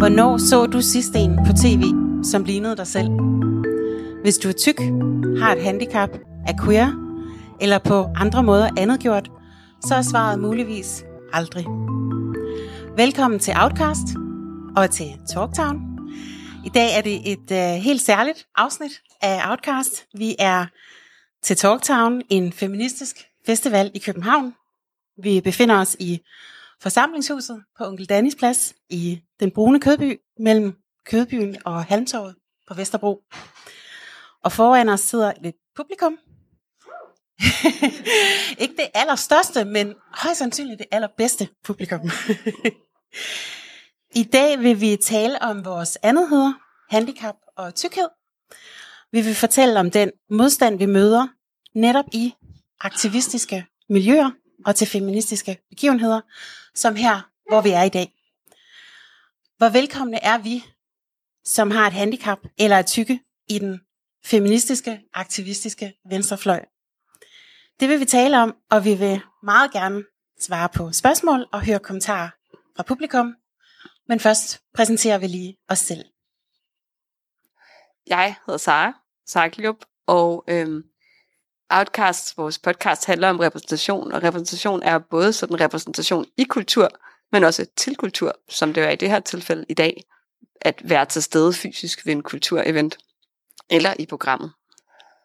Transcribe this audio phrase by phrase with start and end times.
[0.00, 1.82] Hvornår så du sidst en på tv,
[2.24, 3.08] som lignede dig selv?
[4.22, 4.78] Hvis du er tyk,
[5.40, 6.10] har et handicap,
[6.46, 6.90] er queer,
[7.60, 9.30] eller på andre måder andet gjort,
[9.86, 11.66] så er svaret muligvis aldrig.
[12.96, 14.06] Velkommen til Outcast
[14.76, 15.80] og til Talktown.
[16.66, 20.06] I dag er det et øh, helt særligt afsnit af Outcast.
[20.14, 20.66] Vi er
[21.42, 24.54] til Talktown, en feministisk festival i København.
[25.22, 26.20] Vi befinder os i
[26.82, 32.34] forsamlingshuset på Onkel Dannis plads i den brune kødby mellem Kødbyen og Halmtorvet
[32.68, 33.22] på Vesterbro.
[34.44, 36.18] Og foran os sidder et publikum.
[38.62, 42.00] Ikke det allerstørste, men højst sandsynligt det allerbedste publikum.
[44.14, 46.52] I dag vil vi tale om vores andetheder,
[46.90, 48.08] handicap og tykkhed.
[49.12, 51.28] Vi vil fortælle om den modstand, vi møder
[51.74, 52.34] netop i
[52.80, 54.30] aktivistiske miljøer
[54.66, 56.20] og til feministiske begivenheder,
[56.74, 58.14] som her, hvor vi er i dag.
[59.58, 60.64] Hvor velkomne er vi,
[61.44, 63.80] som har et handicap eller er tykke i den
[64.24, 66.64] feministiske, aktivistiske venstrefløj.
[67.80, 70.04] Det vil vi tale om, og vi vil meget gerne
[70.40, 72.30] svare på spørgsmål og høre kommentarer
[72.76, 73.34] fra publikum.
[74.08, 76.04] Men først præsenterer vi lige os selv.
[78.06, 78.92] Jeg hedder Sara,
[79.26, 79.74] Sara
[80.06, 80.82] og øhm,
[81.70, 86.88] Outcast, vores podcast, handler om repræsentation, og repræsentation er både sådan repræsentation i kultur,
[87.32, 90.04] men også til kultur, som det er i det her tilfælde i dag,
[90.60, 92.98] at være til stede fysisk ved en kulturevent,
[93.70, 94.52] eller i programmet.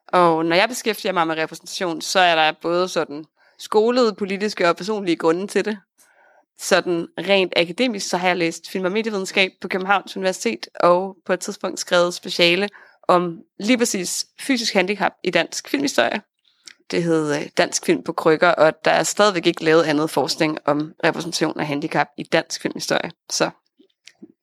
[0.07, 3.25] Og når jeg beskæftiger mig med repræsentation, så er der både sådan
[3.59, 5.77] skolede, politiske og personlige grunde til det.
[6.59, 11.33] Sådan rent akademisk, så har jeg læst film- og medievidenskab på Københavns Universitet, og på
[11.33, 12.69] et tidspunkt skrevet speciale
[13.07, 16.21] om lige præcis fysisk handicap i dansk filmhistorie.
[16.91, 20.57] Det hed øh, Dansk Film på Krykker, og der er stadigvæk ikke lavet andet forskning
[20.65, 23.11] om repræsentation af handicap i dansk filmhistorie.
[23.29, 23.49] Så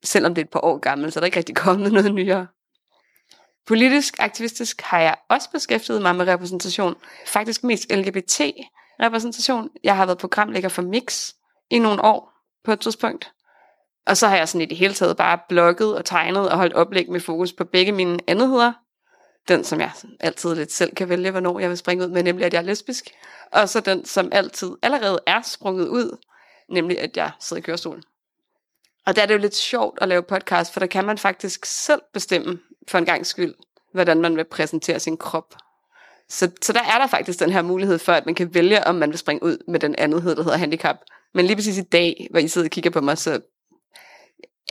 [0.03, 2.47] selvom det er et par år gammelt, så er der ikke rigtig kommet noget nyere.
[3.67, 6.95] Politisk aktivistisk har jeg også beskæftiget mig med repræsentation.
[7.27, 9.69] Faktisk mest LGBT-repræsentation.
[9.83, 11.33] Jeg har været programlægger for Mix
[11.69, 12.33] i nogle år
[12.65, 13.31] på et tidspunkt.
[14.07, 16.73] Og så har jeg sådan i det hele taget bare blogget og tegnet og holdt
[16.73, 18.73] oplæg med fokus på begge mine andetheder.
[19.47, 22.45] Den, som jeg altid lidt selv kan vælge, hvornår jeg vil springe ud med, nemlig
[22.45, 23.09] at jeg er lesbisk.
[23.51, 26.17] Og så den, som altid allerede er sprunget ud,
[26.69, 28.03] nemlig at jeg sidder i kørestolen.
[29.05, 31.65] Og der er det jo lidt sjovt at lave podcast, for der kan man faktisk
[31.65, 33.53] selv bestemme, for en gang skyld,
[33.93, 35.55] hvordan man vil præsentere sin krop.
[36.29, 38.95] Så, så der er der faktisk den her mulighed for, at man kan vælge, om
[38.95, 40.95] man vil springe ud med den andethed, der hedder handicap.
[41.33, 43.41] Men lige præcis i dag, hvor I sidder og kigger på mig, så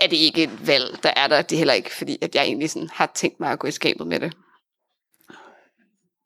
[0.00, 1.43] er det ikke et valg, der er der.
[1.43, 3.71] Det er heller ikke, fordi at jeg egentlig sådan har tænkt mig at gå i
[3.71, 4.32] skabet med det.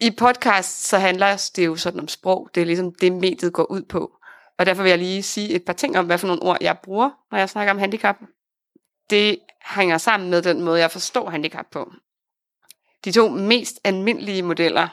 [0.01, 2.51] I podcast, så handler det jo sådan om sprog.
[2.55, 4.13] Det er ligesom det, mediet går ud på.
[4.59, 6.79] Og derfor vil jeg lige sige et par ting om, hvad for nogle ord jeg
[6.83, 8.17] bruger, når jeg snakker om handicap.
[9.11, 11.93] Det hænger sammen med den måde, jeg forstår handicap på.
[13.05, 14.89] De to mest almindelige modeller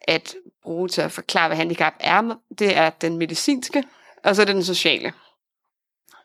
[0.00, 3.84] at bruge til at forklare, hvad handicap er, det er den medicinske,
[4.24, 5.12] og så er det den sociale.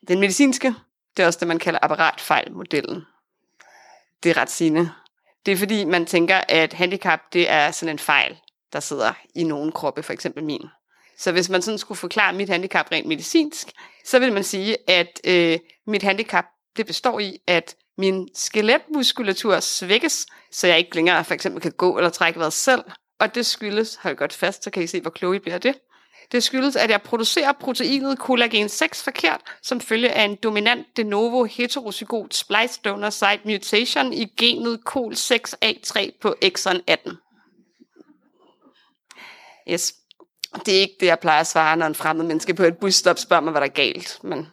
[0.07, 0.73] Den medicinske,
[1.17, 3.01] det er også det, man kalder apparatfejlmodellen.
[4.23, 4.91] Det er ret sigende.
[5.47, 8.38] Det er fordi, man tænker, at handicap, det er sådan en fejl,
[8.74, 10.62] der sidder i nogle kroppe, for eksempel min.
[11.18, 13.68] Så hvis man sådan skulle forklare mit handicap rent medicinsk,
[14.06, 16.46] så vil man sige, at øh, mit handicap,
[16.78, 21.97] det består i, at min skeletmuskulatur svækkes, så jeg ikke længere for eksempel kan gå
[21.97, 22.84] eller trække vejret selv.
[23.19, 25.75] Og det skyldes, hold godt fast, så kan I se, hvor klog I bliver det.
[26.31, 31.03] Det skyldes, at jeg producerer proteinet kollagen 6 forkert, som følge af en dominant de
[31.03, 37.17] novo heterozygot splice donor site mutation i genet col6a3 på exon 18.
[39.71, 39.93] Yes.
[40.66, 43.19] Det er ikke det, jeg plejer at svare, når en fremmed menneske på et busstop
[43.19, 44.19] spørger mig, hvad der er galt.
[44.23, 44.47] Men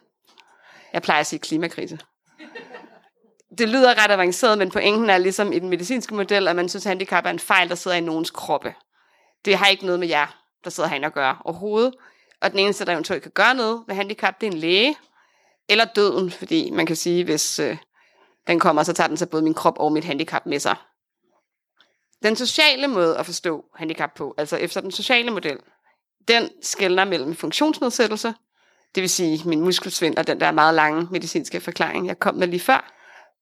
[0.93, 1.99] jeg plejer at sige klimakrise.
[3.57, 6.85] Det lyder ret avanceret, men pointen er ligesom i den medicinske model, at man synes,
[6.85, 8.73] at handicap er en fejl, der sidder i nogens kroppe.
[9.45, 11.93] Det har ikke noget med jer der sidder han og gør overhovedet.
[12.41, 14.95] Og den eneste, der eventuelt kan gøre noget ved handicap, det er en læge.
[15.69, 17.77] Eller døden, fordi man kan sige, hvis øh,
[18.47, 20.75] den kommer, så tager den sig både min krop og mit handicap med sig.
[22.23, 25.57] Den sociale måde at forstå handicap på, altså efter den sociale model,
[26.27, 28.33] den skældner mellem funktionsnedsættelse,
[28.95, 32.47] det vil sige min muskelsvind og den der meget lange medicinske forklaring, jeg kom med
[32.47, 32.93] lige før,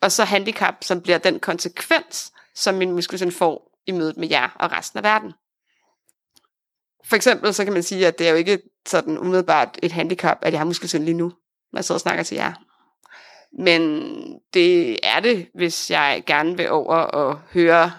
[0.01, 4.49] og så handicap, som bliver den konsekvens, som min muskelsvind får i mødet med jer
[4.59, 5.33] og resten af verden.
[7.05, 10.37] For eksempel så kan man sige, at det er jo ikke sådan umiddelbart et handicap,
[10.41, 11.31] at jeg har muskelsvind lige nu,
[11.71, 12.53] når jeg sidder og snakker til jer.
[13.59, 13.81] Men
[14.53, 17.91] det er det, hvis jeg gerne vil over og høre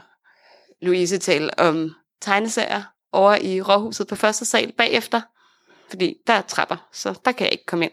[0.83, 1.91] Louise tale om
[2.21, 5.21] tegneserier over i råhuset på første sal bagefter.
[5.89, 7.93] Fordi der er trapper, så der kan jeg ikke komme ind.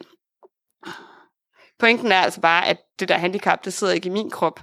[1.80, 4.60] Pointen er altså bare, at det der handicap, det sidder ikke i min krop.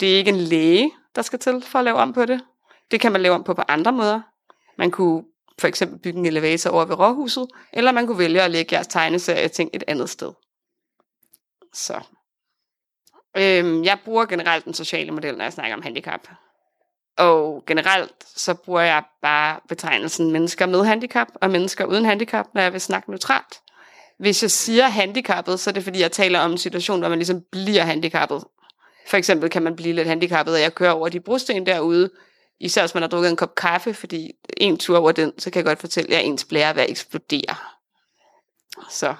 [0.00, 2.40] Det er ikke en læge, der skal til for at lave om på det.
[2.90, 4.20] Det kan man lave om på på andre måder.
[4.78, 5.24] Man kunne
[5.60, 8.86] for eksempel bygge en elevator over ved råhuset, eller man kunne vælge at lægge jeres
[8.86, 10.32] tegneserie ting et andet sted.
[11.74, 12.00] Så.
[13.36, 16.28] Øhm, jeg bruger generelt den sociale model, når jeg snakker om handicap.
[17.18, 22.62] Og generelt så bruger jeg bare betegnelsen mennesker med handicap og mennesker uden handicap, når
[22.62, 23.60] jeg vil snakke neutralt.
[24.18, 27.18] Hvis jeg siger handicappet, så er det fordi, jeg taler om en situation, hvor man
[27.18, 28.44] ligesom bliver handicappet.
[29.06, 32.10] For eksempel kan man blive lidt handicappet, og jeg kører over de brosten derude,
[32.60, 35.58] især hvis man har drukket en kop kaffe, fordi en tur over den, så kan
[35.58, 37.56] jeg godt fortælle, at ens blære er eksplodere.
[38.90, 39.14] Så,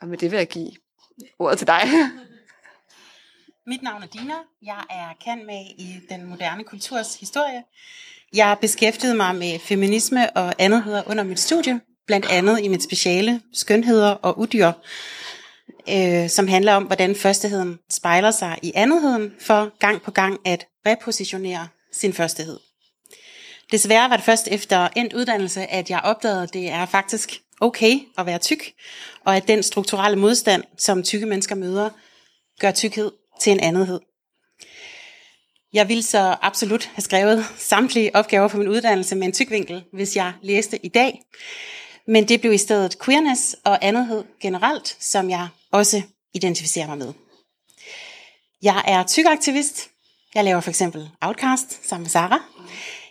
[0.00, 0.72] og med det vil jeg give
[1.38, 1.82] ordet til dig.
[3.66, 4.34] Mit navn er Dina.
[4.62, 7.64] Jeg er kendt med i den moderne kulturs historie.
[8.34, 13.40] Jeg beskæftigede mig med feminisme og andetheder under mit studie, blandt andet i mit speciale
[13.52, 14.72] skønheder og udyr,
[15.88, 20.66] øh, som handler om, hvordan førsteheden spejler sig i andetheden for gang på gang at
[20.86, 22.58] repositionere sin førstehed.
[23.72, 27.98] Desværre var det først efter endt uddannelse, at jeg opdagede, at det er faktisk okay
[28.18, 28.72] at være tyk,
[29.24, 31.90] og at den strukturelle modstand, som tykke mennesker møder,
[32.60, 34.00] gør tykkhed til en andenhed.
[35.72, 40.16] Jeg ville så absolut have skrevet samtlige opgaver på min uddannelse med en tykvinkel, hvis
[40.16, 41.22] jeg læste i dag.
[42.06, 46.02] Men det blev i stedet queerness og andethed generelt, som jeg også
[46.34, 47.12] identificerer mig med.
[48.62, 49.90] Jeg er tykaktivist.
[50.34, 52.42] Jeg laver for eksempel Outcast sammen med Sara.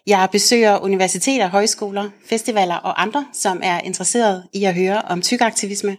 [0.07, 5.97] Jeg besøger universiteter, højskoler, festivaler og andre, som er interesseret i at høre om tykaktivisme.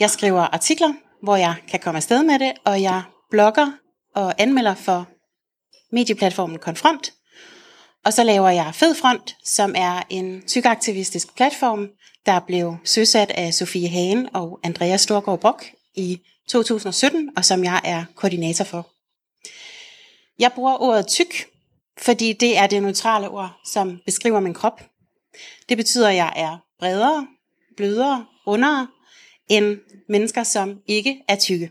[0.00, 0.92] Jeg skriver artikler,
[1.22, 3.72] hvor jeg kan komme afsted med det, og jeg blogger
[4.14, 5.08] og anmelder for
[5.92, 7.12] medieplatformen Konfront.
[8.04, 11.88] Og så laver jeg Fedfront, som er en tykaktivistisk platform,
[12.26, 17.80] der blev søsat af Sofie Hagen og Andreas Storgård Brock i 2017, og som jeg
[17.84, 18.93] er koordinator for.
[20.38, 21.46] Jeg bruger ordet tyk,
[21.98, 24.82] fordi det er det neutrale ord, som beskriver min krop.
[25.68, 27.26] Det betyder, at jeg er bredere,
[27.76, 28.88] blødere, rundere
[29.48, 29.78] end
[30.08, 31.70] mennesker, som ikke er tykke.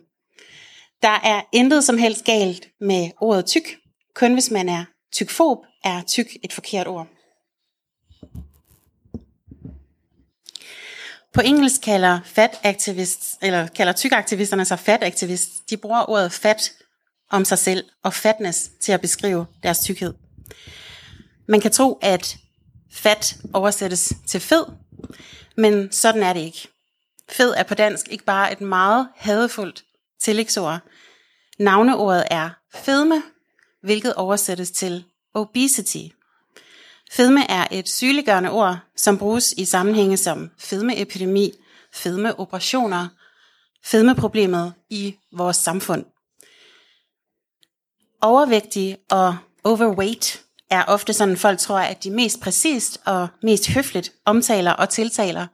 [1.02, 3.78] Der er intet som helst galt med ordet tyk,
[4.16, 7.08] kun hvis man er tykfob, er tyk et forkert ord.
[11.34, 15.70] På engelsk kalder fat activists, eller kalder tykaktivisterne sig fataktivist.
[15.70, 16.74] De bruger ordet fat
[17.34, 20.14] om sig selv og fatness til at beskrive deres tykkhed.
[21.48, 22.38] Man kan tro, at
[22.92, 24.66] fat oversættes til fed,
[25.58, 26.68] men sådan er det ikke.
[27.30, 29.84] Fed er på dansk ikke bare et meget hadefuldt
[30.22, 30.80] tillægsord.
[31.60, 33.24] Navneordet er fedme,
[33.82, 35.04] hvilket oversættes til
[35.34, 36.08] obesity.
[37.12, 41.52] Fedme er et sygeliggørende ord, som bruges i sammenhænge som fedmeepidemi,
[41.94, 43.08] fedmeoperationer,
[43.84, 46.06] fedmeproblemet i vores samfund.
[48.24, 54.12] Overvægtige og overweight er ofte sådan, folk tror, at de mest præcist og mest høfligt
[54.26, 55.48] omtaler og tiltaler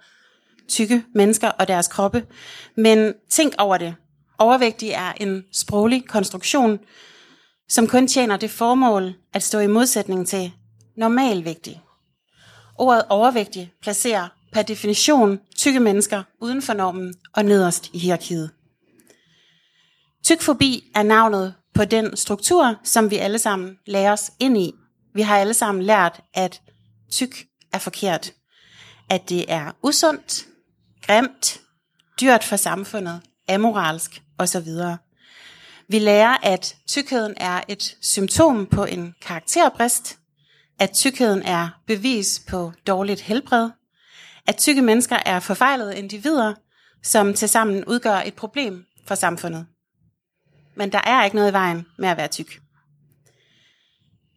[0.68, 2.26] tykke mennesker og deres kroppe.
[2.78, 3.96] Men tænk over det.
[4.38, 6.80] Overvægtig er en sproglig konstruktion,
[7.70, 10.52] som kun tjener det formål at stå i modsætning til
[10.98, 11.82] normalvægtig.
[12.78, 18.52] Ordet overvægtig placerer per definition tykke mennesker uden for normen og nederst i hierarkiet.
[20.26, 24.74] Tykfobi er navnet på den struktur, som vi alle sammen lærer os ind i.
[25.14, 26.62] Vi har alle sammen lært, at
[27.12, 28.34] tyk er forkert.
[29.10, 30.46] At det er usundt,
[31.02, 31.62] grimt,
[32.22, 34.68] dyrt for samfundet, amoralsk osv.
[35.88, 40.18] Vi lærer, at tykkheden er et symptom på en karakterbrist,
[40.80, 43.70] at tykkheden er bevis på dårligt helbred,
[44.48, 46.54] at tykke mennesker er forfejlede individer,
[47.04, 49.66] som tilsammen udgør et problem for samfundet.
[50.80, 52.60] Men der er ikke noget i vejen med at være tyk.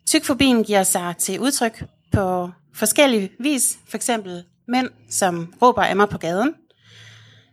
[0.08, 6.08] Tykfobien giver sig til udtryk på forskellige vis, for eksempel mænd, som råber af mig
[6.08, 6.54] på gaden,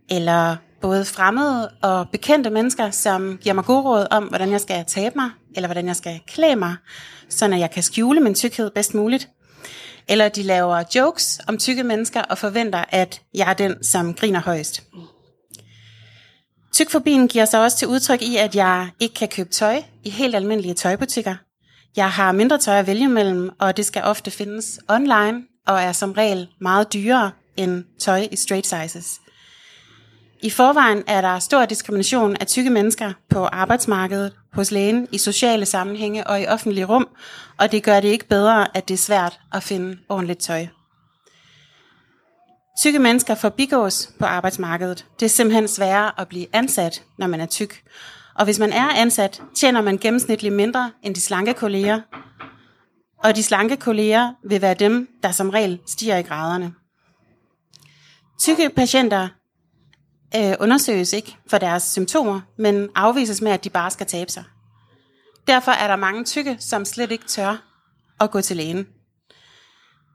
[0.10, 4.86] eller både fremmede og bekendte mennesker, som giver mig gode råd om, hvordan jeg skal
[4.86, 6.76] tabe mig, eller hvordan jeg skal klæde mig,
[7.30, 9.30] så jeg kan skjule min tykkhed bedst muligt.
[10.08, 14.42] Eller de laver jokes om tykke mennesker og forventer, at jeg er den, som griner
[14.42, 14.84] højst.
[16.80, 20.36] Tykfobien giver sig også til udtryk i, at jeg ikke kan købe tøj i helt
[20.36, 21.36] almindelige tøjbutikker.
[21.96, 25.92] Jeg har mindre tøj at vælge mellem, og det skal ofte findes online, og er
[25.92, 29.20] som regel meget dyrere end tøj i straight sizes.
[30.42, 35.66] I forvejen er der stor diskrimination af tykke mennesker på arbejdsmarkedet, hos lægen, i sociale
[35.66, 37.08] sammenhænge og i offentlige rum,
[37.58, 40.68] og det gør det ikke bedre, at det er svært at finde ordentligt tøj.
[42.80, 45.06] Tykke mennesker forbigås på arbejdsmarkedet.
[45.20, 47.84] Det er simpelthen sværere at blive ansat, når man er tyk.
[48.36, 52.02] Og hvis man er ansat, tjener man gennemsnitligt mindre end de slanke kolleger.
[53.24, 56.74] Og de slanke kolleger vil være dem, der som regel stiger i graderne.
[58.40, 59.28] Tykke patienter
[60.36, 64.44] øh, undersøges ikke for deres symptomer, men afvises med, at de bare skal tabe sig.
[65.48, 67.64] Derfor er der mange tykke, som slet ikke tør
[68.20, 68.88] at gå til lægen.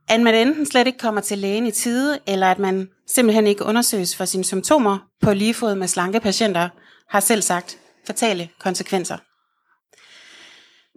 [0.09, 3.65] At man enten slet ikke kommer til lægen i tide, eller at man simpelthen ikke
[3.65, 6.69] undersøges for sine symptomer på lige fod med slanke patienter,
[7.09, 9.17] har selv sagt fatale konsekvenser.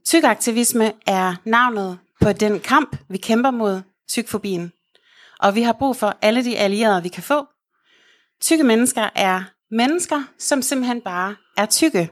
[0.05, 4.71] Tykaktivisme er navnet på den kamp, vi kæmper mod tykfobien.
[5.39, 7.47] Og vi har brug for alle de allierede, vi kan få.
[8.41, 12.09] Tykke mennesker er mennesker, som simpelthen bare er tykke.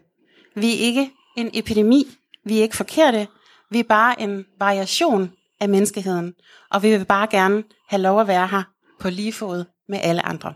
[0.56, 2.18] Vi er ikke en epidemi.
[2.46, 3.28] Vi er ikke forkerte.
[3.72, 6.33] Vi er bare en variation af menneskeheden.
[6.71, 8.63] Og vi vil bare gerne have lov at være her
[9.00, 10.53] på lige fod med alle andre.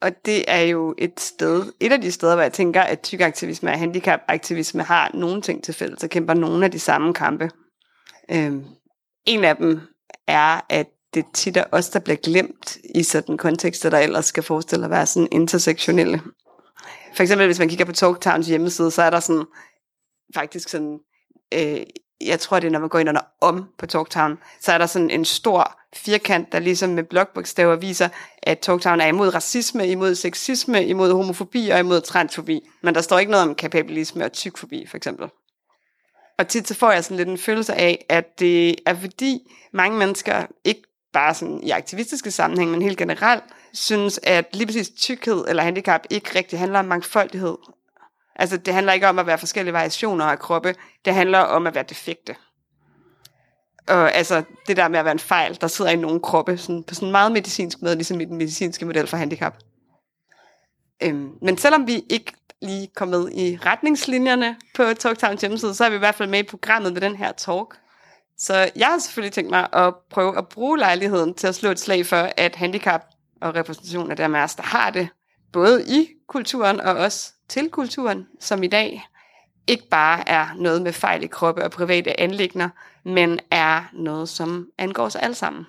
[0.00, 3.70] Og det er jo et sted, et af de steder, hvor jeg tænker, at tykaktivisme
[3.70, 7.50] og handicapaktivisme har nogle ting til fælles og kæmper nogle af de samme kampe.
[8.30, 8.64] Øhm,
[9.26, 9.80] en af dem
[10.26, 14.42] er, at det tit er os, der bliver glemt i sådan kontekster, der ellers skal
[14.42, 16.20] forestille at være sådan intersektionelle.
[17.14, 19.46] For eksempel, hvis man kigger på Talktowns hjemmeside, så er der sådan
[20.34, 20.98] faktisk sådan,
[21.54, 21.82] øh,
[22.20, 24.86] jeg tror det er, når man går ind under om på Talktown, så er der
[24.86, 28.08] sådan en stor firkant, der ligesom med blokbogstaver viser,
[28.42, 32.60] at Talktown er imod racisme, imod sexisme, imod homofobi og imod transfobi.
[32.82, 35.28] Men der står ikke noget om kapabilisme og tykfobi, for eksempel.
[36.38, 39.38] Og tit så får jeg sådan lidt en følelse af, at det er fordi
[39.72, 44.90] mange mennesker, ikke bare sådan i aktivistiske sammenhæng, men helt generelt, synes, at lige præcis
[44.90, 47.56] tykkhed eller handicap ikke rigtig handler om mangfoldighed.
[48.36, 50.74] Altså det handler ikke om at være forskellige variationer af kroppe,
[51.04, 52.36] det handler om at være defekte.
[53.88, 56.84] Og altså det der med at være en fejl, der sidder i nogle kroppe, sådan,
[56.84, 59.54] på sådan en meget medicinsk måde, ligesom i den medicinske model for handicap.
[61.02, 65.90] Øhm, men selvom vi ikke lige kom med i retningslinjerne på Talktowns hjemmeside, så er
[65.90, 67.76] vi i hvert fald med i programmet med den her talk.
[68.38, 71.80] Så jeg har selvfølgelig tænkt mig at prøve at bruge lejligheden til at slå et
[71.80, 73.04] slag for, at handicap
[73.40, 75.08] og repræsentation af dem af os, der har det,
[75.52, 79.06] både i kulturen og også til kulturen, som i dag
[79.66, 82.68] ikke bare er noget med fejl i kroppe og private anlægner,
[83.04, 85.66] men er noget, som angår os alle sammen.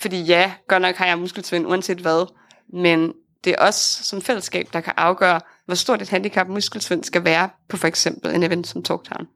[0.00, 2.32] Fordi ja, godt nok har jeg muskelsvind uanset hvad,
[2.72, 3.12] men
[3.44, 7.50] det er os som fællesskab, der kan afgøre, hvor stort et handicap muskelsvind skal være
[7.68, 9.26] på for eksempel en event som Talktown.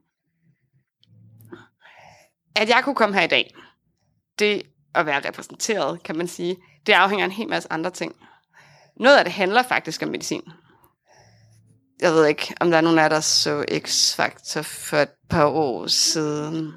[2.55, 3.55] At jeg kunne komme her i dag,
[4.39, 4.63] det
[4.95, 8.15] at være repræsenteret, kan man sige, det afhænger af en hel masse andre ting.
[9.01, 10.41] Noget af det handler faktisk om medicin.
[12.01, 15.87] Jeg ved ikke, om der er nogen af der så X-Factor for et par år
[15.87, 16.73] siden.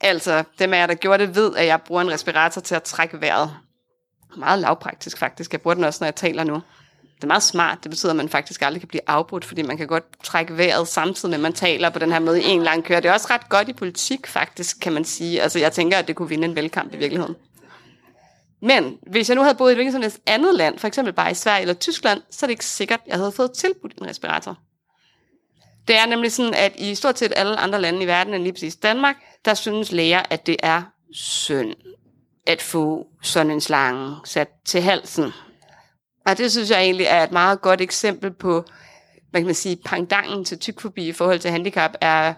[0.00, 2.82] Altså, dem af jer, der gjorde det, ved, at jeg bruger en respirator til at
[2.82, 3.56] trække vejret.
[4.36, 5.52] Meget lavpraktisk faktisk.
[5.52, 6.54] Jeg bruger den også, når jeg taler nu.
[7.16, 7.78] Det er meget smart.
[7.82, 10.88] Det betyder, at man faktisk aldrig kan blive afbrudt, fordi man kan godt trække vejret
[10.88, 13.00] samtidig med, at man taler på den her måde i en lang kør.
[13.00, 15.42] Det er også ret godt i politik, faktisk, kan man sige.
[15.42, 17.36] Altså, jeg tænker, at det kunne vinde en velkamp i virkeligheden.
[18.62, 21.14] Men hvis jeg nu havde boet i et hvilket som helst andet land, for eksempel
[21.14, 23.98] bare i Sverige eller Tyskland, så er det ikke sikkert, at jeg havde fået tilbudt
[23.98, 24.58] en respirator.
[25.88, 28.52] Det er nemlig sådan, at i stort set alle andre lande i verden end lige
[28.52, 31.74] præcis Danmark, der synes læger, at det er synd
[32.46, 35.32] at få sådan en slange sat til halsen.
[36.26, 38.64] Og det synes jeg egentlig er et meget godt eksempel på,
[39.30, 42.34] hvad kan man sige, pangdangen til tykfobi i forhold til handicap, er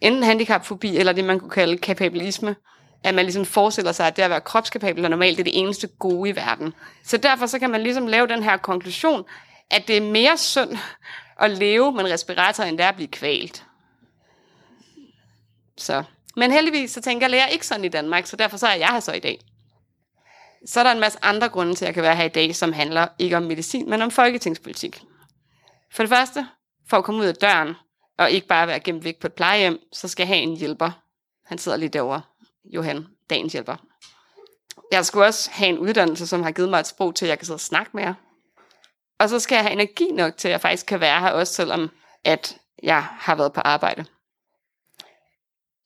[0.00, 2.56] enten handicapfobi eller det, man kunne kalde kapabilisme
[3.04, 5.58] at man ligesom forestiller sig, at det at være kropskapabel er normalt det er det
[5.58, 6.74] eneste gode i verden.
[7.04, 9.24] Så derfor så kan man ligesom lave den her konklusion,
[9.70, 10.78] at det er mere synd
[11.40, 13.64] at leve med en respirator, end det er at blive kvalt.
[15.76, 16.04] Så.
[16.36, 19.00] Men heldigvis, så tænker jeg ikke sådan i Danmark, så derfor så er jeg her
[19.00, 19.40] så i dag.
[20.66, 22.56] Så er der en masse andre grunde til, at jeg kan være her i dag,
[22.56, 25.02] som handler ikke om medicin, men om folketingspolitik.
[25.92, 26.46] For det første,
[26.88, 27.74] for at komme ud af døren,
[28.18, 30.90] og ikke bare være gemt væk på et plejehjem, så skal jeg have en hjælper.
[31.46, 32.22] Han sidder lige derovre.
[32.64, 33.76] Johan, dagens hjælper.
[34.92, 37.38] Jeg skulle også have en uddannelse, som har givet mig et sprog til, at jeg
[37.38, 38.14] kan sidde og snakke med jer.
[39.18, 41.52] Og så skal jeg have energi nok til, at jeg faktisk kan være her, også
[41.52, 41.90] selvom
[42.24, 44.04] at jeg har været på arbejde.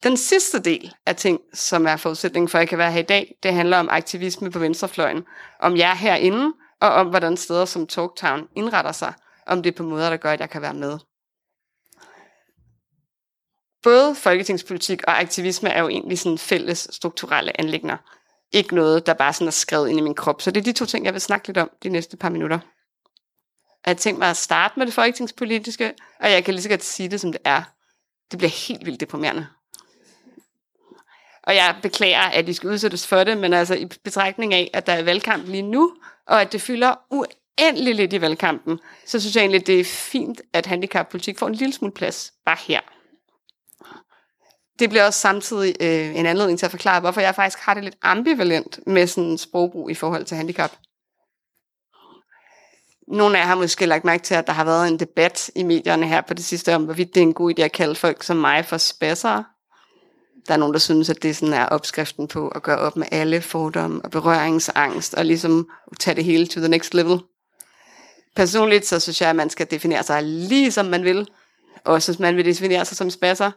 [0.03, 3.03] Den sidste del af ting, som er forudsætning for, at jeg kan være her i
[3.03, 5.25] dag, det handler om aktivisme på venstrefløjen.
[5.59, 9.13] Om jeg er herinde, og om hvordan steder som Talktown indretter sig,
[9.47, 10.99] om det er på måder, der gør, at jeg kan være med
[13.83, 17.97] både folketingspolitik og aktivisme er jo egentlig sådan fælles strukturelle anlægner.
[18.51, 20.41] Ikke noget, der bare sådan er skrevet ind i min krop.
[20.41, 22.59] Så det er de to ting, jeg vil snakke lidt om de næste par minutter.
[23.85, 27.09] Jeg tænkte mig at starte med det folketingspolitiske, og jeg kan lige så godt sige
[27.09, 27.63] det, som det er.
[28.31, 29.47] Det bliver helt vildt deprimerende.
[31.43, 34.87] Og jeg beklager, at de skal udsættes for det, men altså i betragtning af, at
[34.87, 35.95] der er valgkamp lige nu,
[36.27, 40.41] og at det fylder uendelig lidt i valgkampen, så synes jeg egentlig, det er fint,
[40.53, 42.81] at handicappolitik får en lille smule plads bare her.
[44.79, 47.83] Det bliver også samtidig øh, en anledning til at forklare, hvorfor jeg faktisk har det
[47.83, 50.71] lidt ambivalent med sådan sprogbrug i forhold til handicap.
[53.07, 55.63] Nogle af jer har måske lagt mærke til, at der har været en debat i
[55.63, 58.23] medierne her på det sidste om, hvorvidt det er en god idé at kalde folk
[58.23, 59.43] som mig for spassere.
[60.47, 63.07] Der er nogen, der synes, at det sådan er opskriften på at gøre op med
[63.11, 65.69] alle fordomme og berøringsangst, og ligesom
[65.99, 67.19] tage det hele to the next level.
[68.35, 71.27] Personligt så synes jeg, at man skal definere sig lige som man vil,
[71.85, 73.51] også hvis man vil definere sig som spasser,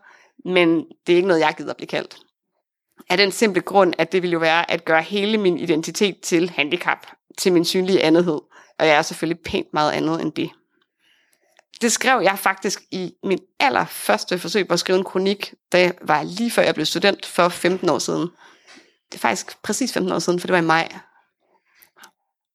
[0.44, 2.16] men det er ikke noget, jeg gider blive kaldt.
[3.10, 6.50] Af den simple grund, at det vil jo være at gøre hele min identitet til
[6.50, 7.06] handicap,
[7.38, 8.40] til min synlige andethed,
[8.78, 10.50] og jeg er selvfølgelig pænt meget andet end det.
[11.80, 15.94] Det skrev jeg faktisk i min allerførste forsøg på at skrive en kronik, da jeg
[16.02, 18.28] var lige før jeg blev student for 15 år siden.
[19.12, 20.88] Det er faktisk præcis 15 år siden, for det var i maj.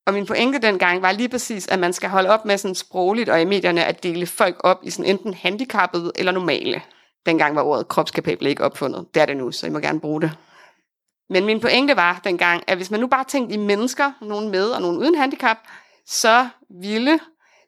[0.05, 3.29] Og min pointe dengang var lige præcis, at man skal holde op med sådan sprogligt
[3.29, 6.81] og i medierne at dele folk op i sådan enten handicappede eller normale.
[7.27, 9.07] Dengang var ordet kropskapabel ikke opfundet.
[9.13, 10.31] Det er det nu, så I må gerne bruge det.
[11.29, 14.69] Men min pointe var dengang, at hvis man nu bare tænkte i mennesker, nogen med
[14.69, 15.57] og nogen uden handicap,
[16.05, 16.49] så
[16.81, 17.19] ville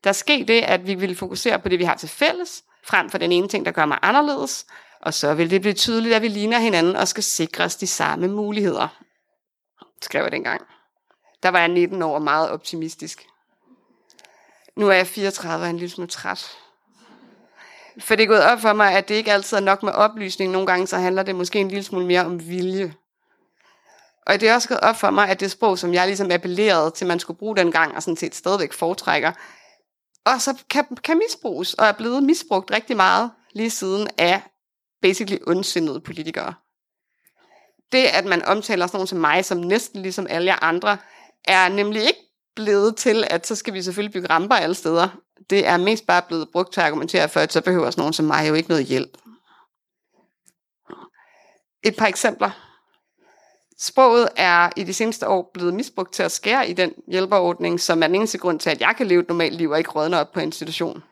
[0.04, 3.18] der ske det, at vi ville fokusere på det, vi har til fælles, frem for
[3.18, 4.66] den ene ting, der gør mig anderledes,
[5.01, 8.28] og så vil det blive tydeligt, at vi ligner hinanden og skal sikres de samme
[8.28, 8.88] muligheder,
[10.01, 10.62] skrev jeg dengang.
[11.44, 13.28] Der var jeg 19 år og meget optimistisk.
[14.75, 16.58] Nu er jeg 34 og en lille smule træt.
[18.00, 20.51] For det er gået op for mig, at det ikke altid er nok med oplysning.
[20.51, 22.94] Nogle gange så handler det måske en lille smule mere om vilje.
[24.27, 26.91] Og det er også gået op for mig, at det sprog, som jeg ligesom appellerede
[26.91, 29.32] til, man skulle bruge dengang, og sådan set stadigvæk foretrækker,
[30.25, 34.41] og så kan, kan misbruges, og er blevet misbrugt rigtig meget lige siden af
[35.01, 36.53] basically ondsindede politikere.
[37.91, 40.98] Det, at man omtaler sådan nogen som mig, som næsten ligesom alle andre,
[41.46, 42.19] er nemlig ikke
[42.56, 45.10] blevet til, at så skal vi selvfølgelig bygge ramper alle steder.
[45.49, 48.13] Det er mest bare blevet brugt til at argumentere for, at så behøver sådan nogen
[48.13, 49.17] som mig jo ikke noget hjælp.
[51.84, 52.52] Et par eksempler.
[53.78, 58.04] Sproget er i de seneste år blevet misbrugt til at skære i den hjælperordning, som
[58.04, 60.19] er den eneste grund til, at jeg kan leve et normalt liv og ikke rådne
[60.19, 61.04] op på institution.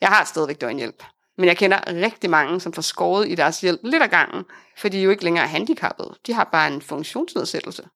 [0.00, 1.04] Jeg har stadigvæk døgnhjælp,
[1.38, 4.44] men jeg kender rigtig mange, som får skåret i deres hjælp lidt ad gangen,
[4.78, 6.14] fordi de jo ikke længere er handicappede.
[6.26, 7.88] De har bare en funktionsnedsættelse.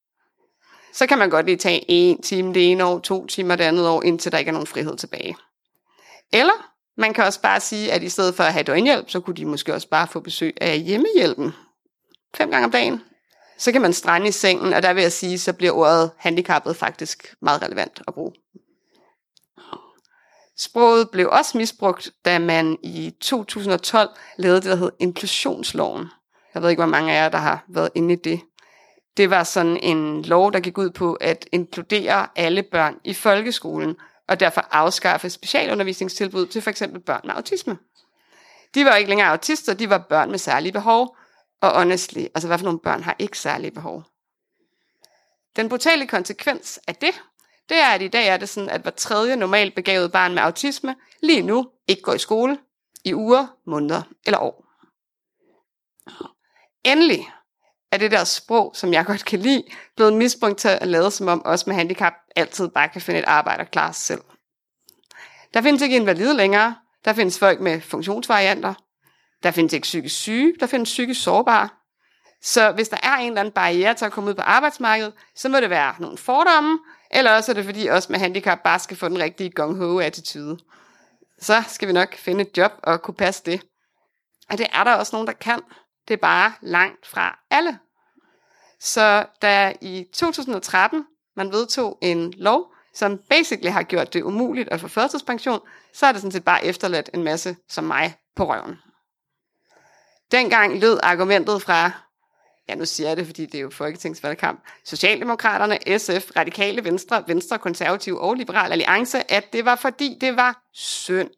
[0.93, 3.89] Så kan man godt lige tage en time det ene år, to timer det andet
[3.89, 5.37] år, indtil der ikke er nogen frihed tilbage.
[6.33, 9.37] Eller man kan også bare sige, at i stedet for at have døgnhjælp, så kunne
[9.37, 11.53] de måske også bare få besøg af hjemmehjælpen.
[12.35, 13.01] Fem gange om dagen,
[13.59, 16.77] så kan man strande i sengen, og der vil jeg sige, så bliver ordet handicappet
[16.77, 18.33] faktisk meget relevant at bruge.
[20.59, 26.07] Sproget blev også misbrugt, da man i 2012 lavede det, der hed inklusionsloven.
[26.55, 28.41] Jeg ved ikke, hvor mange af jer, der har været inde i det.
[29.17, 33.97] Det var sådan en lov, der gik ud på at inkludere alle børn i folkeskolen,
[34.29, 36.83] og derfor afskaffe specialundervisningstilbud til f.eks.
[37.07, 37.79] børn med autisme.
[38.75, 41.17] De var ikke længere autister, de var børn med særlige behov,
[41.61, 44.05] og honestly, altså hvad for nogle børn har ikke særlige behov?
[45.57, 47.23] Den brutale konsekvens af det,
[47.69, 50.43] det er, at i dag er det sådan, at hver tredje normalt begavet barn med
[50.43, 52.59] autisme lige nu ikke går i skole
[53.05, 54.65] i uger, måneder eller år.
[56.85, 57.29] Endelig
[57.93, 59.63] er det der sprog, som jeg godt kan lide,
[59.97, 63.27] blevet misbrugt til at lade som om os med handicap altid bare kan finde et
[63.27, 64.21] arbejde og klare sig selv.
[65.55, 68.75] Der findes ikke invalide længere, der findes folk med funktionsvarianter,
[69.43, 71.69] der findes ikke psykisk syge, der findes psykisk sårbare.
[72.43, 75.49] Så hvis der er en eller anden barriere til at komme ud på arbejdsmarkedet, så
[75.49, 76.79] må det være nogle fordomme,
[77.11, 80.59] eller også er det fordi os med handicap bare skal få den rigtige gung-ho-attitude.
[81.41, 83.63] Så skal vi nok finde et job og kunne passe det.
[84.51, 85.61] Og det er der også nogen, der kan.
[86.09, 87.79] Det er bare langt fra alle.
[88.81, 94.81] Så da i 2013 man vedtog en lov, som basically har gjort det umuligt at
[94.81, 95.61] få førtidspension,
[95.93, 98.77] så er det sådan set bare efterladt en masse som mig på røven.
[100.31, 101.91] Dengang lød argumentet fra,
[102.69, 107.59] ja nu siger jeg det, fordi det er jo folketingsvalgkamp, Socialdemokraterne, SF, Radikale Venstre, Venstre,
[107.59, 111.31] Konservative og Liberal Alliance, at det var fordi det var synd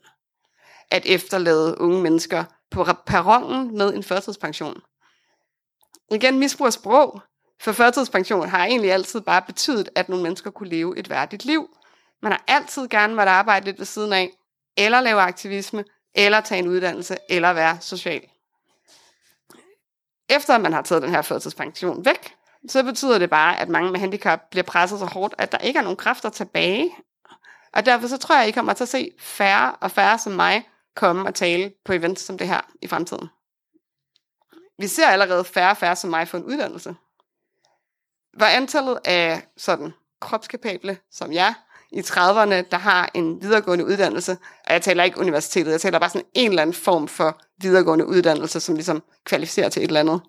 [0.91, 4.81] at efterlade unge mennesker på perronen med en førtidspension.
[6.11, 7.23] Igen misbrug af sprog,
[7.61, 11.69] for førtidspension har egentlig altid bare betydet, at nogle mennesker kunne leve et værdigt liv.
[12.23, 14.31] Man har altid gerne måtte arbejde lidt ved siden af,
[14.77, 18.23] eller lave aktivisme, eller tage en uddannelse, eller være social
[20.29, 22.35] efter at man har taget den her førtidspension væk,
[22.69, 25.79] så betyder det bare, at mange med handicap bliver presset så hårdt, at der ikke
[25.79, 26.91] er nogen kræfter tilbage.
[27.73, 30.33] Og derfor så tror jeg, at I kommer til at se færre og færre som
[30.33, 33.29] mig komme og tale på events som det her i fremtiden.
[34.79, 36.95] vi ser allerede færre og færre som mig få en uddannelse.
[38.39, 41.55] Var antallet af sådan kropskapable som jeg
[41.93, 44.33] i 30'erne, der har en videregående uddannelse,
[44.67, 48.07] og jeg taler ikke universitetet, jeg taler bare sådan en eller anden form for videregående
[48.07, 50.21] uddannelse, som ligesom kvalificerer til et eller andet.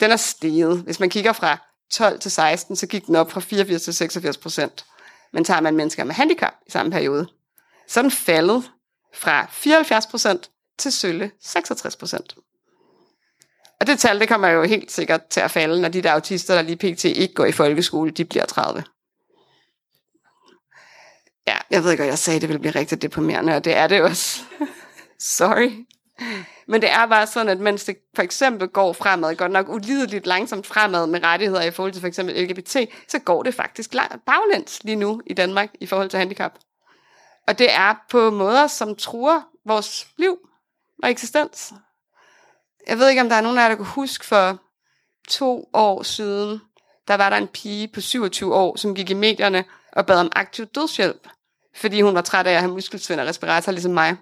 [0.00, 0.82] Den er steget.
[0.82, 1.58] Hvis man kigger fra
[1.92, 4.86] 12 til 16, så gik den op fra 84 til 86 procent.
[5.32, 7.26] Men tager man mennesker med handicap i samme periode,
[7.88, 8.70] så er den faldet
[9.14, 12.44] fra 74% til sølle 66%.
[13.80, 16.54] Og det tal, det kommer jo helt sikkert til at falde, når de der autister,
[16.54, 17.04] der lige pt.
[17.04, 18.84] ikke går i folkeskole, de bliver 30.
[21.46, 23.86] Ja, jeg ved ikke, hvad jeg sagde, det ville blive rigtig deprimerende, og det er
[23.86, 24.40] det også.
[25.18, 25.70] Sorry.
[26.66, 30.26] Men det er bare sådan, at mens det for eksempel går fremad, godt nok ulideligt
[30.26, 32.76] langsomt fremad med rettigheder i forhold til for eksempel LGBT,
[33.08, 33.94] så går det faktisk
[34.26, 36.52] baglæns lige nu i Danmark i forhold til handicap.
[37.48, 40.38] Og det er på måder, som truer vores liv
[41.02, 41.72] og eksistens.
[42.86, 44.58] Jeg ved ikke, om der er nogen af jer, der kan huske for
[45.28, 46.60] to år siden,
[47.08, 50.32] der var der en pige på 27 år, som gik i medierne og bad om
[50.32, 51.28] aktiv dødshjælp,
[51.76, 54.16] fordi hun var træt af at have muskelsvind og respirator ligesom mig.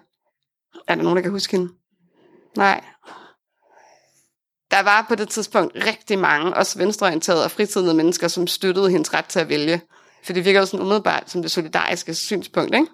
[0.87, 1.73] Er der nogen, der kan huske hende?
[2.57, 2.83] Nej.
[4.71, 9.13] Der var på det tidspunkt rigtig mange, også venstreorienterede og fritidende mennesker, som støttede hendes
[9.13, 9.81] ret til at vælge.
[10.23, 12.87] For det virker jo sådan umiddelbart som det solidariske synspunkt, ikke?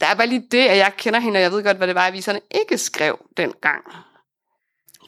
[0.00, 1.94] Der er bare lige det, at jeg kender hende, og jeg ved godt, hvad det
[1.94, 3.84] var, aviserne ikke skrev dengang.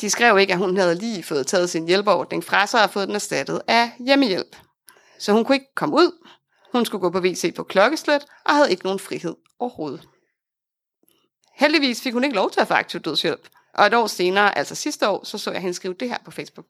[0.01, 3.09] De skrev ikke, at hun havde lige fået taget sin hjælpeordning fra sig og fået
[3.09, 4.57] den erstattet af hjemmehjælp.
[5.19, 6.27] Så hun kunne ikke komme ud,
[6.73, 10.09] hun skulle gå på WC på klokkeslæt og havde ikke nogen frihed overhovedet.
[11.55, 14.75] Heldigvis fik hun ikke lov til at få aktiv dødshjælp, og et år senere, altså
[14.75, 16.67] sidste år, så så jeg hende skrive det her på Facebook.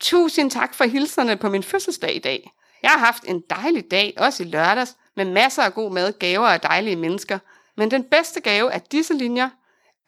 [0.00, 2.52] Tusind tak for hilserne på min fødselsdag i dag.
[2.82, 6.48] Jeg har haft en dejlig dag, også i lørdags, med masser af god mad, gaver
[6.48, 7.38] og dejlige mennesker.
[7.76, 9.50] Men den bedste gave er disse linjer.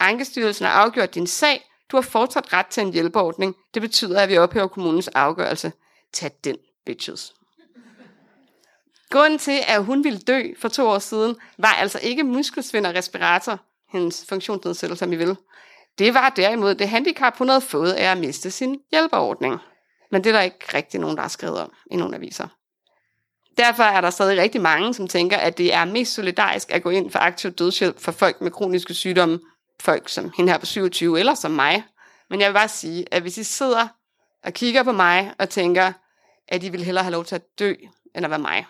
[0.00, 1.70] Ankestyrelsen har afgjort din sag.
[1.90, 3.56] Du har fortsat ret til en hjælpeordning.
[3.74, 5.72] Det betyder, at vi ophæver kommunens afgørelse.
[6.12, 7.34] Tag den, bitches.
[9.10, 12.94] Grunden til, at hun ville dø for to år siden, var altså ikke muskelsvind og
[12.94, 13.58] respirator,
[13.92, 15.36] hendes funktionsnedsættelse, som I vil.
[15.98, 19.58] Det var derimod det handicap, hun havde fået af at miste sin hjælperordning.
[20.10, 22.48] Men det er der ikke rigtig nogen, der har skrevet om i nogle aviser.
[23.58, 26.90] Derfor er der stadig rigtig mange, som tænker, at det er mest solidarisk at gå
[26.90, 29.40] ind for aktiv dødshjælp for folk med kroniske sygdomme,
[29.80, 31.84] folk som hende her på 27, eller som mig.
[32.30, 33.88] Men jeg vil bare sige, at hvis I sidder
[34.44, 35.92] og kigger på mig og tænker,
[36.48, 37.74] at I vil hellere have lov til at dø,
[38.14, 38.66] end at være mig,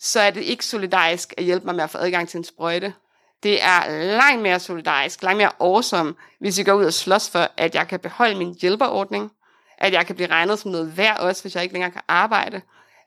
[0.00, 2.94] så er det ikke solidarisk at hjælpe mig med at få adgang til en sprøjte.
[3.42, 7.48] Det er langt mere solidarisk, langt mere awesome, hvis I går ud og slås for,
[7.56, 9.30] at jeg kan beholde min hjælperordning,
[9.78, 12.60] at jeg kan blive regnet som noget værd også, hvis jeg ikke længere kan arbejde,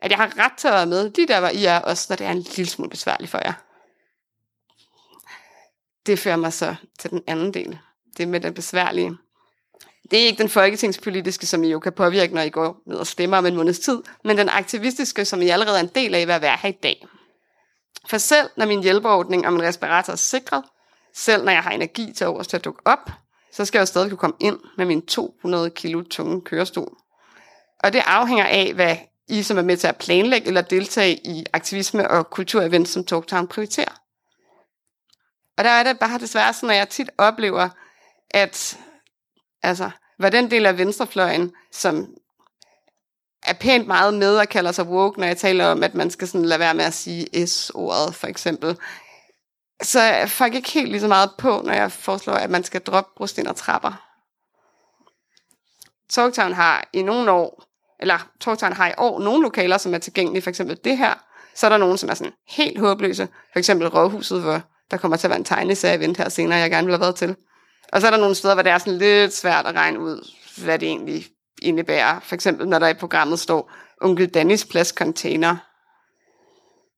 [0.03, 2.15] at jeg har ret til at være med de der, hvor I er, også når
[2.15, 3.53] det er en lille smule besværligt for jer.
[6.05, 7.79] Det fører mig så til den anden del.
[8.17, 9.17] Det med den besværlige.
[10.11, 13.07] Det er ikke den folketingspolitiske, som I jo kan påvirke, når I går ned og
[13.07, 16.27] stemmer om en måneds tid, men den aktivistiske, som I allerede er en del af
[16.27, 17.07] ved at være her i dag.
[18.09, 20.63] For selv når min hjælpeordning og min respirator er sikret,
[21.13, 23.11] selv når jeg har energi til overs til at dukke op,
[23.51, 26.97] så skal jeg jo stadig kunne komme ind med min 200 kilo tunge kørestol.
[27.83, 31.45] Og det afhænger af, hvad i, som er med til at planlægge eller deltage i
[31.53, 34.01] aktivisme og kulturevents, som Talktown prioriterer.
[35.57, 37.69] Og der er det bare desværre sådan, at jeg tit oplever,
[38.31, 38.79] at
[39.63, 42.15] altså, var den del af venstrefløjen, som
[43.43, 46.27] er pænt meget med og kalder sig woke, når jeg taler om, at man skal
[46.27, 48.77] sådan lade være med at sige S-ordet, for eksempel.
[49.81, 52.81] Så er folk ikke helt lige så meget på, når jeg foreslår, at man skal
[52.81, 54.09] droppe brosten og trapper.
[56.09, 57.63] Talktown har i nogle år,
[58.03, 61.13] eller Torgtegn har i år nogle lokaler, som er tilgængelige, for eksempel det her.
[61.55, 63.27] Så er der nogen, som er sådan helt håbløse.
[63.51, 64.61] For eksempel Rådhuset, hvor
[64.91, 67.35] der kommer til at være en tegneserie her senere, jeg gerne vil have været til.
[67.91, 70.29] Og så er der nogle steder, hvor det er sådan lidt svært at regne ud,
[70.63, 71.25] hvad det egentlig
[71.61, 72.19] indebærer.
[72.19, 75.55] For eksempel, når der i programmet står, onkel Dannis plads container.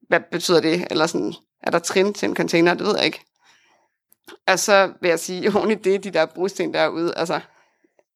[0.08, 0.88] Hvad betyder det?
[0.92, 2.74] Eller sådan, er der trin til en container?
[2.74, 3.26] Det ved jeg ikke.
[4.48, 7.40] Og så vil jeg sige, oven i det, de der brosten derude, altså,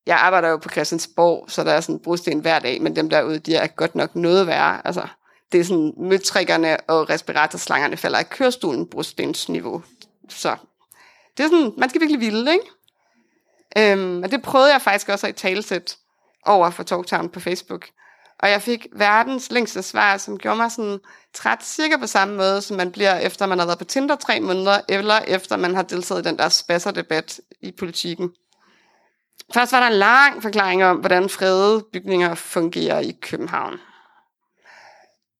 [0.09, 3.39] jeg arbejder jo på Christiansborg, så der er sådan brosten hver dag, men dem derude,
[3.39, 4.87] de er godt nok noget værre.
[4.87, 5.07] Altså,
[5.51, 9.83] det er sådan, møtrikkerne og respiratorslangerne falder i kørestolen brostensniveau.
[10.29, 10.55] Så
[11.37, 12.65] det er sådan, man skal virkelig vilde, ikke?
[13.77, 15.97] Øhm, og det prøvede jeg faktisk også at i talesæt
[16.45, 17.87] over for Talktown på Facebook.
[18.39, 20.99] Og jeg fik verdens længste svar, som gjorde mig sådan
[21.33, 24.39] træt cirka på samme måde, som man bliver efter man har været på Tinder tre
[24.39, 28.29] måneder, eller efter man har deltaget i den der spasserdebat i politikken.
[29.53, 33.79] Først var der en lang forklaring om, hvordan fredede bygninger fungerer i København.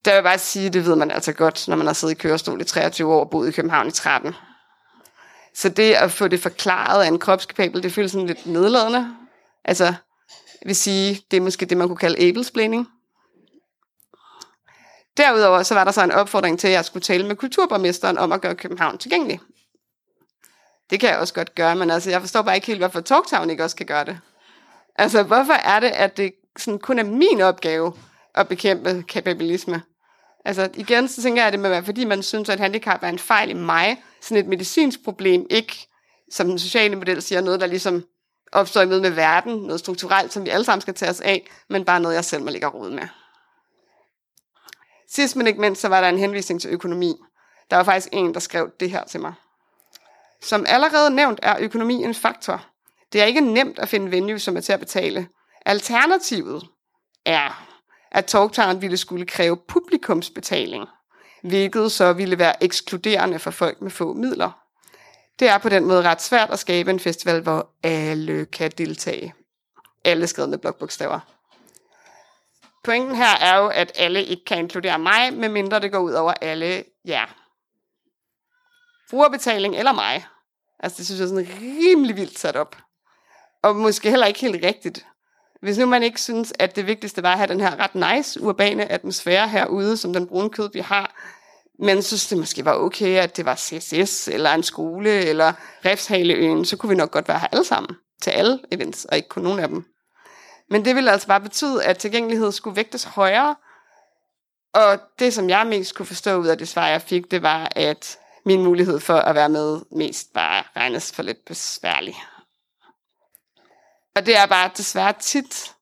[0.04, 2.18] Der vil jeg bare sige, det ved man altså godt, når man har siddet i
[2.18, 4.34] kørestol i 23 år og boet i København i 13.
[5.54, 9.16] Så det at få det forklaret af en kropskapabel, det føles sådan lidt nedladende.
[9.64, 12.88] Altså, jeg vil sige, det er måske det, man kunne kalde abelsplaining.
[15.16, 18.32] Derudover så var der så en opfordring til, at jeg skulle tale med kulturborgmesteren om
[18.32, 19.40] at gøre København tilgængelig.
[20.90, 23.50] Det kan jeg også godt gøre, men altså, jeg forstår bare ikke helt, hvorfor Talktown
[23.50, 24.18] ikke også kan gøre det.
[24.96, 27.92] Altså, hvorfor er det, at det sådan kun er min opgave
[28.34, 29.82] at bekæmpe kapabilisme?
[30.44, 33.08] Altså, igen, så tænker jeg, at det må være, fordi man synes, at handicap er
[33.08, 35.88] en fejl i mig, sådan et medicinsk problem, ikke
[36.30, 38.04] som den sociale model siger, noget, der ligesom
[38.52, 41.50] opstår i møde med verden, noget strukturelt, som vi alle sammen skal tage os af,
[41.68, 43.08] men bare noget, jeg selv må ligge råd med.
[45.08, 47.14] Sidst men ikke mindst, så var der en henvisning til økonomi.
[47.70, 49.34] Der var faktisk en, der skrev det her til mig.
[50.42, 52.66] Som allerede nævnt er økonomi en faktor.
[53.12, 55.28] Det er ikke nemt at finde venue, som er til at betale.
[55.66, 56.66] Alternativet
[57.26, 57.66] er,
[58.12, 60.86] at Talktown ville skulle kræve publikumsbetaling,
[61.42, 64.50] hvilket så ville være ekskluderende for folk med få midler.
[65.38, 69.34] Det er på den måde ret svært at skabe en festival, hvor alle kan deltage.
[70.04, 71.20] Alle skrevet med blokbogstaver.
[72.84, 76.32] Pointen her er jo, at alle ikke kan inkludere mig, medmindre det går ud over
[76.40, 77.39] alle jer.
[79.10, 80.26] Brugerbetaling eller mig.
[80.80, 82.76] Altså det synes jeg er sådan rimelig vildt sat op.
[83.62, 85.06] Og måske heller ikke helt rigtigt.
[85.62, 88.42] Hvis nu man ikke synes, at det vigtigste var at have den her ret nice
[88.42, 91.14] urbane atmosfære herude, som den brune kød, vi har,
[91.78, 95.52] men synes det måske var okay, at det var CSS, eller en skole, eller
[95.84, 99.28] Refshaleøen, så kunne vi nok godt være her alle sammen, til alle events, og ikke
[99.28, 99.84] kun nogen af dem.
[100.70, 103.56] Men det ville altså bare betyde, at tilgængelighed skulle vægtes højere,
[104.74, 107.72] og det, som jeg mest kunne forstå ud af det svar, jeg fik, det var,
[107.76, 112.14] at min mulighed for at være med mest bare regnes for lidt besværlig.
[114.16, 115.72] Og det er bare desværre tit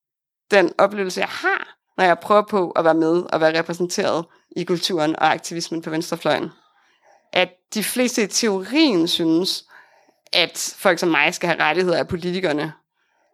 [0.51, 4.25] den oplevelse, jeg har, når jeg prøver på at være med og være repræsenteret
[4.57, 6.51] i kulturen og aktivismen på venstrefløjen.
[7.33, 9.65] At de fleste i teorien synes,
[10.33, 12.73] at folk som mig skal have rettigheder af politikerne.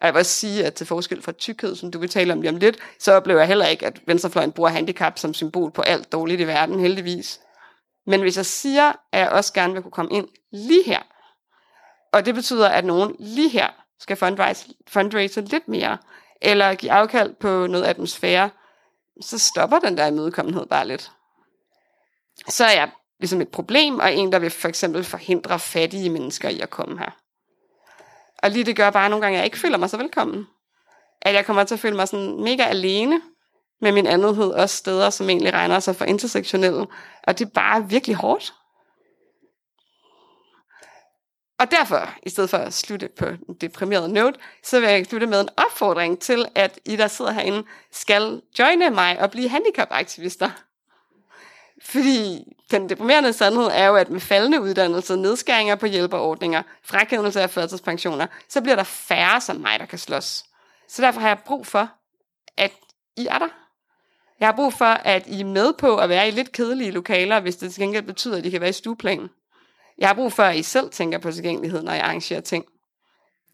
[0.00, 2.40] Og jeg vil også sige, at til forskel fra tykkhed, som du vil tale om
[2.40, 5.82] lige om lidt, så oplever jeg heller ikke, at venstrefløjen bruger handicap som symbol på
[5.82, 7.40] alt dårligt i verden, heldigvis.
[8.06, 11.02] Men hvis jeg siger, at jeg også gerne vil kunne komme ind lige her,
[12.12, 15.98] og det betyder, at nogen lige her skal fundraise, fundraise lidt mere,
[16.40, 18.50] eller give afkald på noget atmosfære,
[19.20, 21.10] så stopper den der imødekommenhed bare lidt.
[22.48, 22.90] Så er jeg
[23.20, 26.98] ligesom et problem, og en, der vil for eksempel forhindre fattige mennesker i at komme
[26.98, 27.10] her.
[28.42, 30.46] Og lige det gør bare nogle gange, at jeg ikke føler mig så velkommen.
[31.22, 33.20] At jeg kommer til at føle mig sådan mega alene
[33.84, 36.86] med min andethed, også steder, som egentlig regner sig for intersektionelle.
[37.22, 38.54] Og det er bare virkelig hårdt.
[41.58, 45.26] Og derfor, i stedet for at slutte på en deprimeret note, så vil jeg slutte
[45.26, 50.50] med en opfordring til, at I, der sidder herinde, skal joine mig og blive handicapaktivister.
[51.82, 57.50] Fordi den deprimerende sandhed er jo, at med faldende uddannelse, nedskæringer på hjælperordninger, frakendelse af
[57.50, 60.44] førtidspensioner, så bliver der færre som mig, der kan slås.
[60.88, 61.88] Så derfor har jeg brug for,
[62.56, 62.72] at
[63.16, 63.63] I er der.
[64.40, 67.40] Jeg har brug for, at I er med på at være i lidt kedelige lokaler,
[67.40, 69.28] hvis det til gengæld betyder, at I kan være i stueplanen.
[69.98, 72.64] Jeg har brug for, at I selv tænker på tilgængelighed, når I arrangerer ting.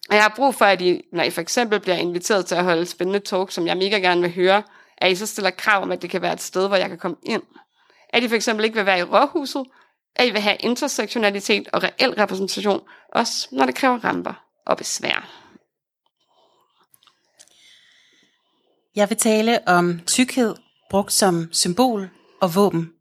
[0.09, 2.64] Og jeg har brug for, at I, når I for eksempel bliver inviteret til at
[2.64, 4.62] holde spændende talk, som jeg mega gerne vil høre,
[4.99, 6.99] at I så stiller krav om, at det kan være et sted, hvor jeg kan
[6.99, 7.43] komme ind.
[8.09, 9.64] At I for eksempel ikke vil være i råhuset,
[10.16, 12.81] at I vil have intersektionalitet og reel repræsentation,
[13.12, 15.29] også når det kræver ramper og besvær.
[18.97, 20.55] Jeg vil tale om tykkhed
[20.90, 22.92] brugt som symbol og våben.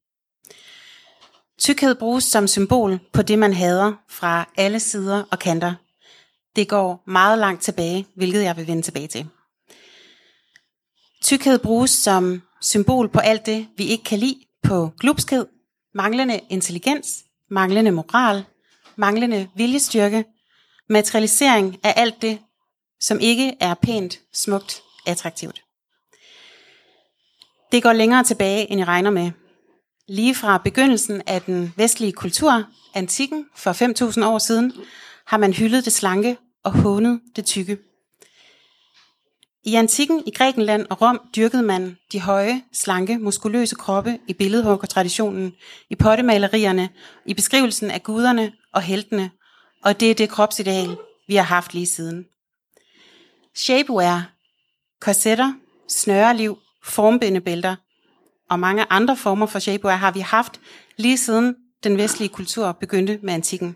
[1.60, 5.73] Tykkhed bruges som symbol på det, man hader fra alle sider og kanter.
[6.56, 9.28] Det går meget langt tilbage, hvilket jeg vil vende tilbage til.
[11.23, 15.45] Tykkhed bruges som symbol på alt det, vi ikke kan lide, på glupskhed,
[15.95, 18.43] manglende intelligens, manglende moral,
[18.95, 20.25] manglende viljestyrke,
[20.89, 22.39] materialisering af alt det,
[23.02, 25.68] som ikke er pænt, smukt, attraktivt.
[27.71, 29.32] Det går længere tilbage, end I regner med.
[30.08, 33.71] Lige fra begyndelsen af den vestlige kultur, antikken for
[34.21, 34.73] 5.000 år siden,
[35.27, 37.77] har man hyldet det slanke og hånet det tykke.
[39.65, 45.53] I antikken i Grækenland og Rom dyrkede man de høje, slanke, muskuløse kroppe i billedhuggertraditionen,
[45.89, 46.89] i pottemalerierne,
[47.25, 49.32] i beskrivelsen af guderne og heltene,
[49.84, 52.25] og det er det kropsideal, vi har haft lige siden.
[53.55, 54.32] Shapewear,
[55.01, 55.53] korsetter,
[55.88, 56.58] snøreliv,
[56.89, 57.75] formbindebælter
[58.49, 60.60] og mange andre former for shapewear har vi haft
[60.97, 63.75] lige siden den vestlige kultur begyndte med antikken.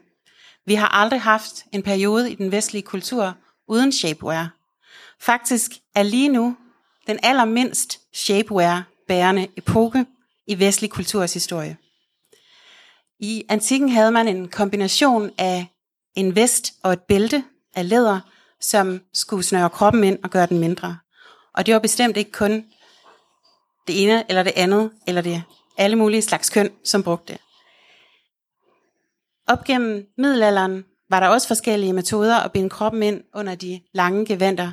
[0.65, 3.33] Vi har aldrig haft en periode i den vestlige kultur
[3.67, 4.49] uden shapewear.
[5.19, 6.57] Faktisk er lige nu
[7.07, 10.05] den allermindst shapewear bærende epoke
[10.47, 11.77] i vestlig kulturs historie.
[13.19, 15.67] I antikken havde man en kombination af
[16.15, 17.43] en vest og et bælte
[17.75, 18.19] af læder,
[18.61, 20.97] som skulle snøre kroppen ind og gøre den mindre.
[21.53, 22.65] Og det var bestemt ikke kun
[23.87, 25.43] det ene eller det andet, eller det
[25.77, 27.41] alle mulige slags køn, som brugte det.
[29.47, 34.25] Op gennem middelalderen var der også forskellige metoder at binde kroppen ind under de lange
[34.25, 34.71] gevanter.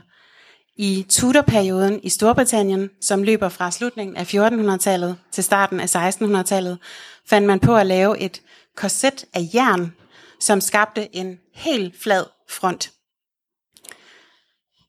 [0.76, 6.78] I Tudor-perioden i Storbritannien, som løber fra slutningen af 1400-tallet til starten af 1600-tallet,
[7.26, 8.42] fandt man på at lave et
[8.76, 9.94] korset af jern,
[10.40, 12.92] som skabte en helt flad front.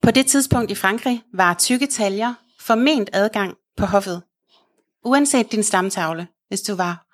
[0.02, 4.22] På det tidspunkt i Frankrig var tykke taljer forment adgang på hoffet.
[5.04, 7.06] Uanset din stamtavle, hvis du var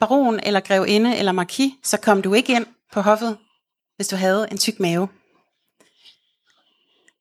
[0.00, 3.38] baron eller grevinde eller marquis, så kom du ikke ind på hoffet,
[3.96, 5.08] hvis du havde en tyk mave.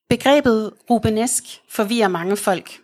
[0.10, 2.82] Begrebet rubenesk forvirrer mange folk.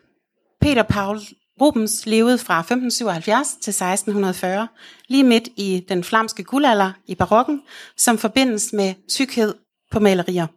[0.62, 1.20] Peter Paul
[1.62, 4.68] Rubens levede fra 1577 til 1640,
[5.08, 7.62] lige midt i den flamske guldalder i barokken,
[7.98, 9.56] som forbindes med tykkhed
[9.92, 10.48] på malerier.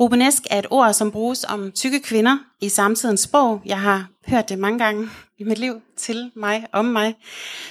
[0.00, 3.62] Rubenesk er et ord, som bruges om tykke kvinder i samtidens sprog.
[3.66, 7.14] Jeg har hørt det mange gange i mit liv til mig, om mig.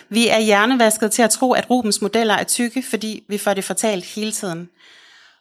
[0.09, 3.63] Vi er hjernevasket til at tro, at Rubens modeller er tykke, fordi vi får det
[3.63, 4.69] fortalt hele tiden.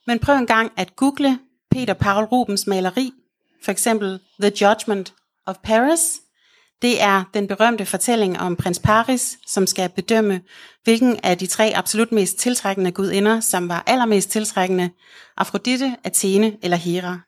[0.06, 1.38] Men prøv en gang at google
[1.70, 3.12] Peter Paul Rubens maleri,
[3.64, 5.14] for eksempel The Judgment
[5.46, 6.20] of Paris.
[6.82, 10.40] Det er den berømte fortælling om prins Paris, som skal bedømme,
[10.84, 14.90] hvilken af de tre absolut mest tiltrækkende gudinder, som var allermest tiltrækkende,
[15.36, 17.20] Afrodite, Athene eller Hera.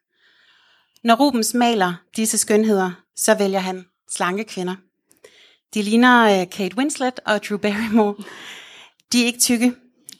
[1.04, 4.74] Når Rubens maler disse skønheder, så vælger han slanke kvinder.
[5.74, 8.14] De ligner uh, Kate Winslet og Drew Barrymore.
[9.12, 9.74] De er ikke tykke.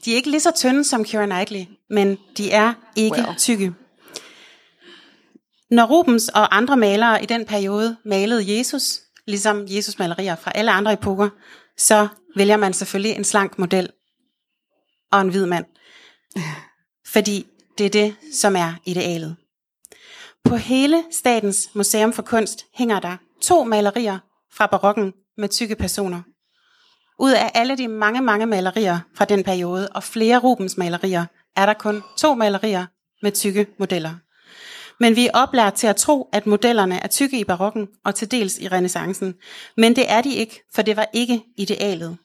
[0.04, 3.36] De er ikke lige så tynde som Keira Knightley, men de er ikke well.
[3.38, 3.74] tykke.
[5.70, 10.70] Når Rubens og andre malere i den periode malede Jesus, ligesom Jesus malerier fra alle
[10.70, 11.28] andre epoker,
[11.76, 13.90] så vælger man selvfølgelig en slank model
[15.12, 15.66] og en hvid mand.
[17.06, 17.46] Fordi
[17.78, 19.36] det er det, som er idealet.
[20.44, 24.18] På hele Statens Museum for Kunst hænger der to malerier
[24.52, 26.22] fra barokken med tykke personer.
[27.18, 31.66] Ud af alle de mange, mange malerier fra den periode og flere Rubens malerier, er
[31.66, 32.86] der kun to malerier
[33.22, 34.14] med tykke modeller.
[35.00, 38.30] Men vi er oplært til at tro, at modellerne er tykke i barokken og til
[38.30, 39.34] dels i renaissancen.
[39.76, 42.16] Men det er de ikke, for det var ikke idealet.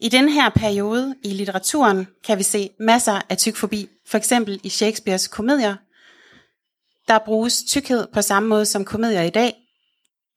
[0.00, 4.68] I den her periode i litteraturen kan vi se masser af tykfobi, for eksempel i
[4.68, 5.76] Shakespeares komedier.
[7.08, 9.54] Der bruges tykkhed på samme måde som komedier i dag.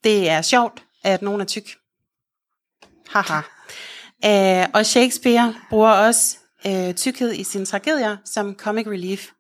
[0.04, 1.70] Det er sjovt, at nogen er tyk.
[3.10, 3.42] Haha.
[4.26, 9.32] Øh, og Shakespeare bruger også øh, tykkhed i sine tragedier som comic relief.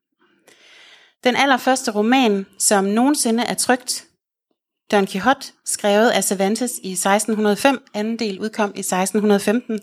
[1.23, 4.07] Den allerførste roman, som nogensinde er trygt,
[4.91, 9.79] Don Quixote, skrevet af Cervantes i 1605, anden del udkom i 1615.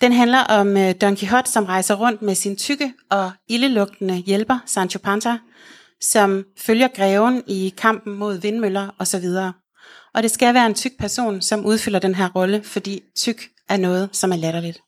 [0.00, 4.58] Den handler om øh, Don Quixote, som rejser rundt med sin tykke og ildelugtende hjælper,
[4.66, 5.36] Sancho Panza,
[6.00, 9.24] som følger greven i kampen mod vindmøller osv.
[10.14, 13.76] Og det skal være en tyk person, som udfylder den her rolle, fordi tyk er
[13.76, 14.80] noget, som er latterligt.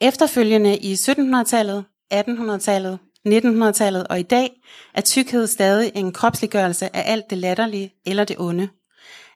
[0.00, 4.50] Efterfølgende i 1700-tallet 1800-tallet, 1900-tallet og i dag
[4.94, 8.68] er tykkhed stadig en kropsliggørelse af alt det latterlige eller det onde.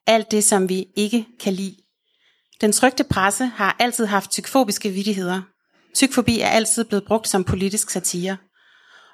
[0.07, 1.77] Alt det, som vi ikke kan lide.
[2.61, 5.43] Den trygte presse har altid haft tykfobiske vidigheder.
[5.95, 8.37] Tykfobi er altid blevet brugt som politisk satire.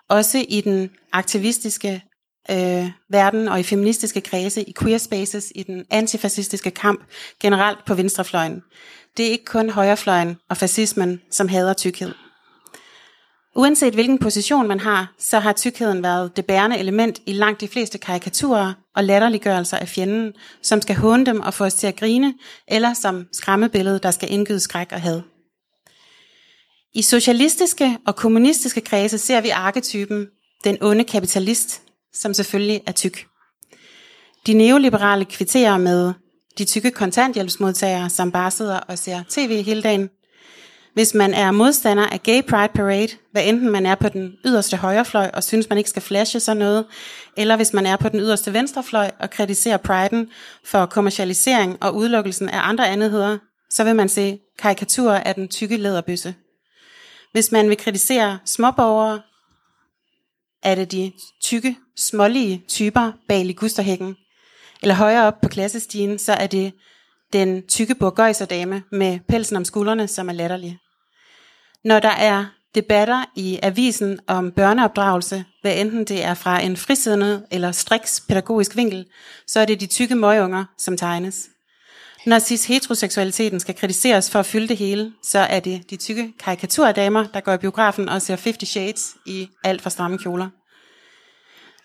[0.08, 2.02] Også i den aktivistiske
[2.50, 7.04] øh, verden og i feministiske kredse, i queer spaces, i den antifascistiske kamp,
[7.40, 8.62] generelt på venstrefløjen.
[9.16, 12.12] Det er ikke kun højrefløjen og fascismen, som hader tykkhed.
[13.56, 17.68] Uanset hvilken position man har, så har tykkheden været det bærende element i langt de
[17.68, 21.96] fleste karikaturer og latterliggørelser af fjenden, som skal håne dem og få os til at
[21.96, 22.34] grine,
[22.68, 25.20] eller som skræmmebillede, der skal indgyde skræk og had.
[26.94, 30.26] I socialistiske og kommunistiske kredse ser vi arketypen
[30.64, 31.82] den onde kapitalist,
[32.14, 33.26] som selvfølgelig er tyk.
[34.46, 36.12] De neoliberale kvitterer med
[36.58, 40.10] de tykke kontanthjælpsmodtagere, som bare sidder og ser tv hele dagen,
[40.96, 44.76] hvis man er modstander af Gay Pride Parade, hvad enten man er på den yderste
[44.76, 46.86] højrefløj og synes, man ikke skal flashe sådan noget,
[47.36, 50.30] eller hvis man er på den yderste venstrefløj og kritiserer priden
[50.64, 53.38] for kommercialisering og udelukkelsen af andre andetheder,
[53.70, 56.34] så vil man se karikaturer af den tykke læderbøsse.
[57.32, 59.20] Hvis man vil kritisere småborgere,
[60.62, 64.16] er det de tykke, smålige typer bag ligusterhækken.
[64.82, 66.72] Eller højere op på klassestigen, så er det
[67.32, 70.78] den tykke burgøjserdame med pelsen om skuldrene, som er latterlig.
[71.86, 77.46] Når der er debatter i avisen om børneopdragelse, hvad enten det er fra en frisiddende
[77.50, 79.06] eller striks pædagogisk vinkel,
[79.46, 81.48] så er det de tykke møgunger, som tegnes.
[82.26, 87.26] Når cis-heteroseksualiteten skal kritiseres for at fylde det hele, så er det de tykke karikaturdamer,
[87.34, 90.48] der går i biografen og ser 50 Shades i alt for stramme kjoler.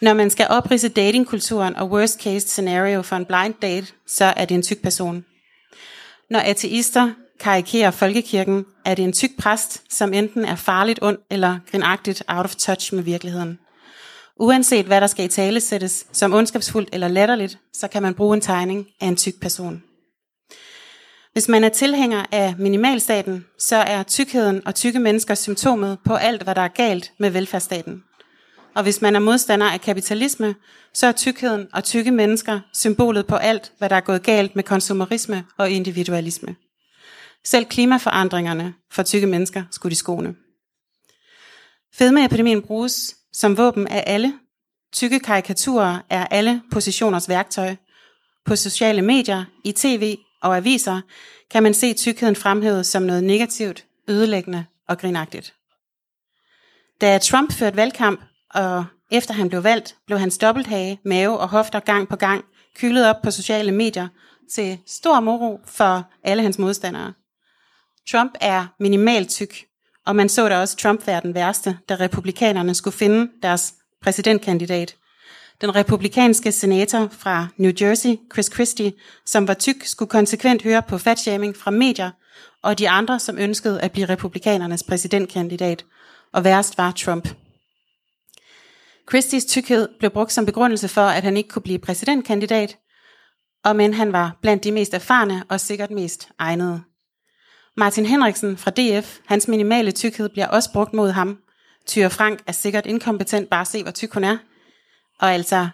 [0.01, 4.45] Når man skal oprise datingkulturen og worst case scenario for en blind date, så er
[4.45, 5.25] det en tyk person.
[6.29, 11.59] Når ateister karikerer folkekirken, er det en tyk præst, som enten er farligt ond eller
[11.71, 13.59] grinagtigt out of touch med virkeligheden.
[14.39, 18.35] Uanset hvad der skal i tale sættes som ondskabsfuldt eller latterligt, så kan man bruge
[18.35, 19.83] en tegning af en tyk person.
[21.33, 26.43] Hvis man er tilhænger af minimalstaten, så er tykkheden og tykke mennesker symptomet på alt,
[26.43, 28.03] hvad der er galt med velfærdsstaten.
[28.75, 30.55] Og hvis man er modstander af kapitalisme,
[30.93, 34.63] så er tykkheden og tykke mennesker symbolet på alt, hvad der er gået galt med
[34.63, 36.55] konsumerisme og individualisme.
[37.45, 40.35] Selv klimaforandringerne for tykke mennesker skulle de skone.
[41.93, 44.33] Fedmeepidemien bruges som våben af alle.
[44.93, 47.75] Tykke karikaturer er alle positioners værktøj.
[48.45, 51.01] På sociale medier, i tv og aviser
[51.51, 55.53] kan man se tykkheden fremhævet som noget negativt, ødelæggende og grinagtigt.
[57.01, 58.21] Da Trump førte valgkamp,
[58.53, 63.09] og efter han blev valgt, blev hans dobbelthage, mave og hofter gang på gang kylet
[63.09, 64.07] op på sociale medier
[64.51, 67.13] til stor moro for alle hans modstandere.
[68.09, 69.65] Trump er minimalt tyk,
[70.05, 74.95] og man så da også Trump være den værste, da republikanerne skulle finde deres præsidentkandidat.
[75.61, 78.93] Den republikanske senator fra New Jersey, Chris Christie,
[79.25, 82.11] som var tyk, skulle konsekvent høre på fatshaming fra medier,
[82.63, 85.85] og de andre, som ønskede at blive republikanernes præsidentkandidat.
[86.33, 87.29] Og værst var Trump.
[89.09, 92.77] Christies tykkhed blev brugt som begrundelse for, at han ikke kunne blive præsidentkandidat,
[93.63, 96.81] og men han var blandt de mest erfarne og sikkert mest egnede.
[97.77, 101.37] Martin Henriksen fra DF, hans minimale tykkhed bliver også brugt mod ham.
[101.87, 104.37] Tyre Frank er sikkert inkompetent, bare se hvor tyk hun er.
[105.19, 105.67] Og altså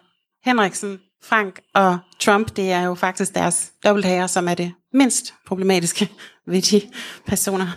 [0.45, 6.09] Henriksen, Frank og Trump, det er jo faktisk deres dobbelthager, som er det mindst problematiske
[6.47, 6.81] ved de
[7.25, 7.67] personer.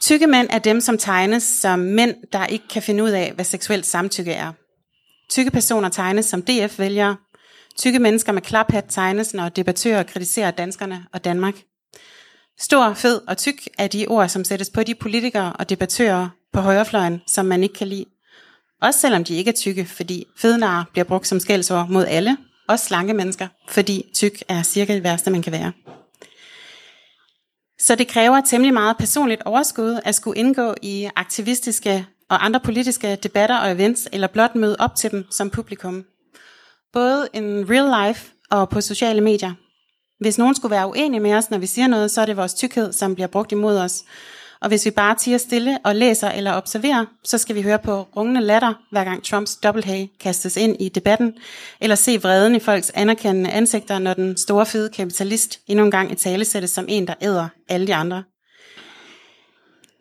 [0.00, 3.44] Tykke mænd er dem, som tegnes som mænd, der ikke kan finde ud af, hvad
[3.44, 4.52] seksuelt samtykke er.
[5.30, 7.16] Tykke personer tegnes som DF-vælgere.
[7.78, 11.54] Tykke mennesker med klaphat tegnes, når debattører kritiserer danskerne og Danmark.
[12.60, 16.60] Stor, fed og tyk er de ord, som sættes på de politikere og debattører på
[16.60, 18.04] højrefløjen, som man ikke kan lide.
[18.82, 22.36] Også selvom de ikke er tykke, fordi fednar bliver brugt som skældsord mod alle,
[22.68, 25.72] også slanke mennesker, fordi tyk er cirka det værste, man kan være.
[27.78, 33.16] Så det kræver temmelig meget personligt overskud at skulle indgå i aktivistiske og andre politiske
[33.16, 36.04] debatter og events, eller blot møde op til dem som publikum.
[36.92, 39.52] Både in real life og på sociale medier.
[40.24, 42.54] Hvis nogen skulle være uenige med os, når vi siger noget, så er det vores
[42.54, 44.04] tykkhed, som bliver brugt imod os.
[44.60, 48.02] Og hvis vi bare tiger stille og læser eller observerer, så skal vi høre på
[48.16, 51.34] rungende latter, hver gang Trumps dobbelthage kastes ind i debatten,
[51.80, 56.12] eller se vreden i folks anerkendende ansigter, når den store fede kapitalist endnu en gang
[56.12, 58.22] i tale sættes som en, der æder alle de andre.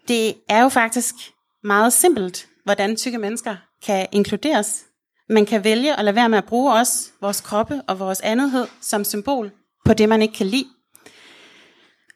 [0.07, 1.15] Det er jo faktisk
[1.63, 3.55] meget simpelt, hvordan tykke mennesker
[3.85, 4.83] kan inkluderes.
[5.29, 8.67] Man kan vælge at lade være med at bruge os, vores kroppe og vores andethed
[8.81, 9.51] som symbol
[9.85, 10.67] på det, man ikke kan lide.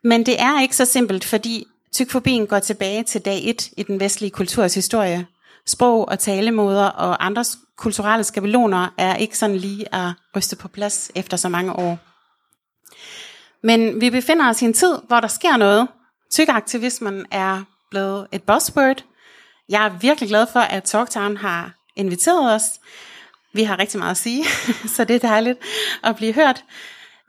[0.03, 3.99] Men det er ikke så simpelt, fordi Tykfobien går tilbage til dag 1 i den
[3.99, 5.27] vestlige kulturs historie.
[5.65, 7.45] Sprog og talemåder og andre
[7.77, 11.99] kulturelle skabeloner er ikke sådan lige at ryste på plads efter så mange år.
[13.63, 15.87] Men vi befinder os i en tid, hvor der sker noget.
[16.31, 19.03] Tykaktivismen er blevet et buzzword.
[19.69, 22.63] Jeg er virkelig glad for, at Talktown har inviteret os.
[23.53, 24.45] Vi har rigtig meget at sige,
[24.95, 25.59] så det er dejligt
[26.03, 26.63] at blive hørt.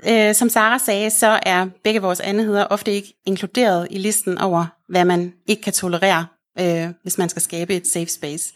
[0.06, 4.66] Øh, som Sara sagde, så er begge vores andheder ofte ikke inkluderet i listen over,
[4.88, 6.26] hvad man ikke kan tolerere,
[6.60, 8.52] øh, hvis man skal skabe et safe space.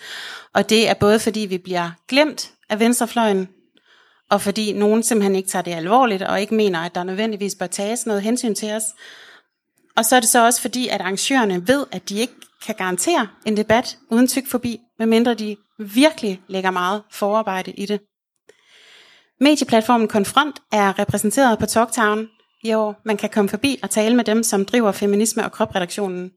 [0.55, 3.49] Og det er både fordi, vi bliver glemt af venstrefløjen,
[4.31, 7.67] og fordi nogen simpelthen ikke tager det alvorligt, og ikke mener, at der nødvendigvis bør
[7.67, 8.85] tages noget hensyn til os.
[9.97, 12.35] Og så er det så også fordi, at arrangørerne ved, at de ikke
[12.67, 18.01] kan garantere en debat uden tyk forbi, medmindre de virkelig lægger meget forarbejde i det.
[19.43, 22.29] Medieplatformen Konfront er repræsenteret på Talktown
[22.65, 23.01] i år.
[23.05, 26.31] Man kan komme forbi og tale med dem, som driver feminisme og kropredaktionen.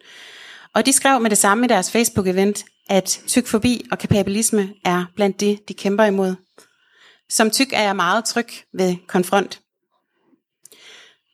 [0.76, 5.06] Og de skrev med det samme i deres Facebook-event, at tyk forbi og kapabilisme er
[5.16, 6.36] blandt det, de kæmper imod.
[7.30, 9.60] Som tyk er jeg meget tryg ved Konfront.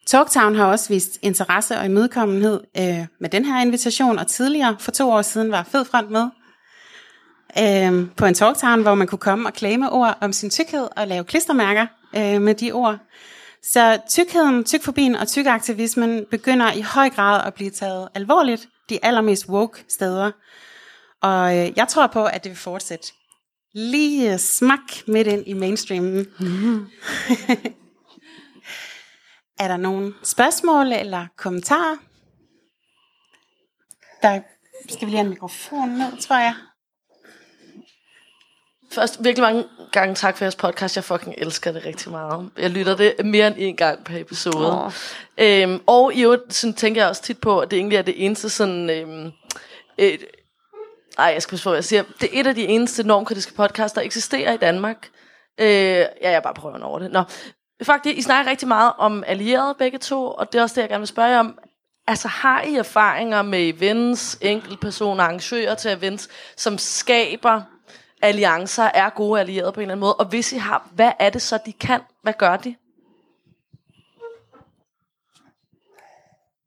[0.07, 4.91] Talktown har også vist interesse og imødekommenhed øh, med den her invitation, og tidligere for
[4.91, 6.29] to år siden var Fed Front med
[7.59, 11.07] øh, på en talktown, hvor man kunne komme og klame ord om sin tykkhed og
[11.07, 12.97] lave klistermærker øh, med de ord.
[13.63, 19.49] Så tykkheden, tykfobien og tykaktivismen begynder i høj grad at blive taget alvorligt de allermest
[19.49, 20.31] woke steder.
[21.21, 23.07] Og øh, jeg tror på, at det vil fortsætte.
[23.73, 26.27] Lige smak midt ind i mainstreamen.
[26.39, 26.87] Mm.
[29.59, 31.97] Er der nogle spørgsmål eller kommentarer?
[34.21, 34.41] Der
[34.89, 36.55] skal vi lige have en mikrofon ned, tror jeg.
[38.91, 40.95] Først virkelig mange gange tak for jeres podcast.
[40.95, 42.49] Jeg fucking elsker det rigtig meget.
[42.57, 44.85] Jeg lytter det mere end en gang per episode.
[44.85, 44.91] Oh.
[45.37, 48.25] Øhm, og i øvrigt sådan, tænker jeg også tit på, at det egentlig er det
[48.25, 48.89] eneste sådan...
[48.89, 49.31] Øhm,
[49.97, 50.25] et,
[51.17, 52.03] ej, jeg skal hvad jeg siger.
[52.21, 55.09] Det er et af de eneste normkritiske podcasts, der eksisterer i Danmark.
[55.59, 57.11] Øh, ja, jeg bare prøver over det.
[57.11, 57.23] Nå.
[57.83, 60.89] Faktisk, I snakker rigtig meget om allierede begge to, og det er også det, jeg
[60.89, 61.57] gerne vil spørge jer om.
[62.07, 67.61] Altså, har I erfaringer med events, enkeltpersoner, arrangører til events, som skaber
[68.21, 70.15] alliancer, er gode allierede på en eller anden måde?
[70.15, 72.01] Og hvis I har, hvad er det så, de kan?
[72.21, 72.75] Hvad gør de?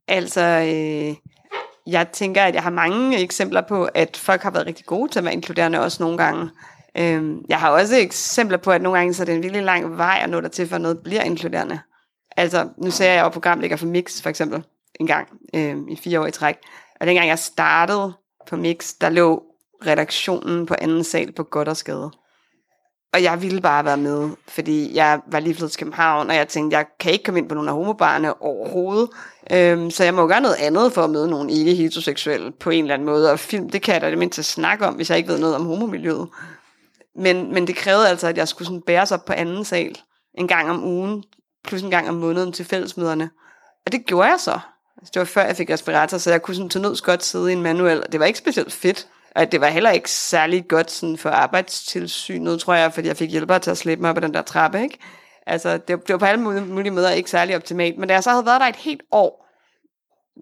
[0.09, 1.17] Altså, øh,
[1.87, 5.19] jeg tænker, at jeg har mange eksempler på, at folk har været rigtig gode til
[5.19, 6.51] at være inkluderende også nogle gange.
[6.99, 9.97] Øh, jeg har også eksempler på, at nogle gange så er det en virkelig lang
[9.97, 11.81] vej at nå der til, for noget bliver inkluderende.
[12.37, 14.65] Altså, nu ser jeg jo programlægger for Mix, for eksempel,
[15.01, 16.57] en gang øh, i fire år i træk.
[17.01, 18.13] Og dengang jeg startede
[18.47, 19.43] på Mix, der lå
[19.87, 22.11] redaktionen på anden sal på godt og skade.
[23.14, 26.49] Og jeg ville bare være med, fordi jeg var lige flyttet til København, og jeg
[26.49, 29.11] tænkte, jeg kan ikke komme ind på nogle af homobarne overhovedet.
[29.53, 32.85] Øhm, så jeg må gøre noget andet for at møde nogle ikke heteroseksuelle på en
[32.85, 33.32] eller anden måde.
[33.32, 35.57] Og film, det kan jeg da det mindste snakke om, hvis jeg ikke ved noget
[35.57, 36.28] om homomiljøet.
[37.16, 39.99] Men, men det krævede altså, at jeg skulle sådan bæres op på anden sal
[40.39, 41.24] en gang om ugen,
[41.64, 43.30] plus en gang om måneden til fællesmøderne.
[43.87, 44.59] Og det gjorde jeg så.
[44.99, 47.51] Altså, det var før jeg fik respirator, så jeg kunne sådan til nøds godt sidde
[47.51, 48.03] i en manuel.
[48.12, 49.09] Det var ikke specielt fedt.
[49.35, 53.30] Og det var heller ikke særlig godt sådan for arbejdstilsynet, tror jeg, fordi jeg fik
[53.30, 54.99] hjælpere til at slippe mig op ad den der trappe, ikke?
[55.47, 57.99] Altså, det, det var på alle mulige måder ikke særlig optimalt.
[57.99, 59.47] Men da jeg så havde været der et helt år,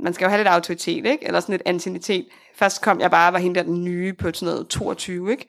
[0.03, 1.27] man skal jo have lidt autoritet, ikke?
[1.27, 2.27] Eller sådan lidt antinitet.
[2.57, 5.47] Først kom jeg bare og var hende der den nye på sådan noget 22, ikke?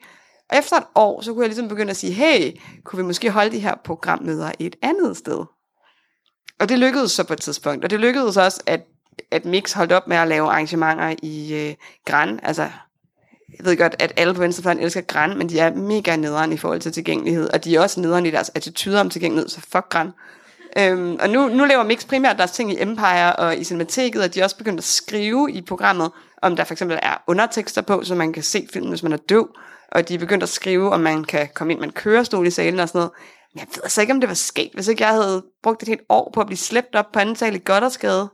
[0.50, 2.52] Og efter et år, så kunne jeg ligesom begynde at sige, hey,
[2.84, 5.44] kunne vi måske holde de her programmøder et andet sted?
[6.60, 7.84] Og det lykkedes så på et tidspunkt.
[7.84, 8.80] Og det lykkedes også, at,
[9.30, 11.74] at Mix holdt op med at lave arrangementer i øh,
[12.06, 12.70] Gran, altså
[13.58, 16.56] jeg ved godt, at alle på venstrefløjen elsker græn, men de er mega nederen i
[16.56, 19.88] forhold til tilgængelighed, og de er også nederen i deres attitude om tilgængelighed, så fuck
[19.88, 20.12] græn.
[20.78, 24.34] Øhm, og nu, nu laver Mix primært deres ting i Empire og i Cinemateket, og
[24.34, 26.10] de er også begyndt at skrive i programmet,
[26.42, 29.16] om der for eksempel er undertekster på, så man kan se filmen, hvis man er
[29.16, 29.48] døv,
[29.92, 32.50] og de er begyndt at skrive, om man kan komme ind med en kørestol i
[32.50, 33.12] salen og sådan noget.
[33.54, 35.88] Men jeg ved altså ikke, om det var sket, hvis ikke jeg havde brugt et
[35.88, 38.28] helt år på at blive slæbt op på anden sal i Goddersgade.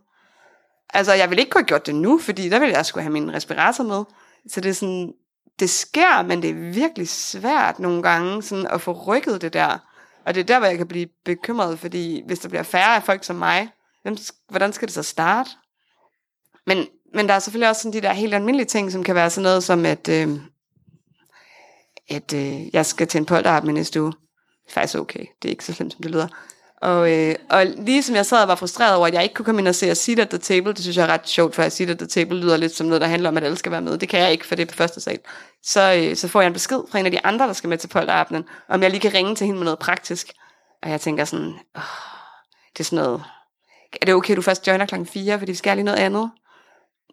[0.94, 3.12] Altså, jeg vil ikke kunne have gjort det nu, fordi der ville jeg skulle have
[3.12, 4.04] min respirator med.
[4.48, 5.12] Så det er sådan,
[5.60, 9.78] det sker, men det er virkelig svært nogle gange sådan at få rykket det der.
[10.24, 13.02] Og det er der, hvor jeg kan blive bekymret, fordi hvis der bliver færre af
[13.02, 13.68] folk som mig,
[14.48, 15.50] hvordan skal det så starte?
[16.66, 19.30] Men, men der er selvfølgelig også sådan de der helt almindelige ting, som kan være
[19.30, 20.28] sådan noget som, at, øh,
[22.08, 24.12] at øh, jeg skal til en polterappen i næste uge.
[24.12, 25.26] Det er faktisk okay.
[25.42, 26.28] Det er ikke så slemt, som det lyder.
[26.80, 29.44] Og, øh, og lige som jeg sad og var frustreret over, at jeg ikke kunne
[29.44, 31.62] komme ind og se at at the Table, det synes jeg er ret sjovt, for
[31.62, 33.72] at Sit at the Table lyder lidt som noget, der handler om, at alle skal
[33.72, 33.98] være med.
[33.98, 35.18] Det kan jeg ikke, for det er på første sal.
[35.62, 37.78] Så, øh, så får jeg en besked fra en af de andre, der skal med
[37.78, 40.32] til polterappenen, om jeg lige kan ringe til hende med noget praktisk.
[40.82, 41.82] Og jeg tænker sådan, åh,
[42.72, 43.22] det er sådan noget,
[44.02, 46.30] er det okay, du først joiner klokken 4, fordi vi skal lige noget andet?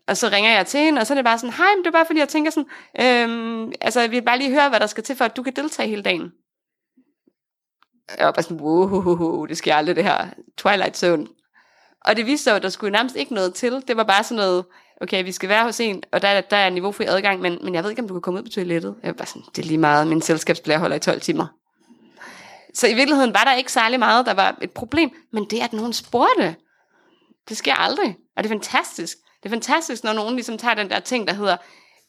[0.07, 1.87] Og så ringer jeg til hende, og så er det bare sådan, hej, men det
[1.87, 4.87] er bare fordi, jeg tænker sådan, øhm, altså, jeg vil bare lige høre, hvad der
[4.87, 6.31] skal til, for at du kan deltage hele dagen
[8.17, 10.27] jeg var bare sådan, wow, det sker aldrig det her.
[10.57, 11.27] Twilight Zone.
[12.05, 13.83] Og det viste sig at der skulle nærmest ikke noget til.
[13.87, 14.65] Det var bare sådan noget,
[15.01, 17.83] okay, vi skal være hos en, og der, der er niveaufri adgang, men, men jeg
[17.83, 18.95] ved ikke, om du kan komme ud på toilettet.
[19.03, 21.47] Jeg var bare sådan, det er lige meget, min selskabsblære holder i 12 timer.
[22.73, 25.73] Så i virkeligheden var der ikke særlig meget, der var et problem, men det at
[25.73, 26.55] nogen spurgte,
[27.49, 28.17] det sker aldrig.
[28.37, 29.17] Og det er fantastisk.
[29.43, 31.57] Det er fantastisk, når nogen ligesom tager den der ting, der hedder,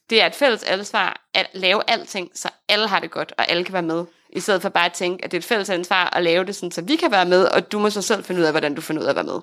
[0.09, 3.63] det er et fælles ansvar at lave alting, så alle har det godt, og alle
[3.63, 4.05] kan være med.
[4.29, 6.55] I stedet for bare at tænke, at det er et fælles ansvar at lave det,
[6.55, 8.75] sådan, så vi kan være med, og du må så selv finde ud af, hvordan
[8.75, 9.39] du finder ud af at være med.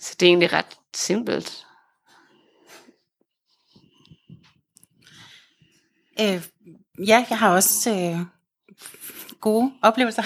[0.00, 1.66] Så det er egentlig ret simpelt.
[6.20, 6.42] Øh,
[7.06, 8.18] ja, jeg har også øh,
[9.40, 10.22] gode oplevelser.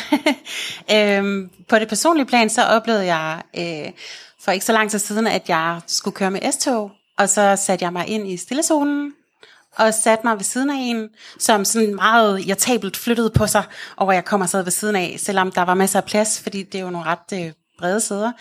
[0.95, 3.93] øh, på det personlige plan, så oplevede jeg øh,
[4.41, 7.85] for ikke så lang tid siden, at jeg skulle køre med S-tog, og så satte
[7.85, 9.13] jeg mig ind i stillezonen,
[9.79, 11.09] og satte mig ved siden af en,
[11.39, 13.65] som sådan meget irritabelt flyttede på sig,
[13.97, 16.63] og hvor jeg kommer sad ved siden af, selvom der var masser af plads, fordi
[16.63, 18.33] det er jo nogle ret øh, brede sæder.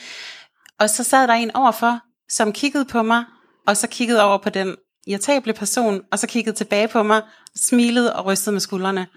[0.79, 3.23] Og så sad der en overfor, som kiggede på mig,
[3.67, 4.75] og så kiggede over på den
[5.07, 7.21] irritable person, og så kiggede tilbage på mig,
[7.55, 9.07] smilede og rystede med skuldrene.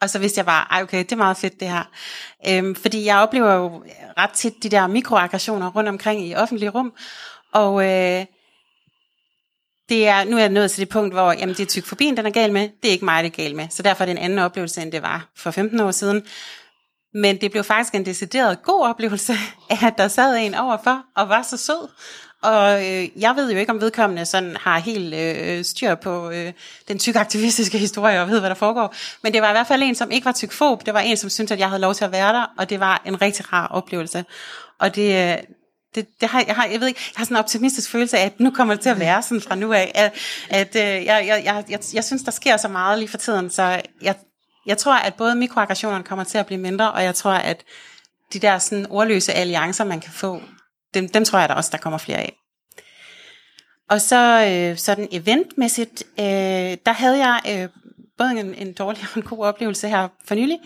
[0.00, 1.90] Og så vidste jeg bare, ej okay, det er meget fedt det her.
[2.48, 3.84] Øhm, fordi jeg oplever jo
[4.18, 6.92] ret tit de der mikroaggressioner rundt omkring i offentlige rum,
[7.52, 8.24] og øh,
[9.88, 12.26] det er, nu er jeg nået til det punkt, hvor jamen, det er tykfobien, den
[12.26, 12.62] er gal med.
[12.82, 13.66] Det er ikke mig, det er gal med.
[13.70, 16.22] Så derfor er det en anden oplevelse, end det var for 15 år siden.
[17.14, 19.32] Men det blev faktisk en decideret god oplevelse,
[19.82, 21.88] at der sad en overfor og var så sød.
[22.42, 26.52] Og øh, jeg ved jo ikke, om vedkommende sådan har helt øh, styr på øh,
[26.88, 28.94] den tykaktivistiske historie og ved, hvad der foregår.
[29.22, 30.86] Men det var i hvert fald en, som ikke var tykfob.
[30.86, 32.80] Det var en, som syntes, at jeg havde lov til at være der, og det
[32.80, 34.24] var en rigtig rar oplevelse.
[34.78, 35.38] Og det, øh,
[35.96, 38.26] det, det har, jeg, har, jeg ved ikke, jeg har sådan en optimistisk følelse af,
[38.26, 40.12] at nu kommer det til at være sådan fra nu af, at,
[40.50, 43.50] at øh, jeg, jeg, jeg, jeg, jeg synes, der sker så meget lige for tiden,
[43.50, 44.14] så jeg,
[44.66, 47.64] jeg tror, at både mikroaggressionerne kommer til at blive mindre, og jeg tror, at
[48.32, 50.42] de der sådan ordløse alliancer, man kan få,
[50.94, 52.36] dem, dem tror jeg der også, der kommer flere af.
[53.90, 56.24] Og så øh, sådan eventmæssigt, øh,
[56.86, 57.68] der havde jeg øh,
[58.18, 60.58] både en, en dårlig og en god oplevelse her for nylig.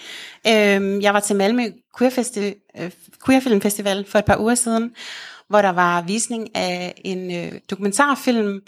[0.46, 1.62] Øh, jeg var til Malmø
[1.98, 2.90] Queer, Festi- øh,
[3.26, 4.94] Queer Film Festival for et par uger siden,
[5.48, 8.62] hvor der var visning af en øh, dokumentarfilm,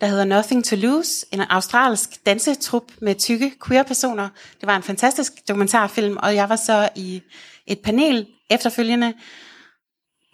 [0.00, 4.28] der hedder Nothing to Lose, en australsk dansetrup med tykke queer-personer.
[4.60, 7.22] Det var en fantastisk dokumentarfilm, og jeg var så i
[7.66, 9.14] et panel efterfølgende,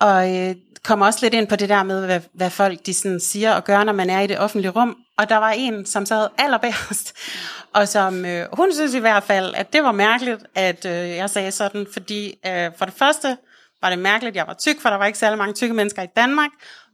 [0.01, 0.55] og øh,
[0.85, 3.65] kom også lidt ind på det der med, hvad, hvad folk de sådan siger og
[3.65, 4.97] gør, når man er i det offentlige rum.
[5.19, 7.15] Og der var en, som sad allerbærst,
[7.77, 11.31] og som øh, hun synes i hvert fald, at det var mærkeligt, at øh, jeg
[11.31, 13.37] sagde sådan, fordi øh, for det første
[13.83, 16.03] var det mærkeligt, at jeg var tyk, for der var ikke særlig mange tykke mennesker
[16.03, 16.51] i Danmark,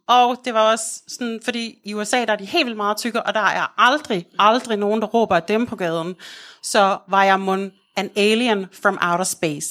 [0.09, 3.23] og det var også sådan, fordi i USA, der er de helt vildt meget tykke,
[3.23, 6.15] og der er aldrig, aldrig nogen, der råber af dem på gaden.
[6.63, 9.69] Så var jeg mon an alien from outer space.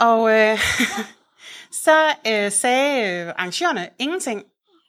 [0.00, 0.58] Og øh,
[1.84, 4.42] så øh, sagde øh, arrangørerne ingenting.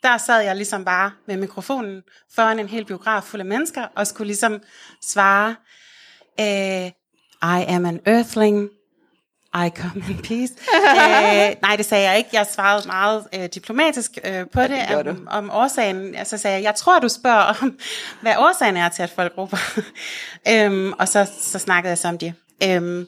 [0.03, 2.01] Der sad jeg ligesom bare med mikrofonen
[2.35, 4.61] foran en hel biograf fuld af mennesker, og skulle ligesom
[5.01, 5.55] svare,
[6.39, 6.87] øh,
[7.43, 8.69] I am an earthling,
[9.55, 10.53] i come in peace.
[11.51, 12.29] øh, nej, det sagde jeg ikke.
[12.33, 16.15] Jeg svarede meget øh, diplomatisk øh, på ja, det, det om, om årsagen.
[16.25, 17.79] Så sagde jeg, jeg tror, du spørger om,
[18.21, 19.57] hvad årsagen er til, at folk råber.
[20.51, 22.33] øhm, og så, så snakkede jeg så om det.
[22.63, 23.07] Øhm,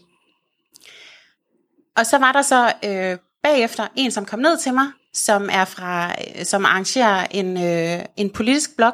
[1.97, 5.65] og så var der så øh, bagefter en, som kom ned til mig, som er
[5.65, 8.93] fra, øh, som arrangerer en, øh, en politisk blog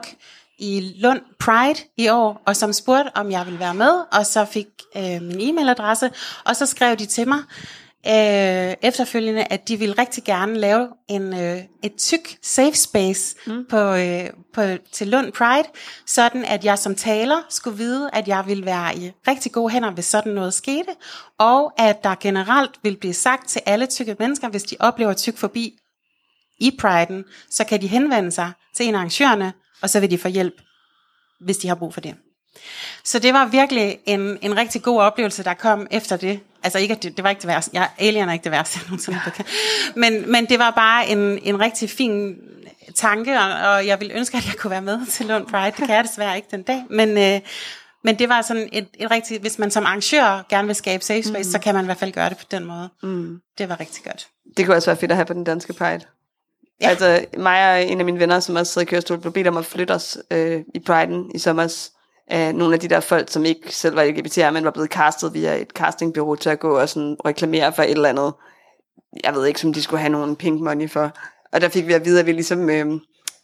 [0.60, 4.46] i Lund Pride i år, og som spurgte, om jeg ville være med, og så
[4.46, 6.10] fik øh, min e-mailadresse,
[6.46, 7.40] og så skrev de til mig
[8.08, 13.66] øh, efterfølgende, at de ville rigtig gerne lave en øh, et tyk safe space mm.
[13.70, 15.68] på, øh, på, til Lund Pride,
[16.06, 19.92] sådan at jeg som taler skulle vide, at jeg ville være i rigtig gode hænder,
[19.92, 20.90] hvis sådan noget skete,
[21.38, 25.38] og at der generelt vil blive sagt til alle tykke mennesker, hvis de oplever tyk
[25.38, 25.78] forbi
[26.60, 30.18] i Pride'en, så kan de henvende sig til en af arrangørerne, og så vil de
[30.18, 30.62] få hjælp,
[31.40, 32.16] hvis de har brug for det.
[33.04, 36.40] Så det var virkelig en, en rigtig god oplevelse, der kom efter det.
[36.64, 37.72] Altså ikke, det, det var ikke det værste.
[37.74, 39.44] Jeg, Alien er ikke det værste, jeg nogensinde ja.
[39.96, 42.36] men, men det var bare en, en rigtig fin
[42.96, 45.66] tanke, og, og jeg ville ønske, at jeg kunne være med til Lund Pride.
[45.66, 46.84] Det kan jeg desværre ikke den dag.
[46.90, 47.40] Men, øh,
[48.04, 51.24] men det var sådan et, et rigtigt, hvis man som arrangør gerne vil skabe safe
[51.24, 51.52] space, mm.
[51.52, 52.90] så kan man i hvert fald gøre det på den måde.
[53.04, 53.42] Mm.
[53.58, 54.28] Det var rigtig godt.
[54.58, 56.02] Det kunne også være fedt at have på den danske Pride.
[56.82, 56.90] Ja.
[56.90, 59.58] Altså mig og en af mine venner, som også sidder i kørestol, blev bedt om
[59.58, 61.90] at flytte os øh, i Pride'en i sommer
[62.32, 65.34] af nogle af de der folk, som ikke selv var LGBT'er, men var blevet castet
[65.34, 68.34] via et castingbureau til at gå og sådan reklamere for et eller andet.
[69.24, 71.12] Jeg ved ikke, som de skulle have nogen pink money for.
[71.54, 72.86] Og der fik vi at vide, at vi ligesom, øh,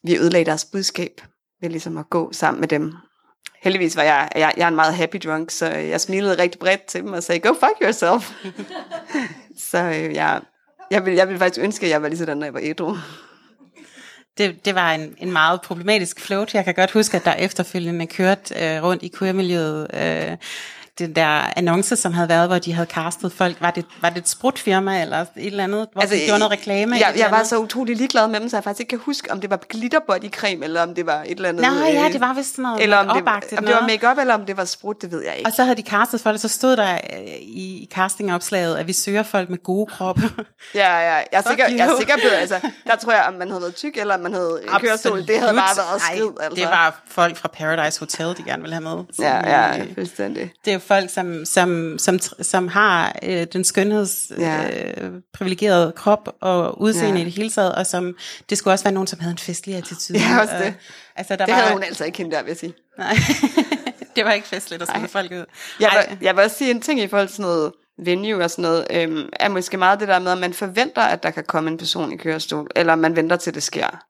[0.03, 1.21] vi ødelagde deres budskab
[1.61, 2.93] ved ligesom at gå sammen med dem.
[3.61, 6.85] Heldigvis var jeg, jeg, jeg er en meget happy drunk, så jeg smilede rigtig bredt
[6.85, 8.31] til dem og sagde, go fuck yourself.
[9.71, 10.41] så øh, jeg,
[10.91, 12.95] jeg, vil, jeg vil faktisk ønske, at jeg var lige sådan, når jeg var ædru
[14.37, 16.53] det, det var en, en meget problematisk float.
[16.53, 20.37] Jeg kan godt huske, at der efterfølgende kørt øh, rundt i queer-miljøet øh,
[20.99, 23.61] den der annonce, som havde været, hvor de havde castet folk.
[23.61, 26.51] Var det, var det et sprutfirma eller et eller andet, hvor altså, de gjorde noget
[26.51, 26.95] reklame?
[26.95, 29.41] Jeg, jeg var så utrolig ligeglad med dem, så jeg faktisk ikke kan huske, om
[29.41, 31.61] det var glitter creme, eller om det var et eller andet...
[31.61, 34.33] Nej, ja, det var vist sådan noget eller om det, om det var make-up, eller
[34.33, 35.49] om det var sprut, det ved jeg ikke.
[35.49, 38.93] Og så havde de castet folk, og så stod der øh, i castingopslaget, at vi
[38.93, 40.21] søger folk med gode kroppe.
[40.75, 43.47] ja, ja, jeg er, sikker, jeg er sikker på, altså, der tror jeg, om man
[43.47, 46.29] havde været tyk, eller om man havde kørestol, det havde bare været skid.
[46.41, 46.55] Altså.
[46.61, 49.03] Det var folk fra Paradise Hotel, de gerne ville have med.
[49.19, 50.51] ja, ja, fuldstændig.
[50.65, 54.69] Det er folk, som, som, som, som har øh, den skønheds ja.
[54.99, 57.21] øh, krop og udseende ja.
[57.21, 58.17] i det hele taget, og som,
[58.49, 60.19] det skulle også være nogen, som havde en festlig attitude.
[60.19, 60.67] Ja, også det.
[60.67, 60.73] Og,
[61.15, 62.73] altså, der det var, havde hun altså ikke hende der, vil jeg sige.
[62.97, 63.15] Nej,
[64.15, 65.45] det var ikke festligt at smide folk ud.
[65.79, 67.71] Jeg vil, jeg vil også sige en ting i forhold til sådan noget
[68.05, 71.23] venue og sådan noget, øhm, er måske meget det der med, at man forventer, at
[71.23, 74.05] der kan komme en person i kørestol, eller man venter til det sker.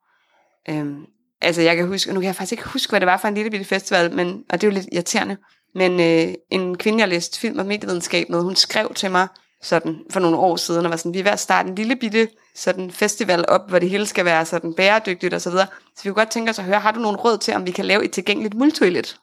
[0.70, 1.06] Øhm,
[1.42, 3.34] altså jeg kan huske, nu kan jeg faktisk ikke huske, hvad det var for en
[3.34, 5.38] lille bitte festival, men, og det er jo lidt irriterende,
[5.76, 9.28] men øh, en kvinde, jeg læste film og medievidenskab med, hun skrev til mig
[9.62, 11.96] sådan for nogle år siden, og var sådan, vi er ved at starte en lille
[11.96, 15.68] bitte sådan festival op, hvor det hele skal være sådan bæredygtigt og så videre.
[15.96, 17.72] Så vi kunne godt tænke os at høre, har du nogle råd til, om vi
[17.72, 19.20] kan lave et tilgængeligt multoilet?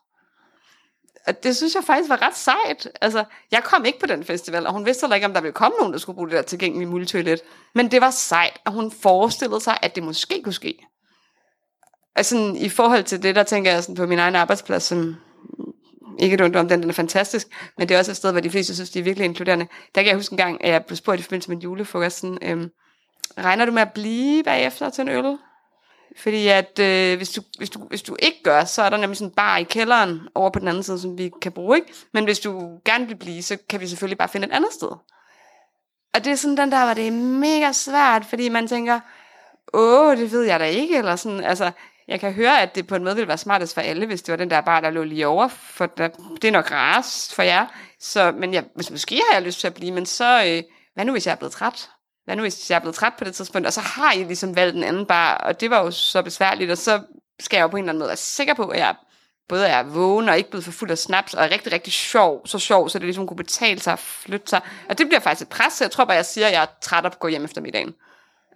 [1.26, 2.88] og det synes jeg faktisk var ret sejt.
[3.00, 5.52] Altså, jeg kom ikke på den festival, og hun vidste heller ikke, om der ville
[5.52, 7.40] komme nogen, der skulle bruge det der tilgængelige multoilet.
[7.74, 10.86] Men det var sejt, at hun forestillede sig, at det måske kunne ske.
[12.16, 15.16] Altså, i forhold til det, der tænker jeg sådan på min egen arbejdsplads, som
[16.18, 17.46] ikke et om den, den er fantastisk,
[17.78, 19.66] men det er også et sted, hvor de fleste synes, de er virkelig inkluderende.
[19.94, 22.20] Der kan jeg huske en gang, at jeg blev spurgt i forbindelse med en julefrokost,
[22.20, 22.70] sådan, øhm,
[23.38, 25.38] regner du med at blive bagefter til en øl?
[26.16, 29.16] Fordi at øh, hvis, du, hvis, du, hvis du ikke gør, så er der nemlig
[29.16, 31.92] sådan en bar i kælderen over på den anden side, som vi kan bruge, ikke?
[32.12, 34.88] Men hvis du gerne vil blive, så kan vi selvfølgelig bare finde et andet sted.
[36.14, 39.00] Og det er sådan den der, hvor det er mega svært, fordi man tænker,
[39.72, 41.70] åh, det ved jeg da ikke, eller sådan, altså,
[42.08, 44.32] jeg kan høre, at det på en måde ville være smartest for alle, hvis det
[44.32, 46.08] var den der bar, der lå lige over, for der,
[46.42, 47.66] det er nok rarest for jer.
[48.00, 50.62] Så, men jeg, hvis måske har jeg lyst til at blive, men så, øh,
[50.94, 51.90] hvad nu hvis jeg er blevet træt?
[52.24, 53.66] Hvad nu hvis jeg er blevet træt på det tidspunkt?
[53.66, 56.70] Og så har jeg ligesom valgt en anden bar, og det var jo så besværligt,
[56.70, 57.00] og så
[57.40, 58.94] skal jeg jo på en eller anden måde være sikker på, at jeg
[59.48, 62.46] både er vågen og ikke blevet for fuld af snaps, og er rigtig, rigtig sjov,
[62.46, 64.60] så sjov, så det ligesom kunne betale sig at flytte sig.
[64.88, 66.66] Og det bliver faktisk et pres, så jeg tror bare, jeg siger, at jeg er
[66.80, 67.94] træt at gå hjem efter middagen.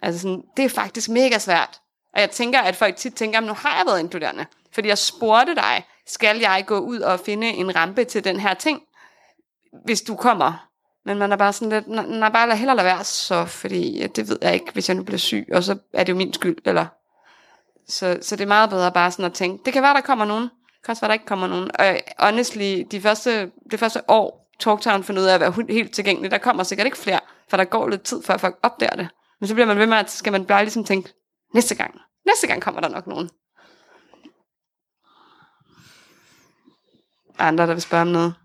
[0.01, 1.79] Altså sådan, det er faktisk mega svært.
[2.13, 4.45] Og jeg tænker, at folk tit tænker, nu har jeg været inkluderende.
[4.71, 8.53] Fordi jeg spurgte dig, skal jeg gå ud og finde en rampe til den her
[8.53, 8.81] ting,
[9.85, 10.69] hvis du kommer?
[11.05, 14.29] Men man er bare sådan lidt, nej, bare lad heller lade være så, fordi det
[14.29, 16.57] ved jeg ikke, hvis jeg nu bliver syg, og så er det jo min skyld,
[16.65, 16.85] eller...
[17.87, 20.25] Så, så det er meget bedre bare sådan at tænke, det kan være, der kommer
[20.25, 21.71] nogen, det kan også være, der ikke kommer nogen.
[21.79, 26.31] Og honestly, de første, det første år, Talktown finder ud af at være helt tilgængelig,
[26.31, 29.07] der kommer sikkert ikke flere, for der går lidt tid, før folk opdager det.
[29.39, 31.13] Men så bliver man ved med, at skal man bare ligesom tænke,
[31.53, 33.29] næste gang, næste gang kommer der nok nogen.
[37.39, 38.35] Andre, der vil spørge om noget.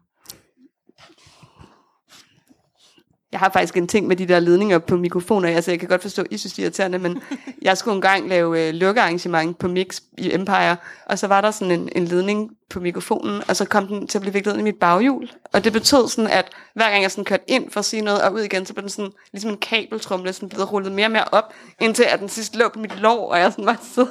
[3.34, 5.48] Jeg har faktisk en ting med de der ledninger på mikrofoner.
[5.48, 7.22] Altså, jeg kan godt forstå, I synes, det er irriterende, men
[7.62, 10.76] jeg skulle engang lave øh, lukkearrangement på Mix i Empire,
[11.06, 14.18] og så var der sådan en, en ledning på mikrofonen, og så kom den til
[14.18, 15.30] at blive viklet ind i mit baghjul.
[15.52, 18.22] Og det betød sådan, at hver gang jeg sådan kørte ind for at sige noget
[18.22, 21.12] og ud igen, så blev den sådan, ligesom en kabeltrumle, sådan blevet rullet mere og
[21.12, 24.06] mere op, indtil at den sidst lå på mit lår, og jeg sådan var så.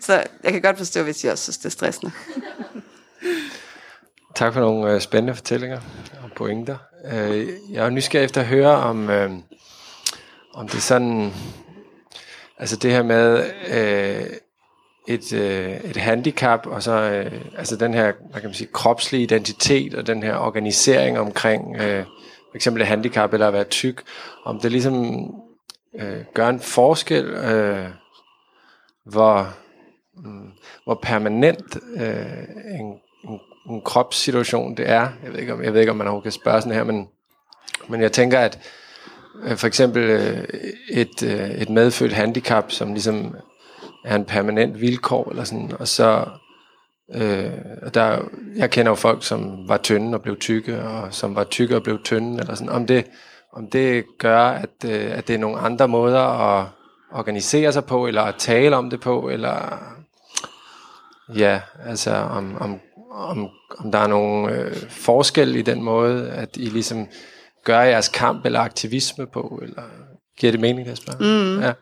[0.00, 2.12] Så jeg kan godt forstå, hvis I også synes, det er stressende.
[4.34, 5.80] Tak for nogle øh, spændende fortællinger
[6.22, 6.76] og pointer.
[7.12, 9.30] Øh, jeg er nysgerrig efter at høre om, øh,
[10.54, 11.32] om det er sådan,
[12.58, 14.26] altså det her med øh,
[15.08, 19.22] et, øh, et handicap, og så øh, altså den her, hvad kan man sige, kropslige
[19.22, 22.04] identitet, og den her organisering omkring øh,
[22.50, 24.02] for eksempel et handicap, eller at være tyk,
[24.44, 25.24] om det ligesom
[26.00, 27.88] øh, gør en forskel, øh,
[29.04, 29.38] hvor,
[30.26, 30.48] øh,
[30.84, 32.94] hvor permanent øh, en
[33.68, 35.08] en, kropssituation det er.
[35.24, 37.08] Jeg ved ikke, om, jeg ved ikke, om man kan spørge sådan her, men,
[37.88, 38.58] men jeg tænker, at
[39.44, 40.44] øh, for eksempel øh,
[40.90, 43.36] et, øh, et medfødt handicap, som ligesom
[44.04, 46.24] er en permanent vilkår, eller sådan, og så
[47.14, 47.50] øh,
[47.94, 48.18] der,
[48.56, 51.82] jeg kender jo folk, som var tynde og blev tykke, og som var tykke og
[51.82, 53.06] blev tynde, eller sådan, om det,
[53.52, 56.66] om det gør, at, øh, at det er nogle andre måder at
[57.12, 59.78] organisere sig på, eller at tale om det på, eller
[61.36, 62.80] ja, altså om, om
[63.20, 63.48] om,
[63.78, 67.06] om der er nogle øh, forskel i den måde, at I ligesom
[67.64, 69.82] gør jeres kamp eller aktivisme på, eller
[70.38, 71.12] giver det mening, Kasper?
[71.20, 71.60] Mm.
[71.60, 71.72] Ja.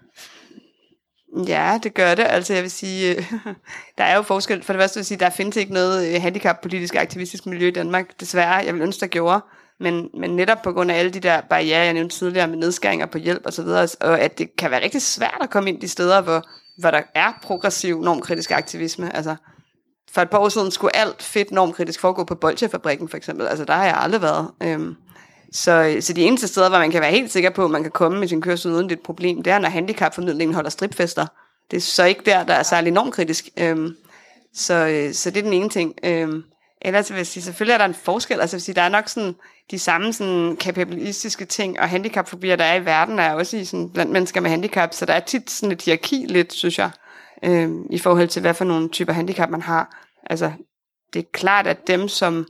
[1.46, 2.26] Ja, det gør det.
[2.28, 3.32] Altså jeg vil sige, øh,
[3.98, 4.62] der er jo forskel.
[4.62, 8.20] For det første vil sige, der findes ikke noget øh, handicappolitisk aktivistisk miljø i Danmark.
[8.20, 9.40] Desværre, jeg vil ønske, der gjorde.
[9.80, 13.06] Men, men netop på grund af alle de der barriere, jeg nævnte tidligere med nedskæringer
[13.06, 15.80] på hjælp og så videre, og at det kan være rigtig svært at komme ind
[15.80, 16.42] de steder, hvor,
[16.78, 19.16] hvor der er progressiv normkritisk aktivisme.
[19.16, 19.36] Altså,
[20.12, 23.46] for et par år siden skulle alt fedt normkritisk foregå på Bolsjefabrikken for eksempel.
[23.46, 24.50] Altså der har jeg aldrig været.
[24.62, 24.96] Øhm,
[25.52, 27.92] så, så de eneste steder, hvor man kan være helt sikker på, at man kan
[27.92, 31.26] komme med sin kørsel uden dit et problem, det er, når handicapformidlingen holder stripfester.
[31.70, 33.48] Det er så ikke der, der er særlig normkritisk.
[33.56, 33.96] Øhm,
[34.54, 35.94] så, øh, så det er den ene ting.
[36.04, 36.42] Øhm,
[36.82, 38.40] ellers vil jeg sige, selvfølgelig er der en forskel.
[38.40, 39.34] Altså, vil sige, der er nok sådan,
[39.70, 43.90] de samme sådan, kapabilistiske ting og handicapfobier, der er i verden, er også i, sådan,
[43.90, 44.94] blandt mennesker med handicap.
[44.94, 46.90] Så der er tit sådan et hierarki lidt, synes jeg
[47.44, 50.04] øh, i forhold til, hvad for nogle typer handicap man har.
[50.30, 50.52] Altså,
[51.12, 52.46] det er klart, at dem, som...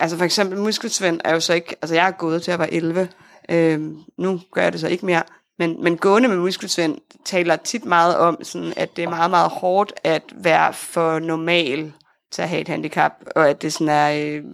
[0.00, 1.76] Altså for eksempel muskelsvend er jo så ikke...
[1.82, 3.08] Altså jeg er gået til at være 11.
[3.48, 3.80] Øh,
[4.18, 5.22] nu gør jeg det så ikke mere.
[5.58, 9.50] Men, men gående med muskelsvend taler tit meget om, sådan, at det er meget, meget
[9.50, 11.92] hårdt at være for normal
[12.30, 14.44] til at have et handicap, og at det sådan er øh,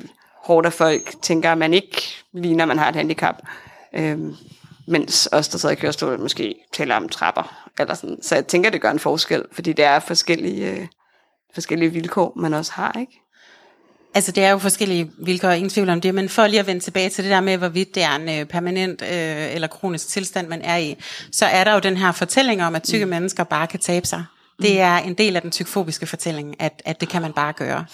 [0.45, 2.03] hårdt, at folk tænker, at man ikke
[2.33, 3.43] ligner, at man har et handicap.
[3.93, 4.19] Øh,
[4.93, 7.71] mens os, der sidder i kørestol, måske taler om trapper.
[7.79, 8.23] Eller sådan.
[8.23, 10.87] Så jeg tænker, det gør en forskel, fordi det er forskellige, øh,
[11.55, 13.19] forskellige vilkår, man også har, ikke?
[14.15, 16.81] Altså det er jo forskellige vilkår, ingen tvivl om det, men for lige at vende
[16.81, 20.49] tilbage til det der med, hvorvidt det er en øh, permanent øh, eller kronisk tilstand,
[20.49, 20.97] man er i,
[21.33, 23.11] så er der jo den her fortælling om, at tykke mm.
[23.11, 24.25] mennesker bare kan tabe sig.
[24.63, 27.85] Det er en del af den tykfobiske fortælling, at, at det kan man bare gøre.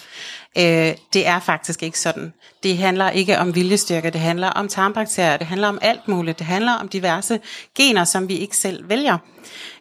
[0.57, 2.33] Øh, det er faktisk ikke sådan.
[2.63, 6.39] Det handler ikke om viljestyrke, det handler om tarmbakterier, det handler om alt muligt.
[6.39, 7.39] Det handler om diverse
[7.75, 9.17] gener, som vi ikke selv vælger.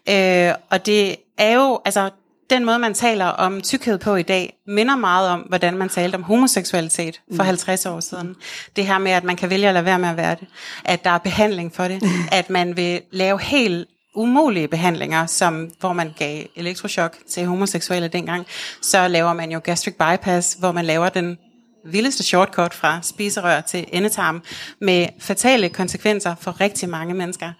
[0.09, 2.11] Øh, og det er jo, altså
[2.51, 6.16] den måde, man taler om tykkhed på i dag, minder meget om, hvordan man talte
[6.16, 8.36] om homoseksualitet for 50 år siden.
[8.76, 10.49] Det her med, at man kan vælge at lade være med at være det.
[10.84, 12.03] At der er behandling for det.
[12.32, 13.89] At man vil lave helt
[14.19, 18.47] umulige behandlinger, som hvor man gav elektroshock til homoseksuelle dengang,
[18.83, 21.39] så laver man jo gastric bypass, hvor man laver den
[21.85, 24.43] vildeste shortcut fra spiserør til endetarm
[24.81, 27.53] med fatale konsekvenser for rigtig mange mennesker.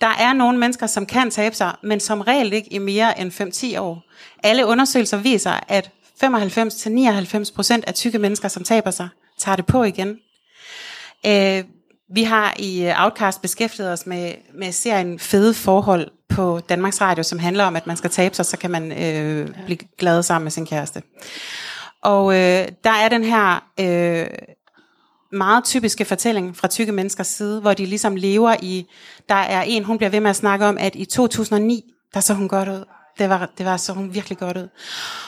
[0.00, 3.32] Der er nogle mennesker, som kan tabe sig, men som regel ikke i mere end
[3.76, 4.02] 5-10 år.
[4.42, 5.90] Alle undersøgelser viser, at
[6.24, 9.08] 95-99% af tykke mennesker, som taber sig,
[9.38, 10.18] tager det på igen.
[11.26, 11.64] Øh,
[12.14, 17.38] vi har i Outcast beskæftiget os med, med serien Fede Forhold på Danmarks Radio, som
[17.38, 20.52] handler om, at man skal tabe sig, så kan man øh, blive glad sammen med
[20.52, 21.02] sin kæreste.
[22.02, 24.26] Og øh, der er den her øh,
[25.32, 28.86] meget typiske fortælling fra tykke menneskers side, hvor de ligesom lever i,
[29.28, 31.84] der er en, hun bliver ved med at snakke om, at i 2009,
[32.14, 32.84] der så hun godt ud.
[33.18, 34.68] Det var, det var så hun virkelig godt ud.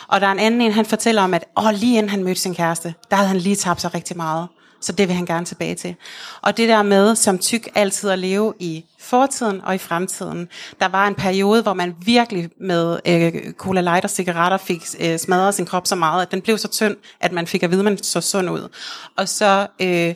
[0.09, 2.41] Og der er en anden en, han fortæller om, at åh, lige inden han mødte
[2.41, 4.49] sin kæreste, der havde han lige tabt sig rigtig meget.
[4.81, 5.95] Så det vil han gerne tilbage til.
[6.43, 10.49] Og det der med, som tyk altid at leve i fortiden og i fremtiden.
[10.81, 15.18] Der var en periode, hvor man virkelig med øh, cola light og cigaretter fik øh,
[15.18, 17.81] smadret sin krop så meget, at den blev så tynd, at man fik at vide,
[17.81, 18.68] at man så sund ud.
[19.16, 20.14] Og så øh,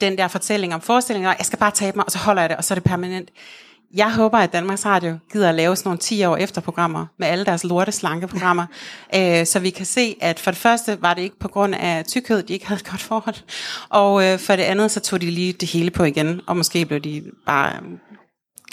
[0.00, 2.56] den der fortælling om forestillinger, jeg skal bare tabe mig, og så holder jeg det,
[2.56, 3.28] og så er det permanent.
[3.96, 7.28] Jeg håber, at Danmarks Radio gider at lave sådan nogle 10 år efter programmer med
[7.28, 8.66] alle deres lorte slanke programmer,
[9.16, 12.04] øh, så vi kan se, at for det første var det ikke på grund af
[12.04, 13.36] tykkhed, de ikke havde et godt forhold,
[13.88, 16.86] og øh, for det andet, så tog de lige det hele på igen, og måske
[16.86, 17.80] blev de bare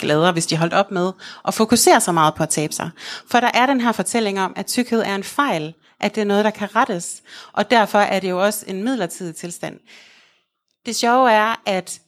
[0.00, 1.12] gladere, hvis de holdt op med
[1.48, 2.90] at fokusere så meget på at tabe sig.
[3.30, 6.24] For der er den her fortælling om, at tykkhed er en fejl, at det er
[6.24, 9.78] noget, der kan rettes, og derfor er det jo også en midlertidig tilstand.
[10.86, 12.00] Det sjove er, at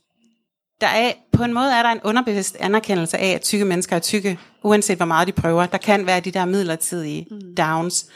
[0.80, 4.00] der er, på en måde er der en underbevidst anerkendelse af, at tykke mennesker er
[4.00, 5.66] tykke, uanset hvor meget de prøver.
[5.66, 7.54] Der kan være de der midlertidige mm.
[7.56, 8.06] downs.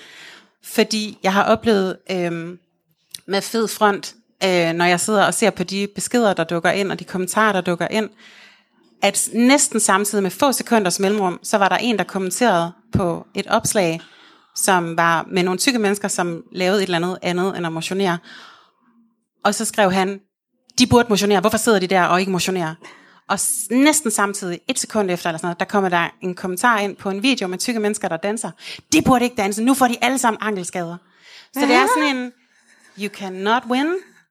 [0.65, 2.59] Fordi jeg har oplevet øhm,
[3.27, 6.93] med fed front, øh, når jeg sidder og ser på de beskeder, der dukker ind,
[6.93, 8.11] og de kommentarer, der dukker ind,
[9.03, 13.47] at næsten samtidig med få sekunders mellemrum, så var der en, der kommenterede på et
[13.47, 14.01] opslag,
[14.57, 18.19] som var med nogle tykke mennesker, som lavede et eller andet andet end at motionere.
[19.45, 20.21] Og så skrev han,
[20.79, 22.75] de burde motionere, hvorfor sidder de der og ikke motionerer?
[23.29, 23.39] Og
[23.71, 27.11] næsten samtidig, et sekund efter eller sådan noget, der kommer der en kommentar ind på
[27.11, 28.51] en video med tykke mennesker, der danser.
[28.93, 30.97] De burde ikke danse, nu får de alle sammen ankelskader.
[31.55, 32.33] Så det er sådan en,
[32.99, 33.87] you cannot win.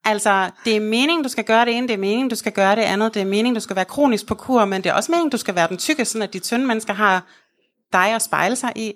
[0.05, 2.75] Altså, det er meningen, du skal gøre det ene, det er meningen, du skal gøre
[2.75, 5.11] det andet, det er meningen, du skal være kronisk på kur, men det er også
[5.11, 7.23] meningen, du skal være den tykke, sådan at de tynde mennesker har
[7.93, 8.93] dig at spejle sig i.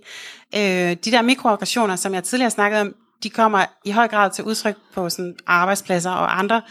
[0.55, 0.61] Øh,
[1.05, 4.75] de der mikroaggressioner, som jeg tidligere snakkede om, de kommer i høj grad til udtryk
[4.93, 6.61] på sådan arbejdspladser og andre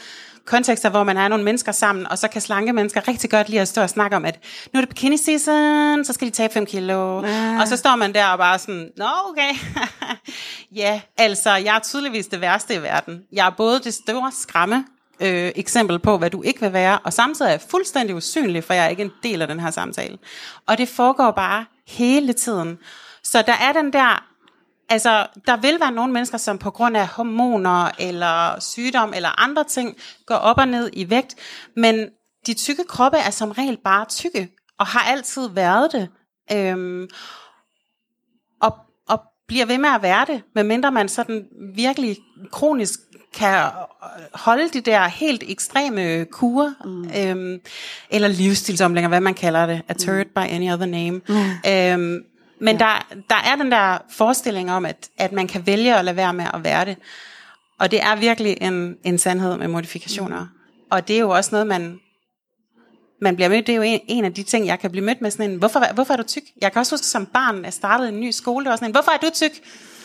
[0.51, 3.61] kontekster, hvor man er nogle mennesker sammen, og så kan slanke mennesker rigtig godt lide
[3.61, 4.39] at stå og snakke om, at
[4.73, 7.23] nu er det bikini season, så skal de tabe 5 kilo.
[7.23, 7.61] Ah.
[7.61, 9.55] Og så står man der og bare sådan, nå okay.
[10.83, 13.23] ja, altså, jeg er tydeligvis det værste i verden.
[13.33, 14.85] Jeg er både det store skræmme
[15.21, 18.75] øh, eksempel på, hvad du ikke vil være, og samtidig er jeg fuldstændig usynlig, for
[18.75, 20.19] jeg er ikke en del af den her samtale.
[20.67, 22.79] Og det foregår bare hele tiden.
[23.23, 24.30] Så der er den der
[24.91, 29.65] Altså, der vil være nogle mennesker, som på grund af hormoner eller sygdom eller andre
[29.65, 31.35] ting går op og ned i vægt,
[31.77, 32.09] men
[32.47, 36.09] de tykke kroppe er som regel bare tykke, og har altid været det.
[36.53, 37.09] Øhm,
[38.61, 38.73] og,
[39.09, 42.17] og bliver ved med at være det, medmindre man sådan virkelig
[42.53, 43.01] kronisk
[43.35, 43.71] kan
[44.35, 47.11] holde de der helt ekstreme kurer, mm.
[47.19, 47.61] øhm,
[48.11, 50.33] eller livsstilsomlægninger, hvad man kalder det, a turd mm.
[50.35, 51.21] by any other name.
[51.29, 51.71] Mm.
[51.71, 52.25] Øhm,
[52.61, 52.85] men ja.
[52.85, 56.35] der, der er den der forestilling om, at, at man kan vælge at lade være
[56.35, 56.97] med at være det.
[57.79, 60.41] Og det er virkelig en, en sandhed med modifikationer.
[60.41, 60.87] Mm.
[60.91, 62.01] Og det er jo også noget, man,
[63.21, 63.67] man bliver mødt.
[63.67, 65.57] Det er jo en, en af de ting, jeg kan blive mødt med sådan en,
[65.57, 66.43] hvorfor, hvorfor er du tyk?
[66.61, 68.93] Jeg kan også huske som barn, jeg startede en ny skole, det var sådan en,
[68.93, 69.53] hvorfor er du tyk?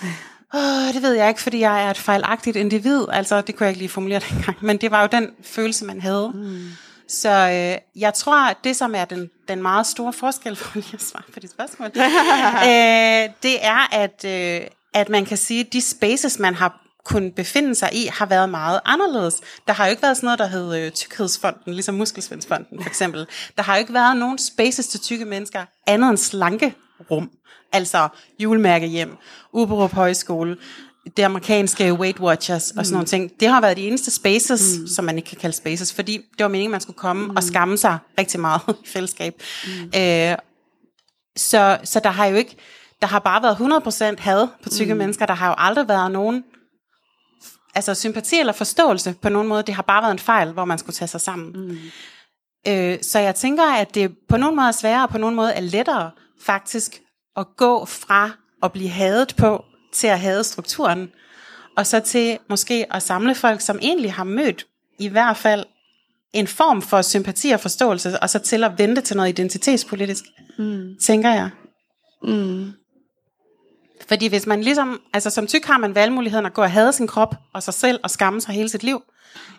[0.54, 3.06] Oh, det ved jeg ikke, fordi jeg er et fejlagtigt individ.
[3.12, 4.58] Altså, det kunne jeg ikke lige formulere dengang.
[4.62, 6.32] Men det var jo den følelse, man havde.
[6.34, 6.68] Mm.
[7.08, 10.94] Så øh, jeg tror, at det, som er den, den meget store forskel, for lige
[10.94, 11.88] at svare på dit spørgsmål,
[12.70, 17.36] øh, det er, at, øh, at man kan sige, at de spaces, man har kunnet
[17.36, 19.42] befinde sig i, har været meget anderledes.
[19.68, 23.28] Der har jo ikke været sådan noget, der hed øh, Tykhedsfonden, ligesom Muskelsvindsfonden for eksempel.
[23.58, 26.76] Der har jo ikke været nogen spaces til tykke mennesker, andet end slanke
[27.12, 27.32] rum.
[27.74, 28.08] Altså
[28.40, 29.18] julemærke hjem,
[29.54, 30.58] Uberup Højskole,
[31.18, 32.94] det amerikanske Weight Watchers og sådan mm.
[32.94, 34.88] nogle ting, det har været de eneste spaces, mm.
[34.88, 37.36] som man ikke kan kalde spaces, fordi det var meningen, man skulle komme mm.
[37.36, 39.42] og skamme sig rigtig meget i fællesskab.
[39.68, 40.00] Mm.
[40.00, 40.38] Øh,
[41.38, 42.56] så, så der har jo ikke,
[43.02, 44.98] der har bare været 100% had på tykke mm.
[44.98, 45.26] mennesker.
[45.26, 46.44] Der har jo aldrig været nogen
[47.76, 49.64] altså sympati eller forståelse på nogen måde.
[49.64, 51.52] Det har bare været en fejl, hvor man skulle tage sig sammen.
[51.68, 51.78] Mm.
[52.68, 55.54] Øh, så jeg tænker, at det på nogen måde er sværere, og på nogen måde
[55.54, 57.02] er lettere faktisk
[57.38, 58.32] at gå fra
[58.64, 59.66] at blive hadet på,
[59.96, 61.12] til at hade strukturen,
[61.78, 64.66] og så til måske at samle folk, som egentlig har mødt
[65.00, 65.66] i hvert fald
[66.34, 70.24] en form for sympati og forståelse, og så til at vente til noget identitetspolitisk,
[70.58, 70.96] mm.
[71.02, 71.50] tænker jeg.
[72.24, 72.72] Mm.
[74.08, 77.08] Fordi hvis man ligesom, altså som tyk har man valgmuligheden at gå og hade sin
[77.08, 79.02] krop og sig selv og skamme sig hele sit liv,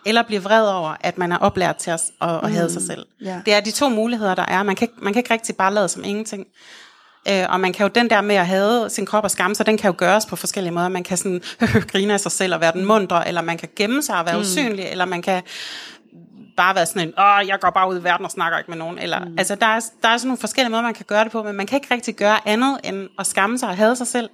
[0.05, 2.69] eller blive vred over, at man er oplært til at, at, at hade mm.
[2.69, 3.05] sig selv.
[3.21, 3.45] Yeah.
[3.45, 4.63] Det er de to muligheder, der er.
[4.63, 6.45] Man kan, man kan ikke rigtig bare lade som ingenting.
[7.29, 9.65] Øh, og man kan jo den der med at have sin krop og skamme sig,
[9.65, 10.89] den kan jo gøres på forskellige måder.
[10.89, 11.41] Man kan sådan
[11.91, 14.35] grine af sig selv og være den mundre, eller man kan gemme sig og være
[14.35, 14.41] mm.
[14.41, 15.43] usynlig, eller man kan
[16.57, 18.77] bare være sådan en, åh, jeg går bare ud i verden og snakker ikke med
[18.77, 18.99] nogen.
[18.99, 19.35] Eller, mm.
[19.37, 21.55] Altså, der er, der er sådan nogle forskellige måder, man kan gøre det på, men
[21.55, 24.29] man kan ikke rigtig gøre andet end at skamme sig og have sig selv,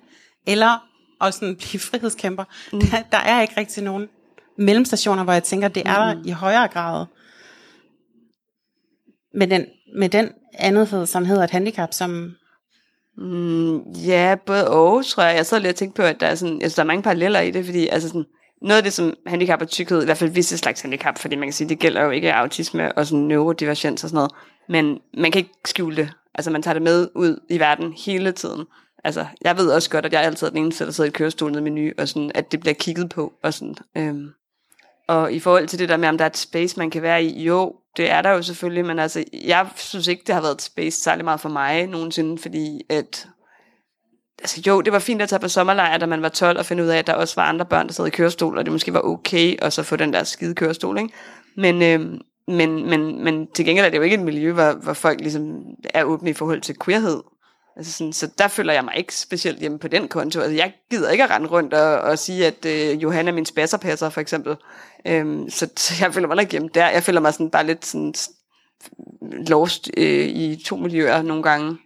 [0.47, 0.87] eller
[1.21, 2.43] at sådan blive frihedskæmper.
[2.73, 2.79] Mm.
[2.79, 4.09] Der, der er ikke rigtig nogen
[4.57, 6.21] mellemstationer, hvor jeg tænker, det er der mm.
[6.25, 7.05] i højere grad.
[9.35, 9.65] Med den,
[9.97, 12.35] med den andethed, som hedder et handicap, som...
[13.17, 15.35] Mm, ja, både og, tror jeg.
[15.35, 17.39] Jeg så lige og tænkte på, at der er, sådan, altså, der er mange paralleller
[17.39, 18.25] i det, fordi altså sådan,
[18.61, 21.47] noget af det som handicap og tykkhed, i hvert fald visse slags handicap, fordi man
[21.47, 24.31] kan sige, det gælder jo ikke autisme og sådan neurodivergens og sådan noget,
[24.69, 26.09] men man kan ikke skjule det.
[26.35, 28.65] Altså man tager det med ud i verden hele tiden.
[29.03, 31.55] Altså, jeg ved også godt, at jeg altid er den eneste, der sidder i kørestolen
[31.55, 33.33] med menu, og sådan, at det bliver kigget på.
[33.43, 34.29] Og, sådan, øhm.
[35.07, 37.23] og i forhold til det der med, om der er et space, man kan være
[37.23, 40.55] i, jo, det er der jo selvfølgelig, men altså, jeg synes ikke, det har været
[40.55, 43.27] et space særlig meget for mig nogensinde, fordi at
[44.39, 46.83] altså jo, det var fint at tage på sommerlejr, da man var 12, og finde
[46.83, 48.93] ud af, at der også var andre børn, der sad i kørestol, og det måske
[48.93, 51.13] var okay, og så få den der skide kørestol, ikke?
[51.57, 54.93] Men, øh, men, men, men til gengæld er det jo ikke et miljø, hvor, hvor
[54.93, 55.63] folk ligesom
[55.93, 57.21] er åbne i forhold til queerhed.
[57.77, 60.39] Altså sådan, så der føler jeg mig ikke specielt hjemme på den konto.
[60.39, 63.45] Altså, jeg gider ikke at rende rundt og, og sige, at øh, Johanna er min
[63.45, 64.55] spasserpasser, for eksempel.
[65.05, 66.89] Øhm, så, så jeg føler mig ikke hjemme der.
[66.89, 68.13] Jeg føler mig sådan bare lidt sådan
[69.47, 71.77] lost øh, i to miljøer nogle gange.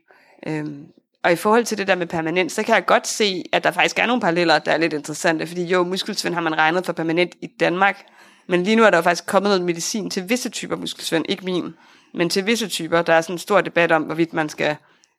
[0.47, 0.85] Øhm,
[1.23, 3.71] og i forhold til det der med permanent, så kan jeg godt se, at der
[3.71, 5.47] faktisk er nogle paralleller, der er lidt interessante.
[5.47, 8.05] Fordi jo, muskelsvind har man regnet for permanent i Danmark,
[8.47, 11.45] men lige nu er der jo faktisk kommet noget medicin til visse typer muskelsvind, ikke
[11.45, 11.73] min,
[12.13, 13.01] men til visse typer.
[13.01, 14.75] Der er sådan en stor debat om, hvorvidt man skal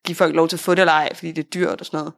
[0.06, 1.98] give folk lov til at få det eller ej, fordi det er dyrt og sådan
[1.98, 2.12] noget.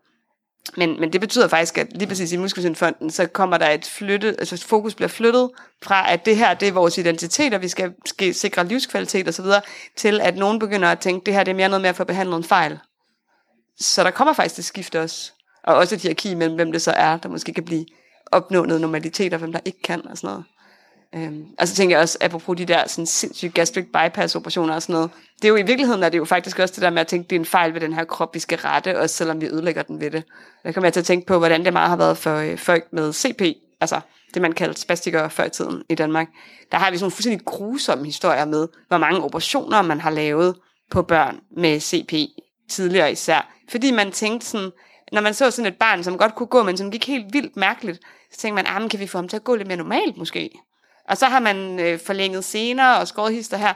[0.77, 4.37] Men, men det betyder faktisk, at lige præcis i Muskelsindfonden, så kommer der et flyttet,
[4.39, 5.51] altså fokus bliver flyttet
[5.83, 9.45] fra, at det her, det er vores identitet, og vi skal, skal sikre livskvalitet osv.,
[9.97, 12.05] til at nogen begynder at tænke, det her det er mere noget med at få
[12.05, 12.79] behandlet en fejl.
[13.81, 15.33] Så der kommer faktisk et skift også.
[15.65, 17.87] Og også et hierarki mellem, hvem det så er, der måske kan blive
[18.33, 20.45] opnå noget normalitet, og hvem der ikke kan, og sådan noget.
[21.15, 24.83] Øhm, og så tænker jeg også, apropos de der sådan sindssyge gastric bypass operationer og
[24.83, 25.11] sådan noget,
[25.43, 27.31] det er jo i virkeligheden, er det jo faktisk også det der med at tænke,
[27.31, 29.83] det er en fejl ved den her krop, vi skal rette, også selvom vi ødelægger
[29.83, 30.25] den ved det.
[30.65, 32.85] Der kommer jeg til at tænke på, hvordan det meget har været for øh, folk
[32.93, 33.43] med CP,
[33.81, 34.01] altså
[34.35, 36.29] det man kaldte spastikere før i tiden i Danmark.
[36.73, 40.57] Der har vi sådan nogle fuldstændig grusomme historier med, hvor mange operationer man har lavet
[40.91, 42.13] på børn med CP
[42.71, 43.55] tidligere især.
[43.69, 44.71] Fordi man tænkte sådan,
[45.13, 47.57] når man så sådan et barn, som godt kunne gå, men som gik helt vildt
[47.57, 48.01] mærkeligt,
[48.33, 50.51] så tænkte man, ah, kan vi få ham til at gå lidt mere normalt måske?
[51.11, 53.75] Og så har man øh, forlænget senere og skåret hister her.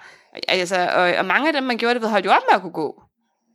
[0.49, 2.61] Altså, og, og mange af dem, man gjorde det ved, holdt jo op med at
[2.61, 3.03] kunne gå.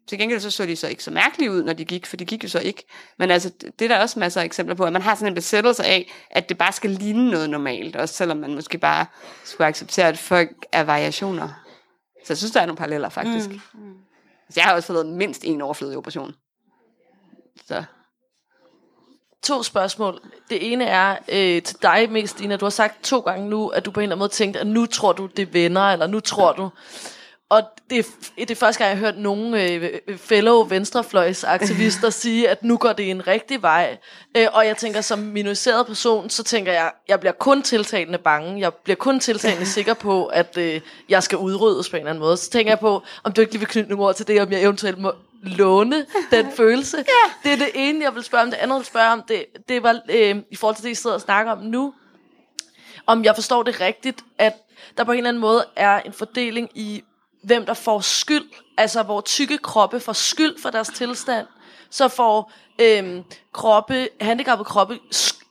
[0.07, 2.25] Til gengæld så så de så ikke så mærkeligt ud, når de gik, for de
[2.25, 2.83] gik jo så ikke.
[3.19, 5.35] Men altså, det er der også masser af eksempler på, at man har sådan en
[5.35, 9.05] besættelse af, at det bare skal ligne noget normalt, også selvom man måske bare
[9.43, 11.63] skulle acceptere, at folk er variationer.
[12.25, 13.49] Så jeg synes, der er nogle paralleller faktisk.
[13.49, 13.61] Mm.
[13.73, 13.93] Mm.
[14.47, 16.33] Altså, jeg har også fået mindst en overflødig operation.
[17.65, 17.83] Så.
[19.43, 20.19] To spørgsmål.
[20.49, 22.55] Det ene er øh, til dig mest, Ina.
[22.55, 24.67] Du har sagt to gange nu, at du på en eller anden måde tænkte, at
[24.67, 26.69] nu tror du, det vender, eller nu tror du...
[27.49, 28.05] Og det,
[28.37, 32.93] det er første gang, jeg har hørt nogle øh, fellow venstrefløjsaktivister sige, at nu går
[32.93, 33.97] det en rigtig vej.
[34.37, 38.59] Øh, og jeg tænker, som minoriseret person, så tænker jeg, jeg bliver kun tiltagende bange.
[38.59, 42.21] Jeg bliver kun tiltagende sikker på, at øh, jeg skal udryddes på en eller anden
[42.21, 42.37] måde.
[42.37, 44.51] Så tænker jeg på, om du ikke lige vil knytte nogle ord til det, om
[44.51, 46.97] jeg eventuelt må låne den følelse.
[46.97, 47.49] ja.
[47.49, 48.49] Det er det ene, jeg vil spørge om.
[48.49, 50.95] Det andet, jeg vil spørge om, det, det var øh, i forhold til det, I
[50.95, 51.93] sidder og snakker om nu.
[53.05, 54.53] Om jeg forstår det rigtigt, at
[54.97, 57.03] der på en eller anden måde er en fordeling i
[57.43, 58.45] hvem der får skyld,
[58.77, 61.47] altså hvor tykke kroppe får skyld for deres tilstand,
[61.89, 63.23] så får øhm,
[63.53, 64.99] kroppe, handicappede kroppe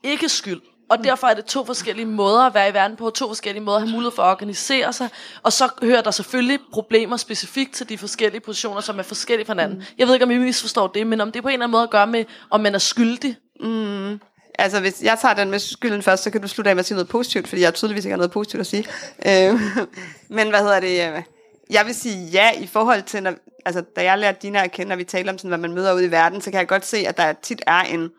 [0.03, 0.61] ikke skyld.
[0.91, 3.77] Og derfor er det to forskellige måder at være i verden på, to forskellige måder
[3.77, 5.09] at have mulighed for at organisere sig.
[5.43, 9.53] Og så hører der selvfølgelig problemer specifikt til de forskellige positioner, som er forskellige fra
[9.53, 9.79] hinanden.
[9.79, 9.85] Mm.
[9.99, 11.83] Jeg ved ikke, om I misforstår det, men om det på en eller anden måde
[11.83, 13.37] at gøre med, om man er skyldig.
[13.61, 14.21] Mm.
[14.59, 16.87] Altså, hvis jeg tager den med skylden først, så kan du slutte af med at
[16.87, 18.87] sige noget positivt, fordi jeg tydeligvis ikke har noget positivt at sige.
[19.27, 19.61] Øh,
[20.37, 21.25] men hvad hedder det?
[21.71, 23.35] Jeg vil sige ja i forhold til, når,
[23.67, 25.95] altså, da jeg lærte Dina at kende, når vi taler om, sådan, hvad man møder
[25.95, 28.11] ude i verden, så kan jeg godt se, at der tit er en,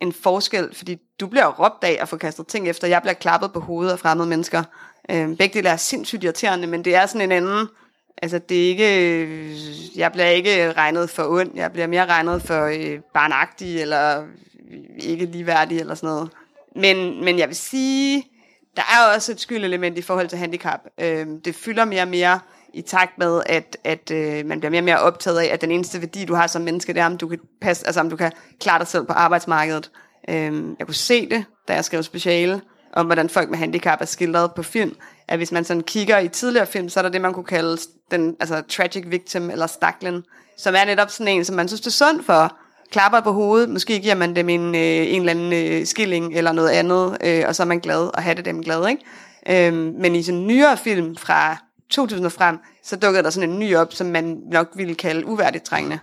[0.00, 2.88] en forskel, fordi du bliver råbt af at få kastet ting efter.
[2.88, 4.62] Jeg bliver klappet på hovedet af fremmede mennesker.
[5.10, 7.66] Øh, begge dele er sindssygt irriterende, men det er sådan en anden...
[8.22, 9.56] Altså, det er ikke...
[9.96, 11.50] Jeg bliver ikke regnet for ond.
[11.54, 14.24] Jeg bliver mere regnet for øh, barnagtig, eller
[14.98, 16.30] ikke ligeværdig, eller sådan noget.
[16.76, 18.24] Men, men jeg vil sige,
[18.76, 20.80] der er også et skyldelement i forhold til handicap.
[21.00, 22.40] Øh, det fylder mere og mere
[22.74, 25.70] i takt med, at, at øh, man bliver mere og mere optaget af, at den
[25.70, 28.16] eneste værdi, du har som menneske, det er, om du kan, passe, altså, om du
[28.16, 29.90] kan klare dig selv på arbejdsmarkedet.
[30.28, 32.60] Øh, jeg kunne se det, da jeg skrev speciale,
[32.92, 34.96] om hvordan folk med handicap er skildret på film,
[35.28, 37.78] at hvis man sådan kigger i tidligere film, så er der det, man kunne kalde
[38.10, 40.24] den altså, tragic victim, eller staklen,
[40.58, 42.56] som er netop sådan en, som man synes, det er sundt for,
[42.90, 46.52] klapper på hovedet, måske giver man dem en, øh, en eller anden øh, skilling eller
[46.52, 49.68] noget andet, øh, og så er man glad og have det dem glad, ikke?
[49.68, 51.56] Øh, men i sådan nyere film fra
[51.90, 55.26] 2000 og frem, så dukkede der sådan en ny op, som man nok ville kalde
[55.26, 55.98] uværdigt trængende.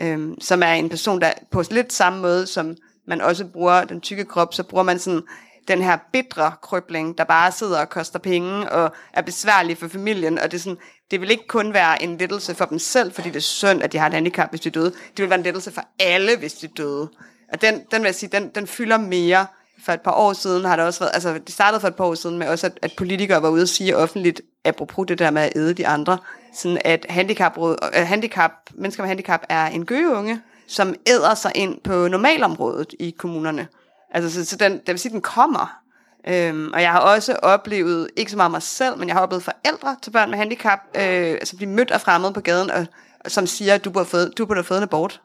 [0.00, 2.76] Øhm, som er en person, der på lidt samme måde, som
[3.06, 5.22] man også bruger den tykke krop, så bruger man sådan
[5.68, 10.38] den her bitre krøbling, der bare sidder og koster penge og er besværlig for familien.
[10.38, 10.78] Og det, er sådan,
[11.10, 13.92] det vil ikke kun være en lettelse for dem selv, fordi det er synd, at
[13.92, 14.90] de har et handicap, hvis de er døde.
[14.90, 17.10] Det vil være en lettelse for alle, hvis de er døde.
[17.52, 19.46] Og den, den vil jeg sige, den, den fylder mere.
[19.84, 22.04] For et par år siden har det også været, altså det startede for et par
[22.04, 25.30] år siden med også, at, at politikere var ude og sige offentligt, apropos det der
[25.30, 26.18] med at æde de andre,
[26.54, 31.80] sådan at handicap, øh, handicap, mennesker med handicap er en gøgeunge, som æder sig ind
[31.80, 33.68] på normalområdet i kommunerne.
[34.10, 35.80] Altså, så, så den, det vil sige, den kommer.
[36.28, 39.42] Øhm, og jeg har også oplevet, ikke så meget mig selv, men jeg har oplevet
[39.42, 42.86] forældre til børn med handicap, øh, altså blive mødt af fremmede på gaden, og,
[43.26, 45.20] som siger, at du burde, føde, du burde have fået en abort,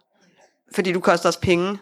[0.76, 1.78] fordi du koster os penge.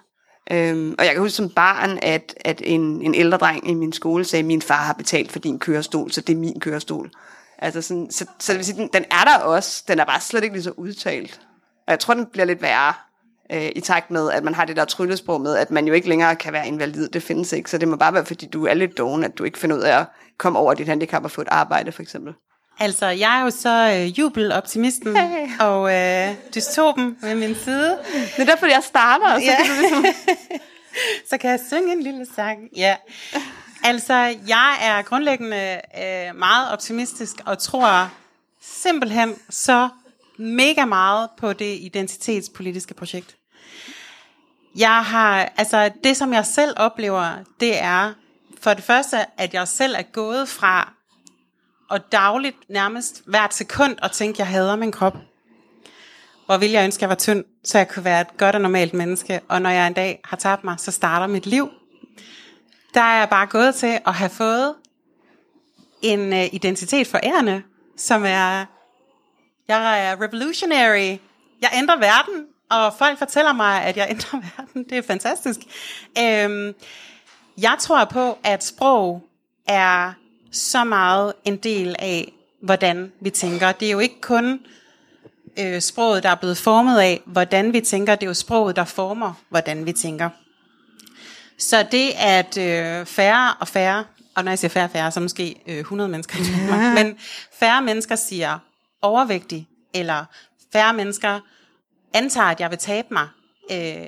[0.51, 3.93] Øhm, og jeg kan huske som barn, at, at en, en ældre dreng i min
[3.93, 7.11] skole sagde, min far har betalt for din kørestol, så det er min kørestol.
[7.57, 10.21] Altså sådan, så, så det vil sige, den, den er der også, den er bare
[10.21, 11.41] slet ikke lige så udtalt.
[11.87, 12.93] Og jeg tror, den bliver lidt værre
[13.51, 16.09] øh, i takt med, at man har det der tryllesprog med, at man jo ikke
[16.09, 17.09] længere kan være invalid.
[17.09, 19.43] Det findes ikke, så det må bare være, fordi du er lidt doven, at du
[19.43, 20.05] ikke finder ud af at
[20.37, 22.33] komme over dit handicap og få et arbejde, for eksempel.
[22.79, 25.47] Altså, jeg er jo så øh, jubeloptimisten hey.
[25.59, 27.99] og øh, dystopen ved min side.
[28.35, 29.55] Det er derfor, jeg starter, så, Ja.
[29.65, 30.05] kan du ligesom...
[31.29, 32.59] så kan jeg synge en lille sang.
[32.75, 32.95] Ja.
[33.83, 34.13] Altså,
[34.47, 38.11] jeg er grundlæggende øh, meget optimistisk og tror
[38.61, 39.89] simpelthen så
[40.37, 43.35] mega meget på det identitetspolitiske projekt.
[44.75, 48.13] Jeg har, altså det som jeg selv oplever, det er
[48.61, 50.93] for det første, at jeg selv er gået fra
[51.89, 55.17] og dagligt nærmest hvert sekund og tænke, jeg hader min krop.
[56.45, 58.61] Hvor vil jeg ønske, at jeg var tynd, så jeg kunne være et godt og
[58.61, 59.39] normalt menneske.
[59.47, 61.69] Og når jeg en dag har tabt mig, så starter mit liv.
[62.93, 64.75] Der er jeg bare gået til at have fået
[66.01, 67.63] en uh, identitet for ærende,
[67.97, 68.65] som er,
[69.67, 71.17] jeg er revolutionary.
[71.61, 74.83] Jeg ændrer verden, og folk fortæller mig, at jeg ændrer verden.
[74.83, 75.59] Det er fantastisk.
[76.19, 76.73] Øhm,
[77.57, 79.23] jeg tror på, at sprog
[79.67, 80.13] er
[80.57, 83.71] så meget en del af, hvordan vi tænker.
[83.71, 84.59] Det er jo ikke kun
[85.59, 88.15] øh, sproget, der er blevet formet af, hvordan vi tænker.
[88.15, 90.29] Det er jo sproget, der former, hvordan vi tænker.
[91.57, 94.05] Så det, at øh, færre og færre,
[94.35, 97.17] og når jeg siger færre og færre, så måske øh, 100 mennesker, Danmark, men
[97.53, 98.59] færre mennesker siger
[99.01, 100.25] overvægtig, eller
[100.73, 101.39] færre mennesker
[102.13, 103.27] antager, at jeg vil tabe mig,
[103.71, 104.07] øh,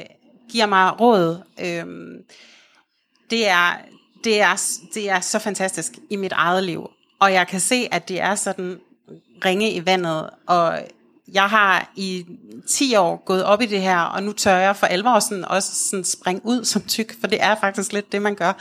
[0.51, 1.41] giver mig råd.
[1.59, 1.85] Øh,
[3.29, 3.77] det, er,
[4.23, 4.61] det, er,
[4.93, 6.89] det er så fantastisk i mit eget liv.
[7.19, 8.79] Og jeg kan se, at det er sådan
[9.45, 10.79] ringe i vandet, og
[11.33, 12.25] jeg har i
[12.67, 15.75] 10 år gået op i det her, og nu tør jeg for alvor sådan også
[15.89, 18.53] sådan springe ud som tyk, for det er faktisk lidt det, man gør.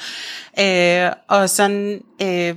[0.60, 2.56] Øh, og sådan øh,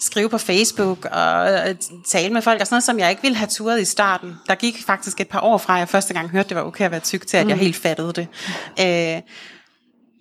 [0.00, 1.74] skrive på Facebook og øh,
[2.06, 4.34] tale med folk, og sådan noget, som jeg ikke ville have turet i starten.
[4.48, 6.84] Der gik faktisk et par år fra, at jeg første gang hørte, det var okay
[6.84, 8.28] at være tyk, til at jeg helt fattede det.
[8.80, 9.22] Øh,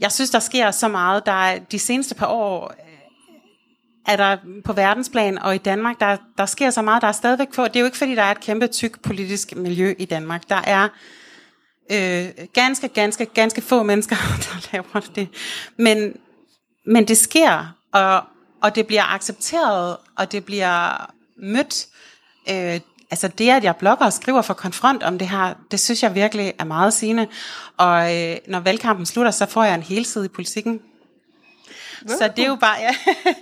[0.02, 1.26] jeg synes, der sker så meget.
[1.26, 2.91] Der er, de seneste par år øh,
[4.07, 7.48] er der på verdensplan og i Danmark, der, der sker så meget, der er stadigvæk
[7.53, 7.68] få.
[7.68, 10.49] Det er jo ikke, fordi der er et kæmpe tyk politisk miljø i Danmark.
[10.49, 10.88] Der er
[11.91, 14.15] øh, ganske, ganske, ganske få mennesker,
[14.45, 15.28] der laver det.
[15.78, 16.14] Men,
[16.86, 18.23] men det sker, og,
[18.61, 21.88] og det bliver accepteret, og det bliver mødt.
[22.49, 22.80] Øh,
[23.12, 26.16] altså det, at jeg blogger og skriver for Konfront om det her, det synes jeg
[26.16, 27.28] virkelig er meget sigende.
[27.78, 30.80] Og øh, når valgkampen slutter, så får jeg en helside i politikken.
[32.08, 32.96] Så det er jo bare, ja,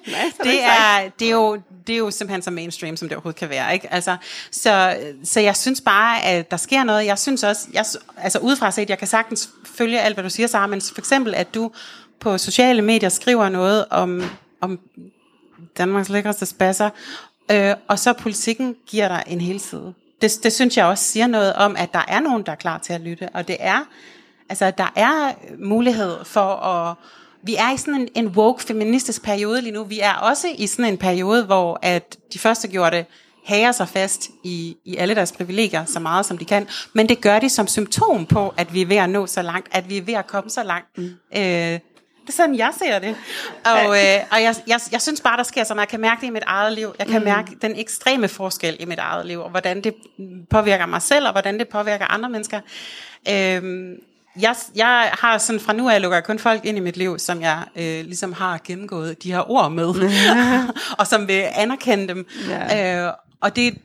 [0.43, 3.49] det, er, det, er jo, det er jo simpelthen så mainstream, som det overhovedet kan
[3.49, 3.73] være.
[3.73, 3.93] Ikke?
[3.93, 4.17] Altså,
[4.51, 7.05] så, så jeg synes bare, at der sker noget.
[7.05, 7.85] Jeg synes også, jeg,
[8.17, 11.35] altså udefra set, jeg kan sagtens følge alt, hvad du siger, Sara, men for eksempel,
[11.35, 11.71] at du
[12.19, 14.23] på sociale medier skriver noget om,
[14.61, 14.79] om
[15.77, 16.89] Danmarks lækreste spasser,
[17.51, 19.93] øh, og så politikken giver dig en hel side.
[20.21, 22.77] Det, det synes jeg også siger noget om, at der er nogen, der er klar
[22.77, 23.79] til at lytte, og det er,
[24.49, 26.95] altså der er mulighed for at,
[27.43, 29.83] vi er i sådan en, en woke feministisk periode lige nu.
[29.83, 33.05] Vi er også i sådan en periode, hvor at de første gjorde det,
[33.45, 37.21] hager sig fast i, i alle deres privilegier så meget som de kan, men det
[37.21, 39.97] gør de som symptom på, at vi er ved at nå så langt, at vi
[39.97, 40.97] er ved at komme så langt.
[40.97, 41.11] Mm.
[41.37, 41.79] Øh,
[42.29, 43.15] det er sådan, jeg ser det.
[43.65, 45.85] Og, øh, og jeg, jeg, jeg synes bare, der sker så meget.
[45.85, 46.95] Jeg kan mærke det i mit eget liv.
[46.99, 47.25] Jeg kan mm.
[47.25, 49.93] mærke den ekstreme forskel i mit eget liv, og hvordan det
[50.49, 52.59] påvirker mig selv, og hvordan det påvirker andre mennesker.
[53.29, 53.63] Øh,
[54.41, 57.19] jeg, jeg har sådan fra nu af lukker jeg kun folk ind i mit liv,
[57.19, 59.93] som jeg øh, ligesom har gennemgået de her ord med,
[60.99, 62.27] og som vil anerkende dem.
[62.49, 63.05] Ja.
[63.07, 63.77] Øh, og det,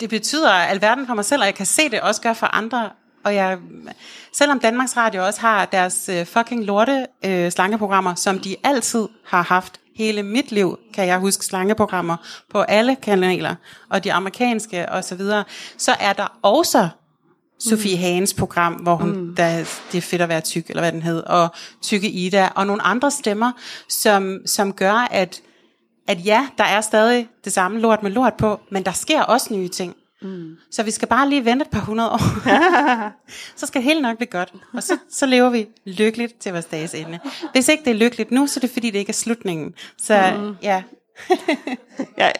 [0.00, 2.90] det betyder alverden for mig selv, og jeg kan se det også gøre for andre.
[3.24, 3.58] Og jeg,
[4.32, 9.42] selvom Danmarks Radio også har deres øh, fucking lorte øh, slangeprogrammer, som de altid har
[9.42, 12.16] haft hele mit liv, kan jeg huske slangeprogrammer
[12.50, 13.54] på alle kanaler,
[13.90, 15.44] og de amerikanske osv., så, videre,
[15.78, 16.88] så er der også
[17.58, 18.00] Sofie mm.
[18.00, 19.34] Hagens program, hvor hun, mm.
[19.36, 19.56] der,
[19.92, 21.48] det er fedt at være tyk, eller hvad den hed, og
[21.82, 23.52] Tykke Ida, og nogle andre stemmer,
[23.88, 25.42] som, som gør, at,
[26.08, 29.54] at ja, der er stadig det samme lort med lort på, men der sker også
[29.54, 29.94] nye ting.
[30.24, 30.56] Mm.
[30.70, 32.20] Så vi skal bare lige vente et par hundrede år.
[33.58, 34.52] så skal det hele nok blive godt.
[34.72, 37.18] Og så, så lever vi lykkeligt til vores dages ende.
[37.52, 39.74] Hvis ikke det er lykkeligt nu, så er det fordi, det ikke er slutningen.
[39.98, 40.56] Så mm.
[40.62, 40.82] ja.
[42.18, 42.30] ja.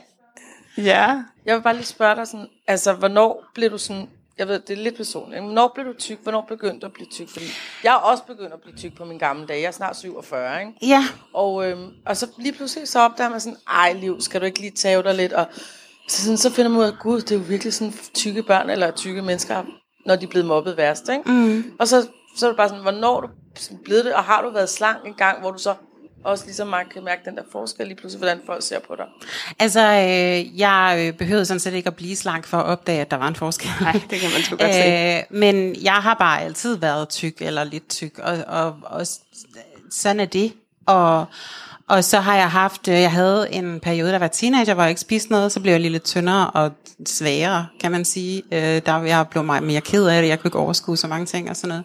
[0.76, 1.22] Ja.
[1.46, 4.08] Jeg vil bare lige spørge dig sådan, altså hvornår blev du sådan
[4.38, 5.42] jeg ved, det er lidt personligt.
[5.42, 6.18] Hvornår blev du tyk?
[6.22, 7.28] Hvornår begyndte du at blive tyk?
[7.28, 7.46] Fordi
[7.84, 9.60] jeg er også begyndt at blive tyk på min gamle dage.
[9.60, 10.72] Jeg er snart 47, ikke?
[10.82, 11.04] Ja.
[11.32, 14.60] Og, øhm, og så lige pludselig så opdager man sådan, ej liv, skal du ikke
[14.60, 15.32] lige tage dig lidt?
[15.32, 15.46] Og
[16.08, 18.70] så, sådan, så finder man ud af, gud, det er jo virkelig sådan tykke børn,
[18.70, 19.62] eller tykke mennesker,
[20.06, 21.30] når de er blevet mobbet værst, ikke?
[21.32, 21.64] Mm.
[21.78, 22.06] Og så,
[22.36, 23.28] så er det bare sådan, hvornår du
[23.84, 25.74] blevet det, og har du været slank en gang, hvor du så
[26.24, 29.06] også ligesom man kan mærke den der forskel lige pludselig, hvordan folk ser på dig?
[29.58, 33.10] Altså, øh, jeg øh, behøvede sådan set ikke at blive slank for at opdage, at
[33.10, 33.70] der var en forskel.
[33.80, 34.80] Nej, det kan man sgu godt se.
[34.80, 39.06] Øh, men jeg har bare altid været tyk, eller lidt tyk, og, og, og
[39.90, 40.52] sådan er det.
[40.86, 41.26] Og,
[41.88, 44.90] og så har jeg haft, øh, jeg havde en periode, der var teenager, hvor jeg
[44.90, 46.72] ikke spiste noget, så blev jeg lidt tyndere og
[47.06, 48.42] sværere, kan man sige.
[48.52, 51.26] Øh, der jeg blev meget mere ked af det, jeg kunne ikke overskue så mange
[51.26, 51.84] ting og sådan noget.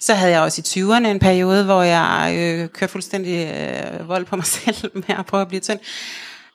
[0.00, 4.24] Så havde jeg også i 20'erne en periode, hvor jeg øh, kørte fuldstændig øh, vold
[4.24, 5.78] på mig selv med at prøve at blive tynd.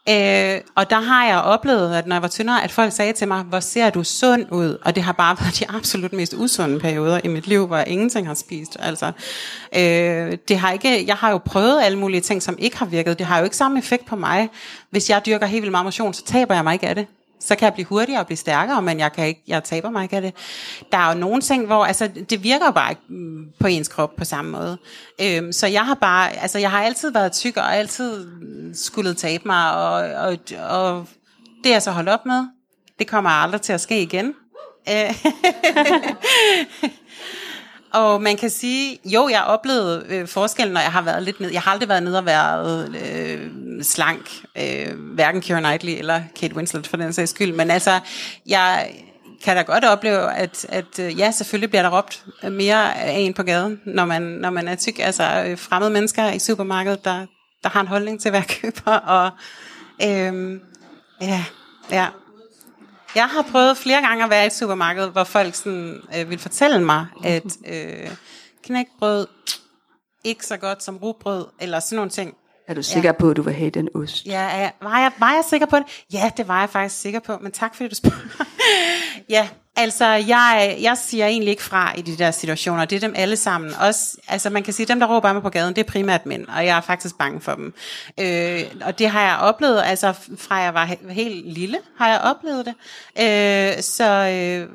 [0.10, 3.28] Øh, og der har jeg oplevet, at når jeg var tyndere, at folk sagde til
[3.28, 4.78] mig, hvor ser du sund ud?
[4.86, 7.88] Og det har bare været de absolut mest usunde perioder i mit liv, hvor jeg
[7.88, 8.78] ingenting har spist.
[8.80, 9.12] Altså,
[9.76, 13.20] øh, det har ikke, jeg har jo prøvet alle mulige ting, som ikke har virket.
[13.20, 14.50] Det har jo ikke samme effekt på mig.
[14.90, 17.08] Hvis jeg dyrker helt vildt meget motion, så taber jeg mig ikke af det
[17.42, 20.04] så kan jeg blive hurtigere og blive stærkere, men jeg, kan ikke, jeg taber mig
[20.04, 20.34] ikke af det.
[20.92, 24.16] Der er jo nogle ting, hvor altså, det virker bare ikke mm, på ens krop
[24.16, 24.78] på samme måde.
[25.22, 29.14] Øhm, så jeg har bare, altså jeg har altid været tyk og altid mm, skulle
[29.14, 30.38] tabe mig, og, og,
[30.70, 31.08] og
[31.64, 32.48] det er jeg så holdt op med.
[33.00, 34.34] Det kommer aldrig til at ske igen.
[34.90, 35.26] Øh.
[37.94, 41.52] Og man kan sige, jo, jeg oplevede øh, forskellen, når jeg har været lidt ned.
[41.52, 43.50] Jeg har aldrig været nede og været øh,
[43.84, 47.54] slank, øh, hverken Keira Knightley eller Kate Winslet for den sags skyld.
[47.54, 48.00] Men altså,
[48.48, 48.92] jeg
[49.44, 53.34] kan da godt opleve, at, at øh, ja, selvfølgelig bliver der råbt mere af en
[53.34, 55.00] på gaden, når man, når man er tyk.
[55.00, 57.26] Altså øh, fremmede mennesker i supermarkedet, der,
[57.64, 58.92] der har en holdning til, hvad køber.
[58.92, 59.32] Og
[60.04, 60.60] øh,
[61.22, 61.44] ja,
[61.92, 62.08] ja.
[63.16, 66.40] Jeg har prøvet flere gange at være i et supermarked, hvor folk sådan, øh, vil
[66.40, 68.10] fortælle mig, at øh,
[68.64, 69.28] knækbrød
[70.24, 72.36] ikke så godt som rugbrød, eller sådan nogle ting.
[72.68, 73.14] Er du sikker ja.
[73.20, 74.26] på, at du vil have den ost?
[74.26, 74.72] Ja, ja.
[74.82, 75.86] Var, jeg, var jeg sikker på det?
[76.14, 78.46] Ja, det var jeg faktisk sikker på, men tak fordi du spørger.
[79.30, 82.86] ja, altså jeg, jeg siger egentlig ikke fra i de der situationer.
[82.86, 83.72] Det er dem alle sammen.
[83.80, 86.48] Også, altså man kan sige, dem der råber mig på gaden, det er primært mænd,
[86.48, 87.74] og jeg er faktisk bange for dem.
[88.20, 92.66] Øh, og det har jeg oplevet, altså fra jeg var helt lille, har jeg oplevet
[92.66, 92.74] det.
[93.20, 94.10] Øh, så...
[94.14, 94.68] Øh,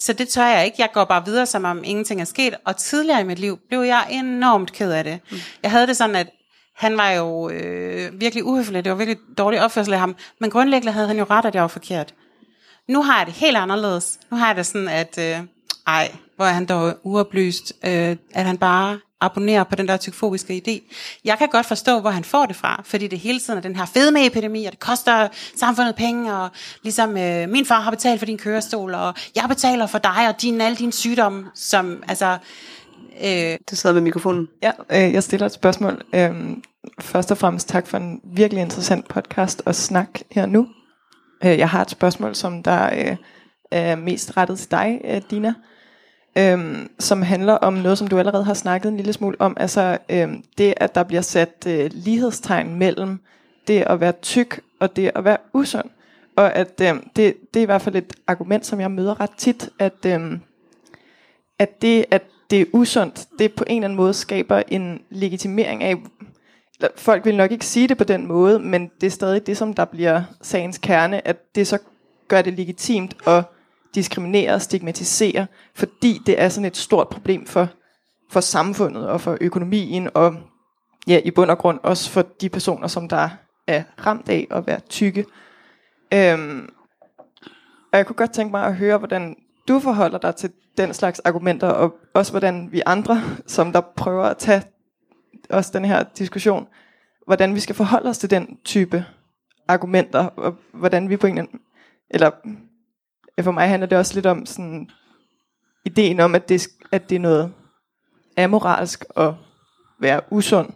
[0.00, 0.76] så det tør jeg ikke.
[0.78, 2.54] Jeg går bare videre, som om ingenting er sket.
[2.64, 5.20] Og tidligere i mit liv blev jeg enormt ked af det.
[5.30, 5.36] Mm.
[5.62, 6.30] Jeg havde det sådan, at
[6.76, 8.84] han var jo øh, virkelig uhøflig.
[8.84, 10.16] Det var virkelig dårlig opførsel af ham.
[10.40, 12.14] Men grundlæggende havde han jo ret, at jeg var forkert.
[12.88, 14.18] Nu har jeg det helt anderledes.
[14.30, 15.36] Nu har jeg det sådan, at øh,
[15.86, 20.62] ej, hvor er han dog uoplyst, øh, at han bare abonnerer på den der tykfobiske
[20.66, 20.94] idé.
[21.24, 23.76] Jeg kan godt forstå, hvor han får det fra, fordi det hele tiden er den
[23.76, 26.48] her fedmeepidemi, og det koster samfundet penge, og
[26.82, 30.42] ligesom øh, min far har betalt for din kørestol, og jeg betaler for dig og
[30.42, 32.38] din, alle dine sygdomme, som altså...
[33.24, 34.48] Øh, du sidder med mikrofonen.
[34.62, 36.02] Ja, øh, jeg stiller et spørgsmål.
[36.14, 36.30] Øh,
[37.00, 40.68] først og fremmest tak for en virkelig interessant podcast og snak her nu.
[41.44, 43.16] Øh, jeg har et spørgsmål, som der øh,
[43.70, 45.54] er mest rettet til dig, øh, Dina,
[46.38, 49.98] øh, som handler om noget, som du allerede har snakket en lille smule om, altså
[50.08, 50.28] øh,
[50.58, 53.20] det, at der bliver sat øh, lighedstegn mellem
[53.68, 55.90] det at være tyk og det at være usund.
[56.36, 59.30] Og at øh, det, det er i hvert fald et argument, som jeg møder ret
[59.36, 60.38] tit, at, øh,
[61.58, 65.82] at det, at det er usundt, det på en eller anden måde skaber en legitimering
[65.82, 65.96] af,
[66.96, 69.74] folk vil nok ikke sige det på den måde, men det er stadig det, som
[69.74, 71.78] der bliver sagens kerne, at det så
[72.28, 73.44] gør det legitimt at
[73.94, 77.68] diskriminere og stigmatisere, fordi det er sådan et stort problem for,
[78.30, 80.36] for samfundet og for økonomien, og
[81.06, 83.28] ja, i bund og grund også for de personer, som der
[83.66, 85.24] er ramt af at være tykke.
[86.14, 86.68] Øhm,
[87.92, 89.36] og jeg kunne godt tænke mig at høre, hvordan
[89.68, 94.24] du forholder dig til den slags argumenter, og også hvordan vi andre, som der prøver
[94.24, 94.62] at tage
[95.50, 96.66] også den her diskussion,
[97.26, 99.04] hvordan vi skal forholde os til den type
[99.68, 101.48] argumenter, og hvordan vi på en
[102.10, 102.30] eller
[103.42, 104.90] for mig handler det også lidt om sådan
[105.84, 107.52] ideen om, at det, at det er noget
[108.36, 109.34] amoralsk at
[110.00, 110.68] være usund.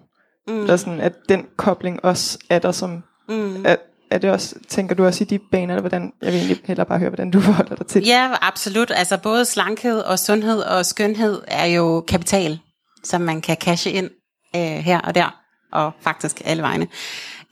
[0.49, 0.61] Mm.
[0.61, 3.67] Eller sådan, at den kobling også er der som, mm.
[3.67, 3.79] at,
[4.11, 6.87] er det også, tænker du også i de baner, eller hvordan, jeg vil egentlig hellere
[6.87, 8.91] bare høre, hvordan du forholder dig til Ja, absolut.
[8.95, 12.61] Altså både slankhed og sundhed og skønhed er jo kapital,
[13.05, 14.11] som man kan cashe ind
[14.57, 15.41] øh, her og der,
[15.73, 16.89] og faktisk alle vegne.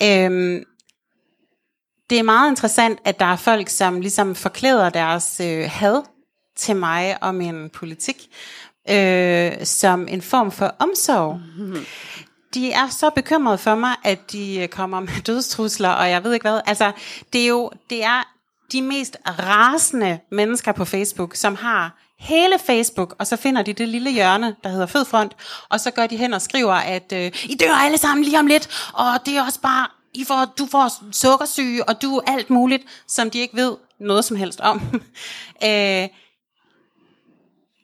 [0.02, 0.64] Øhm,
[2.10, 6.02] det er meget interessant, at der er folk, som ligesom forklæder deres øh, had
[6.56, 8.28] til mig og min politik
[8.90, 11.40] øh, som en form for omsorg.
[11.58, 11.84] Mm-hmm.
[12.54, 16.32] De er så bekymrede for mig, at de øh, kommer med dødstrusler, og jeg ved
[16.32, 16.60] ikke hvad.
[16.66, 16.92] Altså,
[17.32, 18.22] det er jo det er
[18.72, 23.88] de mest rasende mennesker på Facebook, som har hele Facebook, og så finder de det
[23.88, 25.36] lille hjørne, der hedder Fødfront,
[25.68, 28.46] og så går de hen og skriver, at øh, I dør alle sammen lige om
[28.46, 32.82] lidt, og det er også bare, I får, du får sukkersyge, og du alt muligt,
[33.08, 34.80] som de ikke ved noget som helst om.
[35.64, 36.08] øh,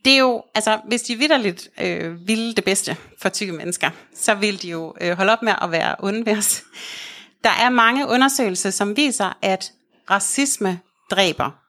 [0.05, 4.35] det er jo, altså hvis de vidderligt øh, ville det bedste for tykke mennesker, så
[4.35, 6.63] ville de jo øh, holde op med at være onde ved os.
[7.45, 9.73] Der er mange undersøgelser, som viser, at
[10.11, 10.81] racisme
[11.11, 11.65] dræber.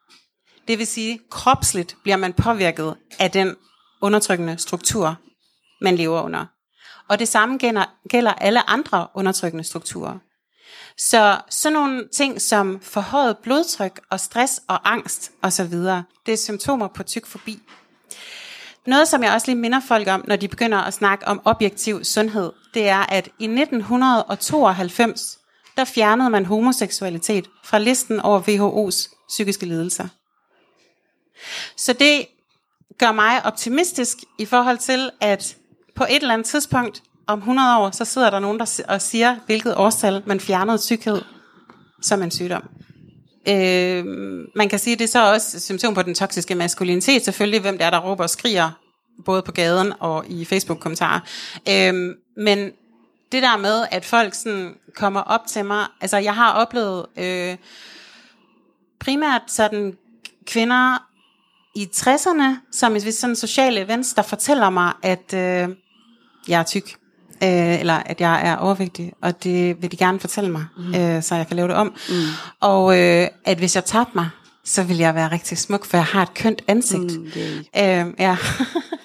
[0.67, 3.55] Det vil sige, kropsligt bliver man påvirket af den
[4.01, 5.15] undertrykkende struktur,
[5.81, 6.45] man lever under.
[7.07, 10.17] Og det samme gælder, gælder alle andre undertrykkende strukturer.
[10.97, 15.73] Så sådan nogle ting som forhøjet blodtryk og stress og angst osv.,
[16.25, 17.59] det er symptomer på tyk forbi.
[18.85, 22.03] Noget, som jeg også lige minder folk om, når de begynder at snakke om objektiv
[22.03, 25.39] sundhed, det er, at i 1992,
[25.77, 30.07] der fjernede man homoseksualitet fra listen over WHO's psykiske lidelser.
[31.75, 32.25] Så det
[32.97, 35.55] gør mig optimistisk i forhold til, at
[35.95, 39.35] på et eller andet tidspunkt om 100 år, så sidder der nogen der og siger,
[39.45, 41.21] hvilket årstal man fjernede syghed
[42.01, 42.63] som en sygdom.
[43.49, 44.05] Øh,
[44.55, 47.77] man kan sige, at det er så også symptom på den toksiske maskulinitet, selvfølgelig, hvem
[47.77, 48.71] det er, der råber og skriger,
[49.25, 51.19] både på gaden og i Facebook-kommentarer.
[51.69, 52.71] Øh, men
[53.31, 57.57] det der med, at folk sådan kommer op til mig, altså jeg har oplevet øh,
[58.99, 59.97] primært sådan
[60.45, 61.06] kvinder
[61.75, 65.75] i 60'erne, som i sådan sociale events, der fortæller mig, at øh,
[66.47, 66.97] jeg er tyk
[67.43, 70.95] øh, eller at jeg er overvægtig, og det vil de gerne fortælle mig, mm.
[70.95, 71.93] øh, så jeg kan lave det om.
[72.09, 72.15] Mm.
[72.59, 74.29] Og øh, at hvis jeg tabte mig,
[74.63, 77.19] så vil jeg være rigtig smuk, for jeg har et kønt ansigt.
[77.19, 77.25] Mm,
[77.77, 78.37] øh, ja.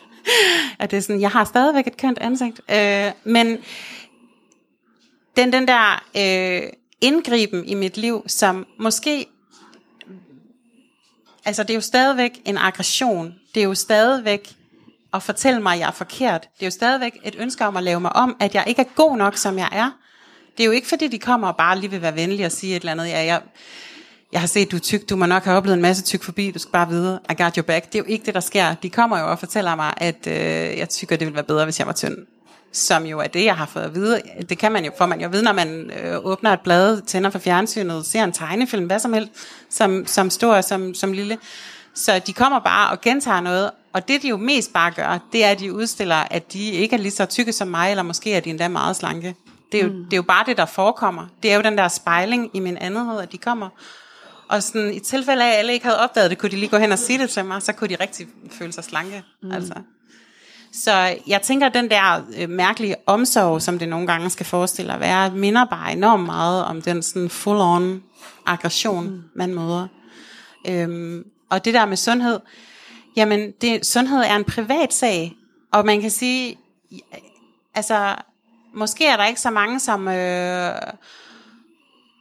[0.81, 2.61] at det er sådan, jeg har stadigvæk et kønt ansigt.
[2.71, 3.59] Øh, men
[5.37, 6.63] den, den der øh,
[7.01, 9.27] indgriben i mit liv, som måske
[11.45, 13.35] altså det er jo stadigvæk en aggression.
[13.55, 14.55] Det er jo stadigvæk
[15.15, 16.41] at fortælle mig, at jeg er forkert.
[16.41, 18.87] Det er jo stadigvæk et ønske om at lave mig om, at jeg ikke er
[18.97, 19.91] god nok, som jeg er.
[20.57, 22.77] Det er jo ikke, fordi de kommer og bare lige vil være venlige og sige
[22.77, 23.09] et eller andet.
[23.09, 23.43] Ja, jeg,
[24.33, 26.51] jeg har set, du er tyk, du må nok have oplevet en masse tyk forbi,
[26.51, 27.87] du skal bare vide, I got your back.
[27.87, 28.75] Det er jo ikke det, der sker.
[28.75, 30.35] De kommer jo og fortæller mig, at øh,
[30.79, 32.17] jeg tykker, det ville være bedre, hvis jeg var tynd.
[32.73, 34.21] Som jo er det, jeg har fået at vide.
[34.49, 37.31] Det kan man jo, for man jo vide, når man øh, åbner et blad, tænder
[37.31, 39.33] for fjernsynet, ser en tegnefilm, hvad som helst,
[39.71, 41.39] som, som stor som, som lille.
[41.95, 45.45] Så de kommer bare og gentager noget, og det de jo mest bare gør, det
[45.45, 48.35] er, at de udstiller, at de ikke er lige så tykke som mig, eller måske
[48.35, 49.35] er de endda meget slanke.
[49.73, 50.05] Det er, jo, mm.
[50.05, 51.27] det er jo bare det, der forekommer.
[51.43, 53.69] Det er jo den der spejling i min andethed, at de kommer.
[54.49, 56.77] Og sådan, i tilfælde af, at alle ikke havde opdaget det, kunne de lige gå
[56.77, 59.23] hen og sige det til mig, så kunne de rigtig føle sig slanke.
[59.43, 59.53] Mm.
[59.53, 59.75] Altså.
[60.73, 64.95] Så jeg tænker, at den der øh, mærkelige omsorg, som det nogle gange skal forestille
[64.95, 68.03] at være, minder bare enormt meget om den sådan full-on
[68.47, 69.23] aggression, mm.
[69.35, 69.87] man møder.
[70.69, 72.41] Øhm, og det der med sundhed,
[73.17, 75.37] jamen det, sundhed er en privat sag,
[75.73, 76.59] og man kan sige,
[77.75, 78.15] altså
[78.75, 80.75] måske er der ikke så mange, som øh,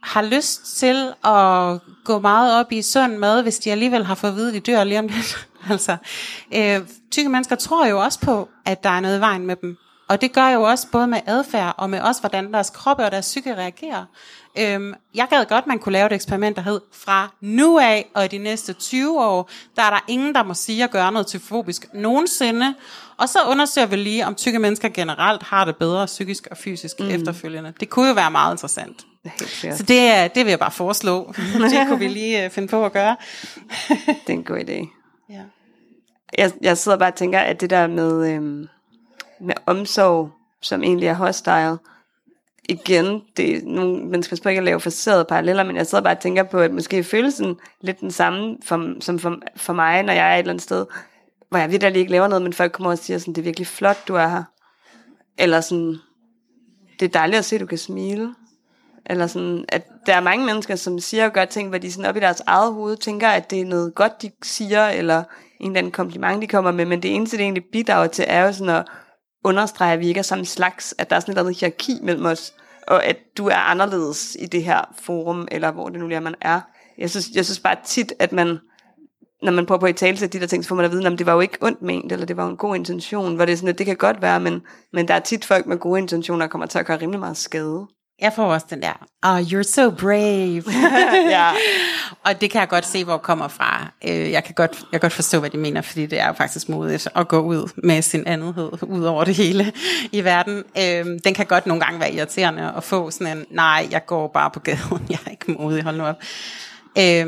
[0.02, 4.30] har lyst til at gå meget op i sund mad, hvis de alligevel har fået
[4.30, 5.48] at vide, at de dør lige om lidt.
[5.70, 5.96] altså,
[6.54, 6.80] øh,
[7.10, 9.76] tykke mennesker tror jo også på, at der er noget i vejen med dem.
[10.08, 13.10] Og det gør jo også både med adfærd og med også, hvordan deres kroppe og
[13.10, 14.04] deres psyke reagerer.
[14.58, 18.24] Øhm, jeg gad godt, man kunne lave et eksperiment, der hed, fra nu af og
[18.24, 21.26] i de næste 20 år, der er der ingen, der må sige at gøre noget
[21.26, 22.74] tyfobisk nogensinde.
[23.16, 27.00] Og så undersøger vi lige, om tykke mennesker generelt har det bedre psykisk og fysisk
[27.00, 27.08] mm.
[27.10, 27.72] efterfølgende.
[27.80, 29.06] Det kunne jo være meget interessant.
[29.76, 31.32] Så det, er- det vil jeg bare foreslå.
[31.70, 33.16] det kunne vi lige øh, finde på at gøre.
[33.88, 35.01] Det er en god idé
[35.32, 35.42] ja.
[36.38, 38.68] Jeg, jeg sidder bare og tænker, at det der med, øhm,
[39.40, 40.30] med omsorg,
[40.60, 41.78] som egentlig er hostile,
[42.68, 46.16] igen, det er nogle, man skal ikke at lave facerede paralleller, men jeg sidder bare
[46.16, 50.12] og tænker på, at måske følelsen lidt den samme for, som for, for mig, når
[50.12, 50.86] jeg er et eller andet sted,
[51.48, 53.66] hvor jeg virkelig ikke laver noget, men folk kommer og siger sådan, det er virkelig
[53.66, 54.44] flot, du er her.
[55.38, 55.96] Eller sådan,
[57.00, 58.34] det er dejligt at se, at du kan smile.
[59.06, 62.10] Eller sådan, at der er mange mennesker, som siger og gør ting, hvor de sådan
[62.10, 65.22] op i deres eget hoved tænker, at det er noget godt, de siger, eller
[65.60, 68.46] en eller anden kompliment, de kommer med, men det eneste, det egentlig bidrager til, er
[68.46, 68.84] jo sådan at
[69.44, 71.98] understrege, at vi ikke er samme slags, at der er sådan et eller andet hierarki
[72.02, 72.54] mellem os,
[72.86, 76.20] og at du er anderledes i det her forum, eller hvor det nu lige er,
[76.20, 76.60] man er.
[76.98, 78.58] Jeg synes, jeg synes bare tit, at man,
[79.42, 81.18] når man prøver på at tale de der ting, så får man at vide, at
[81.18, 83.52] det var jo ikke ondt ment, eller det var jo en god intention, hvor det
[83.52, 84.62] er sådan, at det kan godt være, men,
[84.92, 87.36] men der er tit folk med gode intentioner, der kommer til at gøre rimelig meget
[87.36, 87.86] skade.
[88.22, 90.62] Jeg får også den der, oh, you're so brave.
[91.36, 91.50] ja.
[92.26, 93.92] Og det kan jeg godt se, hvor det kommer fra.
[94.08, 96.32] Øh, Jeg kan godt, jeg kan godt forstå, hvad de mener, fordi det er jo
[96.32, 99.72] faktisk modigt at gå ud med sin andethed ud over det hele
[100.12, 100.56] i verden.
[100.78, 104.28] Øh, Den kan godt nogle gange være irriterende at få sådan en, nej, jeg går
[104.34, 106.16] bare på gaden, jeg er ikke modig, hold nu op.
[106.98, 107.26] Øh,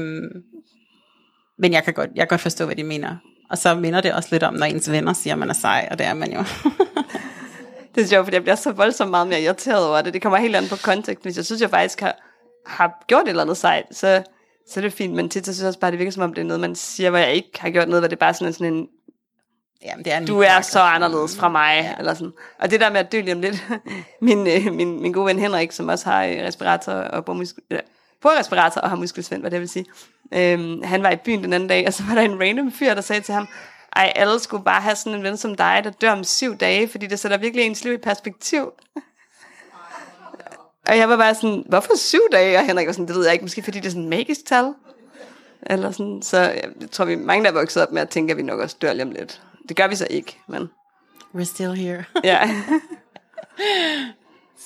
[1.58, 3.16] Men jeg kan, godt, jeg kan godt forstå, hvad de mener.
[3.50, 5.88] Og så minder det også lidt om, når ens venner siger, at man er sej,
[5.90, 6.44] og det er man jo.
[7.94, 10.14] Det er sjovt, fordi jeg bliver så voldsomt meget mere irriteret over det.
[10.14, 11.22] Det kommer helt an på kontekst.
[11.24, 12.16] Hvis jeg synes, jeg faktisk har,
[12.66, 14.22] har gjort et eller andet sejt, så,
[14.68, 15.14] så er det fint.
[15.14, 16.74] Men tit så synes jeg også bare, det virker som om, det er noget, man
[16.74, 18.88] siger, hvor jeg ikke har gjort noget, hvor det er bare sådan, en- sådan en,
[19.84, 21.80] Jamen, det er en du er så anderledes fra mig.
[21.82, 21.94] Ja.
[21.98, 22.32] Eller sådan.
[22.60, 23.66] Og det der med at dø lige om lidt.
[24.20, 27.78] min, øh, min, min gode ven Henrik, som også har øh, respirator og bordmuskel, øh,
[28.22, 29.86] på respirator og har muskelsvind, hvad det vil sige.
[30.34, 32.94] Øhm, han var i byen den anden dag, og så var der en random fyr,
[32.94, 33.48] der sagde til ham,
[33.96, 36.88] ej, alle skulle bare have sådan en ven som dig, der dør om syv dage,
[36.88, 38.72] fordi det sætter virkelig ens liv i perspektiv.
[40.88, 42.58] Og jeg var bare sådan, hvorfor syv dage?
[42.58, 44.46] Og Henrik var sådan, det ved jeg ikke, måske fordi det er sådan et magisk
[44.46, 44.74] tal.
[45.62, 48.36] Eller sådan, så jeg tror, vi mange, der er vokset op med at tænke, at
[48.36, 49.42] vi nok også dør lige om lidt.
[49.68, 50.68] Det gør vi så ikke, men
[51.34, 52.04] We're still here.
[52.24, 52.50] ja.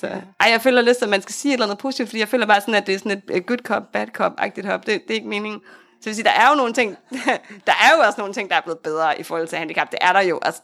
[0.00, 0.06] så,
[0.40, 2.46] ej, jeg føler lidt, at man skal sige et eller andet positivt, fordi jeg føler
[2.46, 4.86] bare sådan, at det er sådan et, good cop, bad cop-agtigt hop.
[4.86, 5.60] Det, det er ikke meningen.
[6.00, 6.96] Så vil sige, der er jo nogle ting,
[7.66, 9.90] der er jo også nogle ting, der er blevet bedre i forhold til handicap.
[9.90, 10.38] Det er der jo.
[10.42, 10.62] Altså,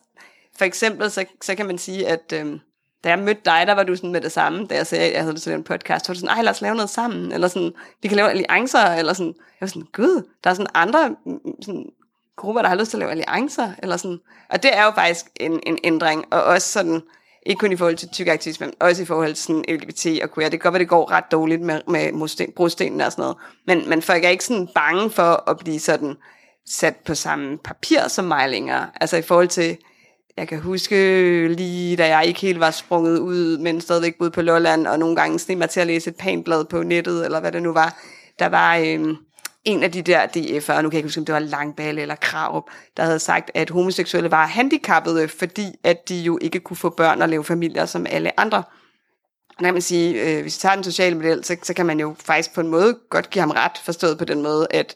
[0.58, 2.60] for eksempel, så, så kan man sige, at øhm,
[3.04, 5.12] da jeg mødte dig, der var du sådan med det samme, da jeg sagde, at
[5.12, 6.74] jeg havde lyst til at en podcast, så var du sådan, ej, lad os lave
[6.74, 10.50] noget sammen, eller sådan, vi kan lave alliancer, eller sådan, jeg var sådan, gud, der
[10.50, 11.16] er sådan andre
[11.62, 11.86] sådan,
[12.36, 14.18] grupper, der har lyst til at lave alliancer, eller sådan,
[14.50, 17.02] og det er jo faktisk en, en ændring, og også sådan,
[17.46, 20.34] ikke kun i forhold til tyk aktivisme, men også i forhold til sådan LGBT og
[20.34, 20.48] queer.
[20.48, 23.36] Det kan godt være, det går ret dårligt med, med modsten, brostenene og sådan noget.
[23.66, 26.16] Men, men folk er ikke sådan bange for at blive sådan
[26.66, 28.90] sat på samme papir som mig længere.
[29.00, 29.76] Altså i forhold til,
[30.36, 30.94] jeg kan huske
[31.48, 35.16] lige, da jeg ikke helt var sprunget ud, men stadigvæk boede på Lolland, og nogle
[35.16, 37.72] gange sned mig til at læse et pænt blad på nettet, eller hvad det nu
[37.72, 37.98] var.
[38.38, 39.16] Der var øhm,
[39.64, 42.14] en af de der DF'er, nu kan jeg ikke huske, om det var Langballe eller
[42.14, 42.64] Krarup,
[42.96, 47.22] der havde sagt, at homoseksuelle var handicappede, fordi at de jo ikke kunne få børn
[47.22, 48.58] og leve familier som alle andre.
[49.48, 51.86] Og der kan man sige, øh, hvis vi tager den sociale model, så, så kan
[51.86, 54.88] man jo faktisk på en måde godt give ham ret, forstået på den måde, at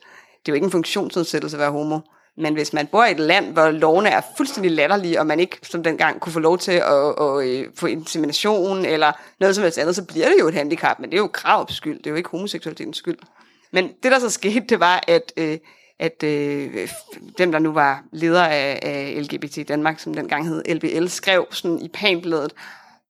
[0.47, 2.01] det er jo ikke en funktionsnedsættelse at være homo.
[2.37, 5.59] Men hvis man bor i et land, hvor lovene er fuldstændig latterlige, og man ikke
[5.63, 9.63] som dengang kunne få lov til at, at, at øh, få insemination eller noget som
[9.63, 10.99] helst andet, så bliver det jo et handicap.
[10.99, 13.19] Men det er jo kravs skyld, det er jo ikke homoseksualitetens skyld.
[13.73, 15.59] Men det, der så skete, det var, at, øh,
[15.99, 16.89] at øh,
[17.39, 21.79] dem, der nu var leder af, af LGBT Danmark, som dengang hed LBL, skrev sådan
[21.79, 22.53] i panbladet,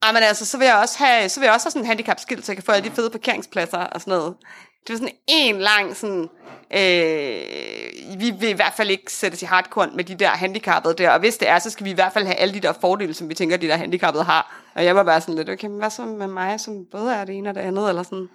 [0.02, 1.86] Ah, men altså, så vil jeg også have, så vil jeg også have sådan en
[1.86, 4.34] handicapskilt, så jeg kan få alle de fede parkeringspladser og sådan noget.
[4.86, 6.28] Det var sådan en lang sådan,
[6.70, 11.10] øh, vi vil i hvert fald ikke sætte i hardcore med de der handicappede der,
[11.10, 13.14] og hvis det er, så skal vi i hvert fald have alle de der fordele,
[13.14, 14.62] som vi tænker, de der handicappede har.
[14.74, 17.24] Og jeg var bare sådan lidt, okay, men hvad så med mig, som både er
[17.24, 18.28] det ene og det andet, eller sådan.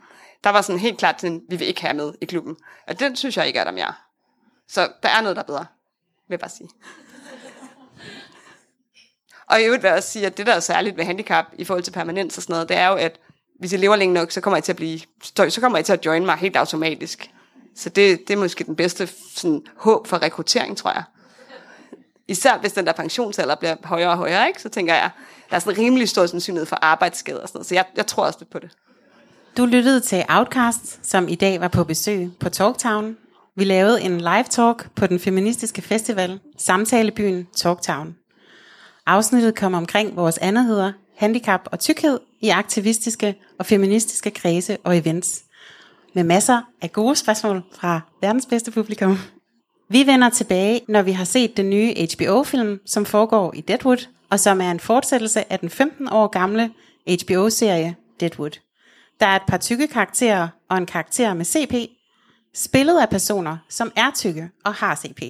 [0.44, 2.56] Der var sådan helt klart sådan, vi vil ikke have med i klubben.
[2.88, 3.94] Og den synes jeg ikke er der mere.
[4.68, 5.66] Så der er noget, der er bedre,
[6.28, 6.70] vil jeg bare sige.
[9.48, 11.64] Og i øvrigt vil jeg også sige, at det der er særligt ved handicap i
[11.64, 13.20] forhold til permanens og sådan noget, det er jo, at
[13.60, 15.00] hvis jeg lever længe nok, så kommer jeg til at blive,
[15.50, 17.32] så kommer jeg til at join mig helt automatisk.
[17.76, 21.04] Så det, det er måske den bedste sådan, håb for rekruttering, tror jeg.
[22.28, 24.62] Især hvis den der pensionsalder bliver højere og højere, ikke?
[24.62, 25.10] så tænker jeg,
[25.50, 27.68] der er sådan en rimelig stor sandsynlighed for arbejdsskader og sådan noget.
[27.68, 28.72] Så jeg, jeg tror også lidt på det.
[29.58, 33.18] Du lyttede til Outcast, som i dag var på besøg på Talktown.
[33.56, 38.16] Vi lavede en live talk på den feministiske festival, Samtalebyen Talktown.
[39.06, 45.44] Afsnittet kom omkring vores andetheder, handicap og tykkhed i aktivistiske og feministiske kredse og events.
[46.14, 49.18] Med masser af gode spørgsmål fra verdens bedste publikum.
[49.90, 54.40] Vi vender tilbage, når vi har set den nye HBO-film, som foregår i Deadwood, og
[54.40, 56.72] som er en fortsættelse af den 15 år gamle
[57.08, 58.63] HBO-serie Deadwood.
[59.24, 61.74] Der er et par tykke karakterer og en karakter med CP,
[62.54, 65.22] spillet af personer, som er tykke og har CP.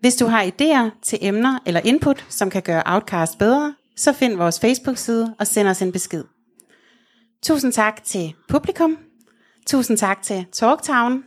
[0.00, 4.36] Hvis du har idéer til emner eller input, som kan gøre Outcast bedre, så find
[4.36, 6.24] vores Facebook-side og send os en besked.
[7.42, 8.98] Tusind tak til publikum.
[9.66, 11.24] Tusind tak til Talktown.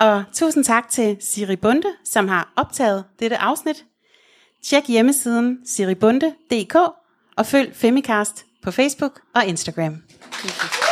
[0.00, 3.84] Og tusind tak til Siri Bunde, som har optaget dette afsnit.
[4.64, 6.74] Tjek hjemmesiden siribunde.dk
[7.36, 10.02] og følg Femicast på Facebook og Instagram.
[10.32, 10.91] Thank you.